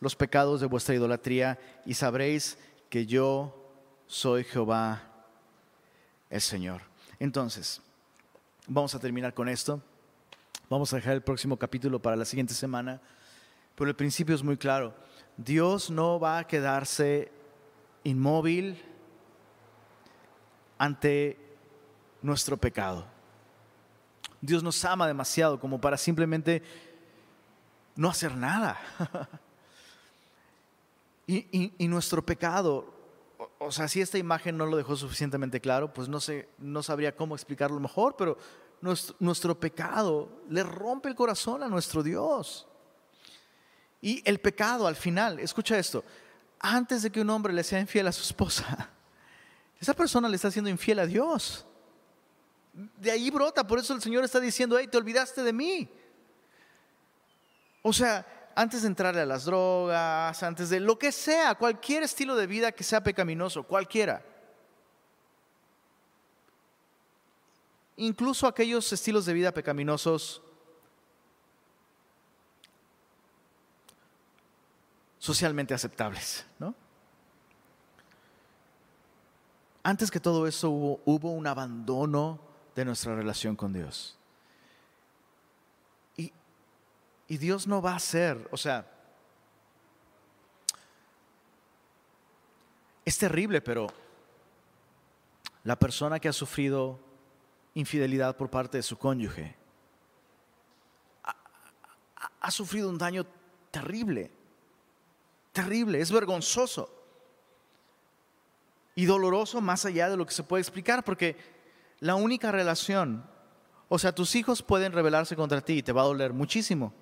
los 0.00 0.14
pecados 0.16 0.60
de 0.60 0.66
vuestra 0.66 0.94
idolatría 0.94 1.58
y 1.84 1.94
sabréis 1.94 2.58
que 2.90 3.06
yo 3.06 3.72
soy 4.06 4.44
Jehová 4.44 5.15
el 6.30 6.40
Señor. 6.40 6.82
Entonces, 7.18 7.80
vamos 8.66 8.94
a 8.94 8.98
terminar 8.98 9.34
con 9.34 9.48
esto. 9.48 9.80
Vamos 10.68 10.92
a 10.92 10.96
dejar 10.96 11.14
el 11.14 11.22
próximo 11.22 11.56
capítulo 11.56 12.00
para 12.00 12.16
la 12.16 12.24
siguiente 12.24 12.54
semana. 12.54 13.00
Pero 13.74 13.90
el 13.90 13.96
principio 13.96 14.34
es 14.34 14.42
muy 14.42 14.56
claro. 14.56 14.94
Dios 15.36 15.90
no 15.90 16.18
va 16.18 16.38
a 16.38 16.46
quedarse 16.46 17.30
inmóvil 18.04 18.82
ante 20.78 21.38
nuestro 22.22 22.56
pecado. 22.56 23.06
Dios 24.40 24.62
nos 24.62 24.84
ama 24.84 25.06
demasiado 25.06 25.58
como 25.58 25.80
para 25.80 25.96
simplemente 25.96 26.62
no 27.94 28.08
hacer 28.08 28.34
nada. 28.34 28.78
y, 31.26 31.88
nuestro 31.88 32.24
pecado, 32.24 32.95
o, 33.58 33.72
sea, 33.72 33.88
si 33.88 34.00
esta 34.00 34.18
imagen 34.18 34.56
no 34.56 34.66
lo 34.66 34.76
dejó 34.76 34.96
suficientemente 34.96 35.60
claro, 35.60 35.92
pues 35.92 36.08
no, 36.08 36.20
sé, 36.20 36.48
no 36.58 36.82
sabría 36.82 37.14
cómo 37.14 37.34
explicarlo 37.34 37.80
mejor, 37.80 38.16
pero 38.16 38.38
nuestro, 38.80 39.16
nuestro 39.18 39.58
pecado 39.58 40.28
le 40.48 40.62
rompe 40.62 41.08
el 41.08 41.14
corazón 41.14 41.62
a 41.62 41.68
nuestro 41.68 42.02
Dios. 42.02 42.66
Y 44.00 44.22
el 44.28 44.38
pecado 44.40 44.86
al 44.86 44.96
final, 44.96 45.38
escucha 45.40 45.78
esto, 45.78 46.04
antes 46.58 47.02
de 47.02 47.10
que 47.10 47.20
un 47.20 47.30
hombre 47.30 47.52
le 47.52 47.64
sea 47.64 47.80
infiel 47.80 48.06
a 48.06 48.12
su 48.12 48.22
esposa, 48.22 48.90
esa 49.80 49.94
persona 49.94 50.28
le 50.28 50.36
está 50.36 50.50
siendo 50.50 50.70
infiel 50.70 50.98
a 50.98 51.06
Dios. 51.06 51.66
De 52.72 53.10
ahí 53.10 53.30
brota, 53.30 53.66
por 53.66 53.78
eso 53.78 53.94
el 53.94 54.02
Señor 54.02 54.24
está 54.24 54.38
diciendo, 54.38 54.78
hey, 54.78 54.88
te 54.90 54.98
olvidaste 54.98 55.42
de 55.42 55.52
mí. 55.52 55.88
O 57.82 57.92
sea, 57.92 58.26
antes 58.56 58.82
de 58.82 58.88
entrarle 58.88 59.20
a 59.20 59.26
las 59.26 59.44
drogas, 59.44 60.42
antes 60.42 60.70
de 60.70 60.80
lo 60.80 60.98
que 60.98 61.12
sea, 61.12 61.54
cualquier 61.54 62.02
estilo 62.02 62.34
de 62.34 62.46
vida 62.46 62.72
que 62.72 62.82
sea 62.82 63.02
pecaminoso, 63.02 63.62
cualquiera. 63.62 64.24
Incluso 67.96 68.46
aquellos 68.46 68.90
estilos 68.92 69.26
de 69.26 69.34
vida 69.34 69.52
pecaminosos 69.52 70.42
socialmente 75.18 75.74
aceptables, 75.74 76.46
¿no? 76.58 76.74
Antes 79.82 80.10
que 80.10 80.18
todo 80.18 80.46
eso 80.46 80.70
hubo, 80.70 81.30
un 81.30 81.46
abandono 81.46 82.40
de 82.74 82.84
nuestra 82.84 83.14
relación 83.14 83.54
con 83.54 83.72
Dios. 83.72 84.16
Y, 86.16 86.32
y 87.28 87.38
Dios 87.38 87.66
no 87.66 87.82
va 87.82 87.96
a 87.96 87.98
ser, 87.98 88.48
o 88.50 88.56
sea, 88.56 88.86
es 93.04 93.18
terrible, 93.18 93.60
pero 93.60 93.86
la 95.64 95.76
persona 95.76 96.20
que 96.20 96.28
ha 96.28 96.32
sufrido 96.32 97.00
infidelidad 97.74 98.36
por 98.36 98.50
parte 98.50 98.78
de 98.78 98.82
su 98.82 98.98
cónyuge 98.98 99.56
ha 102.40 102.50
sufrido 102.50 102.88
un 102.88 102.98
daño 102.98 103.26
terrible, 103.72 104.30
terrible, 105.52 106.00
es 106.00 106.12
vergonzoso 106.12 106.92
y 108.94 109.04
doloroso 109.04 109.60
más 109.60 109.84
allá 109.84 110.08
de 110.08 110.16
lo 110.16 110.24
que 110.24 110.32
se 110.32 110.44
puede 110.44 110.62
explicar, 110.62 111.04
porque 111.04 111.36
la 112.00 112.14
única 112.14 112.52
relación, 112.52 113.28
o 113.88 113.98
sea, 113.98 114.14
tus 114.14 114.34
hijos 114.36 114.62
pueden 114.62 114.92
rebelarse 114.92 115.34
contra 115.36 115.60
ti 115.60 115.74
y 115.74 115.82
te 115.82 115.92
va 115.92 116.02
a 116.02 116.06
doler 116.06 116.32
muchísimo, 116.32 116.94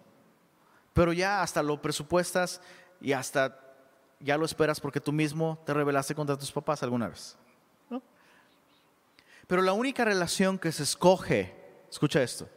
pero 0.95 1.13
ya 1.13 1.43
hasta 1.43 1.63
lo 1.63 1.83
presupuestas 1.83 2.61
y 3.01 3.13
hasta 3.13 3.61
ya 4.21 4.39
lo 4.39 4.47
esperas 4.47 4.81
porque 4.81 5.01
tú 5.01 5.13
mismo 5.13 5.63
te 5.67 5.75
rebelaste 5.75 6.15
contra 6.15 6.39
tus 6.39 6.51
papás 6.51 6.83
alguna 6.83 7.09
vez. 7.09 7.37
Pero 9.47 9.61
la 9.61 9.75
única 9.75 10.07
relación 10.07 10.59
que 10.59 10.73
se 10.73 10.85
escoge, 10.85 11.55
escucha 11.91 12.23
esto, 12.23 12.49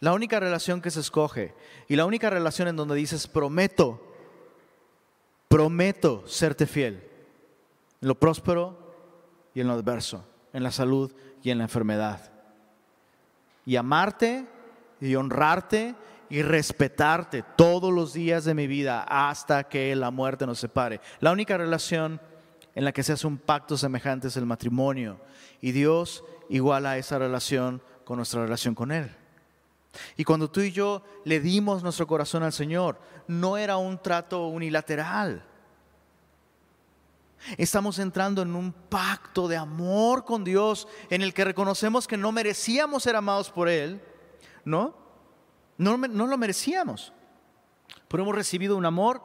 la 0.00 0.12
única 0.12 0.40
relación 0.40 0.82
que 0.82 0.90
se 0.90 1.00
escoge 1.00 1.54
y 1.86 1.94
la 1.94 2.06
única 2.06 2.28
relación 2.28 2.66
en 2.66 2.76
donde 2.76 2.96
dices, 2.96 3.28
prometo, 3.28 4.02
prometo 5.48 6.26
serte 6.26 6.66
fiel 6.66 7.08
en 8.00 8.08
lo 8.08 8.18
próspero 8.18 8.76
y 9.54 9.60
en 9.60 9.68
lo 9.68 9.74
adverso, 9.74 10.24
en 10.52 10.64
la 10.64 10.72
salud 10.72 11.12
y 11.42 11.50
en 11.50 11.58
la 11.58 11.64
enfermedad. 11.64 12.32
Y 13.64 13.76
amarte 13.76 14.46
y 15.00 15.14
honrarte 15.14 15.94
y 16.34 16.42
respetarte 16.42 17.44
todos 17.56 17.92
los 17.92 18.12
días 18.12 18.44
de 18.44 18.54
mi 18.54 18.66
vida 18.66 19.04
hasta 19.08 19.64
que 19.64 19.94
la 19.94 20.10
muerte 20.10 20.46
nos 20.46 20.58
separe. 20.58 21.00
La 21.20 21.30
única 21.30 21.56
relación 21.56 22.20
en 22.74 22.84
la 22.84 22.90
que 22.90 23.04
se 23.04 23.12
hace 23.12 23.28
un 23.28 23.38
pacto 23.38 23.78
semejante 23.78 24.26
es 24.26 24.36
el 24.36 24.44
matrimonio. 24.44 25.20
Y 25.60 25.70
Dios 25.70 26.24
iguala 26.48 26.98
esa 26.98 27.20
relación 27.20 27.80
con 28.04 28.16
nuestra 28.16 28.42
relación 28.42 28.74
con 28.74 28.90
Él. 28.90 29.14
Y 30.16 30.24
cuando 30.24 30.50
tú 30.50 30.60
y 30.60 30.72
yo 30.72 31.04
le 31.24 31.38
dimos 31.38 31.84
nuestro 31.84 32.08
corazón 32.08 32.42
al 32.42 32.52
Señor, 32.52 32.98
no 33.28 33.56
era 33.56 33.76
un 33.76 34.02
trato 34.02 34.48
unilateral 34.48 35.44
Estamos 37.58 37.98
entrando 37.98 38.42
en 38.42 38.56
un 38.56 38.72
pacto 38.72 39.48
de 39.48 39.56
amor 39.56 40.24
con 40.24 40.44
Dios 40.44 40.88
en 41.10 41.22
el 41.22 41.34
que 41.34 41.44
reconocemos 41.44 42.08
que 42.08 42.16
no 42.16 42.32
merecíamos 42.32 43.02
ser 43.02 43.16
amados 43.16 43.50
por 43.50 43.68
Él, 43.68 44.02
¿no? 44.64 45.03
No, 45.76 45.96
no 45.96 46.26
lo 46.26 46.38
merecíamos, 46.38 47.12
pero 48.08 48.22
hemos 48.22 48.34
recibido 48.34 48.76
un 48.76 48.86
amor 48.86 49.22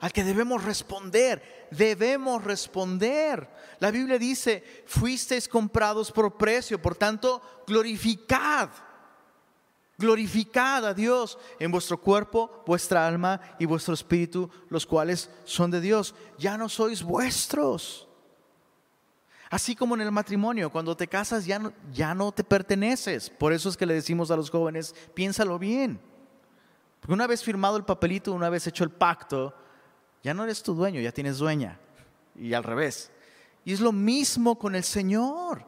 al 0.00 0.12
que 0.12 0.24
debemos 0.24 0.64
responder, 0.64 1.68
debemos 1.70 2.42
responder. 2.42 3.48
La 3.78 3.90
Biblia 3.90 4.18
dice, 4.18 4.82
fuisteis 4.86 5.48
comprados 5.48 6.10
por 6.10 6.36
precio, 6.36 6.82
por 6.82 6.96
tanto, 6.96 7.40
glorificad 7.66 8.70
Glorificad 10.02 10.84
a 10.84 10.94
Dios 10.94 11.38
en 11.60 11.70
vuestro 11.70 12.00
cuerpo, 12.00 12.64
vuestra 12.66 13.06
alma 13.06 13.40
y 13.60 13.66
vuestro 13.66 13.94
espíritu, 13.94 14.50
los 14.68 14.84
cuales 14.84 15.30
son 15.44 15.70
de 15.70 15.80
Dios. 15.80 16.14
Ya 16.38 16.58
no 16.58 16.68
sois 16.68 17.04
vuestros. 17.04 18.08
Así 19.52 19.76
como 19.76 19.94
en 19.94 20.00
el 20.00 20.10
matrimonio, 20.10 20.70
cuando 20.70 20.96
te 20.96 21.06
casas 21.06 21.44
ya 21.44 21.58
no, 21.58 21.74
ya 21.92 22.14
no 22.14 22.32
te 22.32 22.42
perteneces. 22.42 23.28
Por 23.28 23.52
eso 23.52 23.68
es 23.68 23.76
que 23.76 23.84
le 23.84 23.92
decimos 23.92 24.30
a 24.30 24.36
los 24.36 24.48
jóvenes, 24.48 24.94
piénsalo 25.12 25.58
bien. 25.58 26.00
Porque 26.98 27.12
una 27.12 27.26
vez 27.26 27.44
firmado 27.44 27.76
el 27.76 27.84
papelito, 27.84 28.32
una 28.32 28.48
vez 28.48 28.66
hecho 28.66 28.82
el 28.82 28.88
pacto, 28.88 29.54
ya 30.22 30.32
no 30.32 30.44
eres 30.44 30.62
tu 30.62 30.72
dueño, 30.72 31.02
ya 31.02 31.12
tienes 31.12 31.36
dueña. 31.36 31.78
Y 32.34 32.54
al 32.54 32.64
revés. 32.64 33.12
Y 33.62 33.74
es 33.74 33.80
lo 33.80 33.92
mismo 33.92 34.58
con 34.58 34.74
el 34.74 34.84
Señor. 34.84 35.66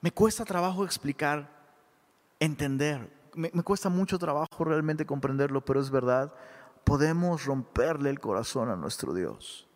Me 0.00 0.10
cuesta 0.10 0.44
trabajo 0.44 0.84
explicar, 0.84 1.48
entender. 2.40 3.08
Me, 3.34 3.50
cuesta 3.62 3.88
mucho 3.88 4.18
trabajo 4.18 4.64
realmente 4.64 5.06
comprenderlo, 5.06 5.64
pero 5.64 5.80
es 5.80 5.90
verdad. 5.90 6.34
Podemos 6.84 7.44
romperle 7.44 8.10
el 8.10 8.20
corazón 8.20 8.68
a 8.70 8.76
nuestro 8.76 9.14
Dios. 9.14 9.66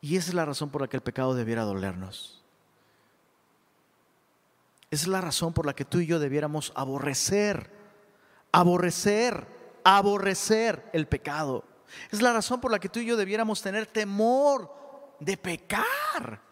Y 0.00 0.16
esa 0.16 0.28
es 0.28 0.34
la 0.34 0.44
razón 0.44 0.70
por 0.70 0.82
la 0.82 0.88
que 0.88 0.96
el 0.96 1.02
pecado 1.02 1.34
debiera 1.34 1.64
dolernos. 1.64 2.42
Esa 4.90 5.02
es 5.02 5.08
la 5.08 5.20
razón 5.20 5.52
por 5.52 5.66
la 5.66 5.74
que 5.74 5.84
tú 5.84 5.98
y 5.98 6.06
yo 6.06 6.18
debiéramos 6.18 6.72
aborrecer, 6.74 7.70
aborrecer, 8.52 9.46
aborrecer 9.84 10.88
el 10.92 11.08
pecado. 11.08 11.64
Es 12.10 12.22
la 12.22 12.32
razón 12.32 12.60
por 12.60 12.70
la 12.70 12.78
que 12.78 12.88
tú 12.88 13.00
y 13.00 13.06
yo 13.06 13.16
debiéramos 13.16 13.60
tener 13.60 13.86
temor 13.86 14.72
de 15.20 15.36
pecar 15.36 16.48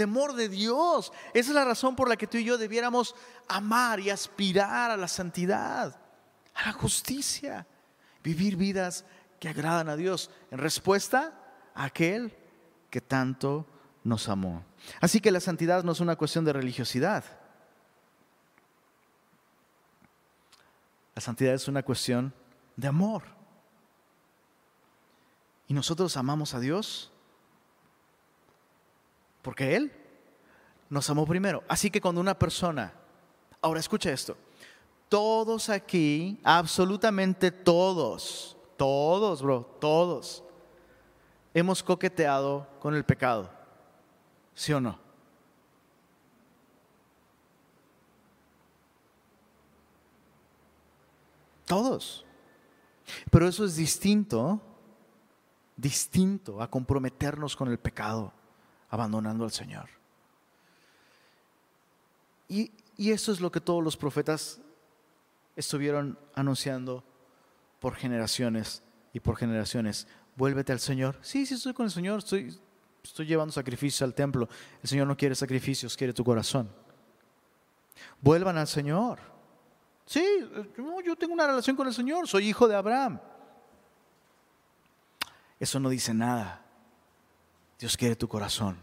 temor 0.00 0.32
de 0.32 0.48
Dios. 0.48 1.12
Esa 1.34 1.50
es 1.50 1.54
la 1.54 1.66
razón 1.66 1.94
por 1.94 2.08
la 2.08 2.16
que 2.16 2.26
tú 2.26 2.38
y 2.38 2.44
yo 2.44 2.56
debiéramos 2.56 3.14
amar 3.46 4.00
y 4.00 4.08
aspirar 4.08 4.90
a 4.90 4.96
la 4.96 5.06
santidad. 5.06 5.99
La 6.66 6.72
justicia, 6.72 7.66
vivir 8.22 8.56
vidas 8.56 9.04
que 9.38 9.48
agradan 9.48 9.88
a 9.88 9.96
Dios 9.96 10.30
en 10.50 10.58
respuesta 10.58 11.34
a 11.74 11.84
aquel 11.84 12.36
que 12.90 13.00
tanto 13.00 13.66
nos 14.04 14.28
amó. 14.28 14.64
Así 15.00 15.20
que 15.20 15.30
la 15.30 15.40
santidad 15.40 15.84
no 15.84 15.92
es 15.92 16.00
una 16.00 16.16
cuestión 16.16 16.44
de 16.44 16.52
religiosidad. 16.52 17.24
La 21.14 21.22
santidad 21.22 21.54
es 21.54 21.68
una 21.68 21.82
cuestión 21.82 22.32
de 22.76 22.88
amor. 22.88 23.22
Y 25.68 25.74
nosotros 25.74 26.16
amamos 26.16 26.54
a 26.54 26.60
Dios 26.60 27.12
porque 29.42 29.76
Él 29.76 29.92
nos 30.88 31.08
amó 31.08 31.26
primero. 31.26 31.62
Así 31.68 31.90
que 31.90 32.00
cuando 32.00 32.20
una 32.20 32.38
persona, 32.38 32.92
ahora 33.62 33.80
escucha 33.80 34.10
esto, 34.10 34.36
todos 35.10 35.68
aquí, 35.68 36.38
absolutamente 36.44 37.50
todos, 37.50 38.56
todos, 38.76 39.42
bro, 39.42 39.64
todos, 39.80 40.44
hemos 41.52 41.82
coqueteado 41.82 42.66
con 42.78 42.94
el 42.94 43.04
pecado. 43.04 43.50
¿Sí 44.54 44.72
o 44.72 44.80
no? 44.80 44.98
Todos. 51.66 52.24
Pero 53.32 53.48
eso 53.48 53.64
es 53.64 53.74
distinto, 53.74 54.60
distinto 55.76 56.62
a 56.62 56.70
comprometernos 56.70 57.56
con 57.56 57.68
el 57.68 57.78
pecado, 57.78 58.32
abandonando 58.88 59.42
al 59.42 59.50
Señor. 59.50 59.88
Y, 62.48 62.70
y 62.96 63.10
eso 63.10 63.32
es 63.32 63.40
lo 63.40 63.50
que 63.50 63.60
todos 63.60 63.82
los 63.82 63.96
profetas 63.96 64.60
estuvieron 65.56 66.18
anunciando 66.34 67.04
por 67.80 67.94
generaciones 67.94 68.82
y 69.12 69.20
por 69.20 69.36
generaciones. 69.36 70.06
Vuélvete 70.36 70.72
al 70.72 70.80
Señor. 70.80 71.16
Sí, 71.22 71.46
sí, 71.46 71.54
estoy 71.54 71.74
con 71.74 71.86
el 71.86 71.90
Señor, 71.92 72.18
estoy, 72.18 72.56
estoy 73.02 73.26
llevando 73.26 73.52
sacrificios 73.52 74.02
al 74.02 74.14
templo. 74.14 74.48
El 74.82 74.88
Señor 74.88 75.06
no 75.06 75.16
quiere 75.16 75.34
sacrificios, 75.34 75.96
quiere 75.96 76.12
tu 76.12 76.24
corazón. 76.24 76.70
Vuelvan 78.20 78.56
al 78.58 78.68
Señor. 78.68 79.18
Sí, 80.06 80.24
yo 81.04 81.16
tengo 81.16 81.34
una 81.34 81.46
relación 81.46 81.76
con 81.76 81.86
el 81.86 81.94
Señor, 81.94 82.26
soy 82.26 82.48
hijo 82.48 82.66
de 82.66 82.74
Abraham. 82.74 83.20
Eso 85.58 85.78
no 85.78 85.88
dice 85.88 86.14
nada. 86.14 86.64
Dios 87.78 87.96
quiere 87.96 88.16
tu 88.16 88.26
corazón. 88.26 88.78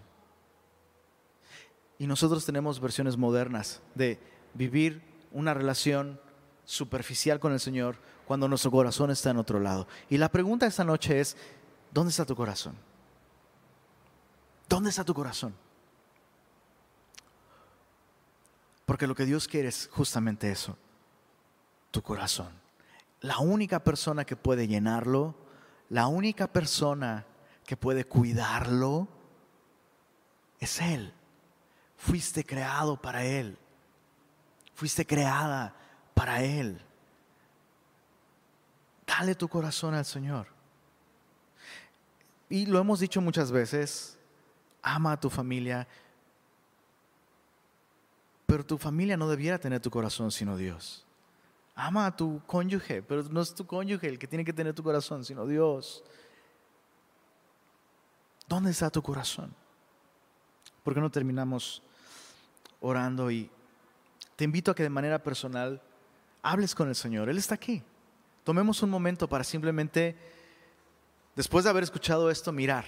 Y 2.00 2.08
nosotros 2.08 2.46
tenemos 2.46 2.80
versiones 2.80 3.18
modernas 3.18 3.82
de 3.96 4.20
vivir 4.54 5.02
una 5.32 5.54
relación 5.54 6.22
superficial 6.68 7.40
con 7.40 7.54
el 7.54 7.62
Señor 7.62 7.98
cuando 8.26 8.48
nuestro 8.50 8.70
corazón 8.70 9.10
está 9.10 9.30
en 9.30 9.38
otro 9.38 9.60
lado. 9.60 9.88
Y 10.10 10.18
la 10.18 10.30
pregunta 10.30 10.68
esta 10.68 10.84
noche 10.84 11.20
es, 11.22 11.38
¿dónde 11.92 12.12
está 12.12 12.26
tu 12.26 12.36
corazón? 12.36 12.76
¿Dónde 14.68 14.90
está 14.90 15.06
tu 15.06 15.14
corazón? 15.14 15.56
Porque 18.86 19.08
lo 19.08 19.16
que 19.16 19.26
Dios 19.26 19.48
quiere 19.48 19.70
es 19.70 19.90
justamente 19.92 20.52
eso, 20.52 20.78
tu 21.90 22.02
corazón. 22.02 22.50
La 23.22 23.40
única 23.40 23.82
persona 23.82 24.26
que 24.26 24.36
puede 24.36 24.68
llenarlo, 24.68 25.36
la 25.90 26.08
única 26.08 26.48
persona 26.48 27.26
que 27.66 27.78
puede 27.78 28.04
cuidarlo, 28.04 29.08
es 30.60 30.82
Él. 30.82 31.14
Fuiste 31.96 32.44
creado 32.44 33.02
para 33.02 33.24
Él. 33.24 33.58
Fuiste 34.76 35.06
creada 35.06 35.74
para 36.18 36.42
Él. 36.42 36.82
Dale 39.06 39.36
tu 39.36 39.48
corazón 39.48 39.94
al 39.94 40.04
Señor. 40.04 40.48
Y 42.50 42.66
lo 42.66 42.80
hemos 42.80 43.00
dicho 43.00 43.22
muchas 43.22 43.52
veces, 43.52 44.18
ama 44.82 45.12
a 45.12 45.20
tu 45.20 45.30
familia, 45.30 45.88
pero 48.48 48.66
tu 48.66 48.80
familia 48.80 49.16
no 49.16 49.30
debiera 49.30 49.60
tener 49.60 49.80
tu 49.80 49.92
corazón 49.92 50.32
sino 50.32 50.58
Dios. 50.58 51.06
Ama 51.76 52.08
a 52.08 52.16
tu 52.16 52.42
cónyuge, 52.48 53.04
pero 53.04 53.22
no 53.24 53.42
es 53.42 53.54
tu 53.54 53.68
cónyuge 53.68 54.08
el 54.08 54.18
que 54.18 54.28
tiene 54.28 54.44
que 54.44 54.54
tener 54.54 54.74
tu 54.74 54.82
corazón, 54.82 55.24
sino 55.24 55.46
Dios. 55.46 56.04
¿Dónde 58.48 58.72
está 58.72 58.90
tu 58.90 59.04
corazón? 59.04 59.54
¿Por 60.84 60.96
qué 60.96 61.00
no 61.00 61.12
terminamos 61.12 61.84
orando? 62.80 63.30
Y 63.30 63.52
te 64.36 64.46
invito 64.46 64.72
a 64.72 64.76
que 64.76 64.82
de 64.82 64.90
manera 64.90 65.22
personal 65.22 65.80
hables 66.52 66.74
con 66.74 66.88
el 66.88 66.96
Señor. 66.96 67.30
Él 67.30 67.38
está 67.38 67.56
aquí. 67.56 67.84
Tomemos 68.44 68.82
un 68.82 68.90
momento 68.90 69.28
para 69.28 69.44
simplemente, 69.44 70.16
después 71.36 71.66
de 71.66 71.70
haber 71.70 71.84
escuchado 71.84 72.32
esto, 72.32 72.52
mirar. 72.52 72.86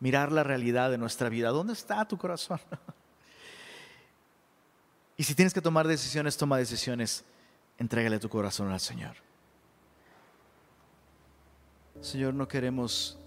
Mirar 0.00 0.30
la 0.30 0.44
realidad 0.44 0.90
de 0.90 0.98
nuestra 0.98 1.30
vida. 1.30 1.48
¿Dónde 1.48 1.72
está 1.72 2.06
tu 2.06 2.18
corazón? 2.18 2.60
y 5.16 5.24
si 5.24 5.34
tienes 5.34 5.54
que 5.54 5.62
tomar 5.62 5.88
decisiones, 5.88 6.36
toma 6.36 6.58
decisiones. 6.58 7.24
Entrégale 7.78 8.18
tu 8.18 8.28
corazón 8.28 8.70
al 8.70 8.80
Señor. 8.80 9.16
Señor, 12.02 12.34
no 12.34 12.46
queremos 12.46 13.18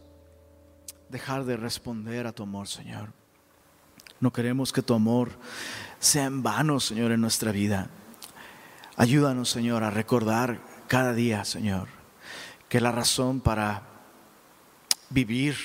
dejar 1.09 1.45
de 1.45 1.57
responder 1.57 2.27
a 2.27 2.31
tu 2.31 2.43
amor, 2.43 2.67
Señor. 2.67 3.11
No 4.19 4.31
queremos 4.31 4.71
que 4.71 4.83
tu 4.83 4.93
amor 4.93 5.31
sea 5.99 6.25
en 6.25 6.43
vano, 6.43 6.79
Señor, 6.79 7.11
en 7.11 7.21
nuestra 7.21 7.51
vida. 7.51 7.89
Ayúdanos, 8.99 9.51
Señor, 9.51 9.83
a 9.83 9.91
recordar 9.91 10.59
cada 10.87 11.13
día, 11.13 11.45
Señor, 11.45 11.87
que 12.67 12.81
la 12.81 12.91
razón 12.91 13.41
para 13.41 13.83
vivir, 15.11 15.55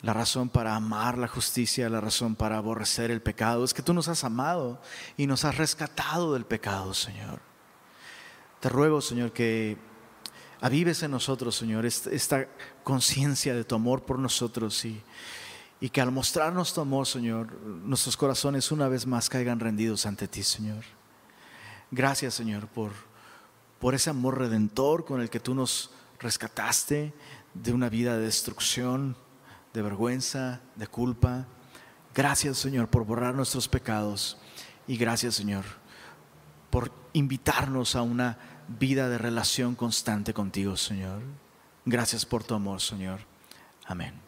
la 0.00 0.14
razón 0.14 0.48
para 0.48 0.74
amar 0.74 1.18
la 1.18 1.28
justicia, 1.28 1.90
la 1.90 2.00
razón 2.00 2.34
para 2.34 2.56
aborrecer 2.56 3.10
el 3.10 3.20
pecado, 3.20 3.66
es 3.66 3.74
que 3.74 3.82
tú 3.82 3.92
nos 3.92 4.08
has 4.08 4.24
amado 4.24 4.80
y 5.18 5.26
nos 5.26 5.44
has 5.44 5.58
rescatado 5.58 6.32
del 6.32 6.46
pecado, 6.46 6.94
Señor. 6.94 7.38
Te 8.60 8.70
ruego, 8.70 9.02
Señor, 9.02 9.32
que 9.34 9.76
avives 10.62 11.02
en 11.02 11.10
nosotros, 11.10 11.54
Señor, 11.54 11.84
esta 11.84 12.48
conciencia 12.82 13.54
de 13.54 13.64
tu 13.64 13.74
amor 13.74 14.06
por 14.06 14.18
nosotros 14.18 14.86
y, 14.86 15.02
y 15.82 15.90
que 15.90 16.00
al 16.00 16.12
mostrarnos 16.12 16.72
tu 16.72 16.80
amor, 16.80 17.06
Señor, 17.06 17.52
nuestros 17.60 18.16
corazones 18.16 18.72
una 18.72 18.88
vez 18.88 19.06
más 19.06 19.28
caigan 19.28 19.60
rendidos 19.60 20.06
ante 20.06 20.26
ti, 20.26 20.42
Señor. 20.42 20.82
Gracias, 21.96 22.34
Señor, 22.34 22.68
por, 22.68 22.92
por 23.78 23.94
ese 23.94 24.10
amor 24.10 24.36
redentor 24.36 25.06
con 25.06 25.22
el 25.22 25.30
que 25.30 25.40
tú 25.40 25.54
nos 25.54 25.92
rescataste 26.20 27.14
de 27.54 27.72
una 27.72 27.88
vida 27.88 28.18
de 28.18 28.24
destrucción, 28.24 29.16
de 29.72 29.80
vergüenza, 29.80 30.60
de 30.74 30.86
culpa. 30.88 31.46
Gracias, 32.14 32.58
Señor, 32.58 32.88
por 32.88 33.06
borrar 33.06 33.34
nuestros 33.34 33.66
pecados. 33.66 34.36
Y 34.86 34.98
gracias, 34.98 35.36
Señor, 35.36 35.64
por 36.68 36.92
invitarnos 37.14 37.96
a 37.96 38.02
una 38.02 38.36
vida 38.78 39.08
de 39.08 39.16
relación 39.16 39.74
constante 39.74 40.34
contigo, 40.34 40.76
Señor. 40.76 41.22
Gracias 41.86 42.26
por 42.26 42.44
tu 42.44 42.54
amor, 42.54 42.82
Señor. 42.82 43.20
Amén. 43.86 44.25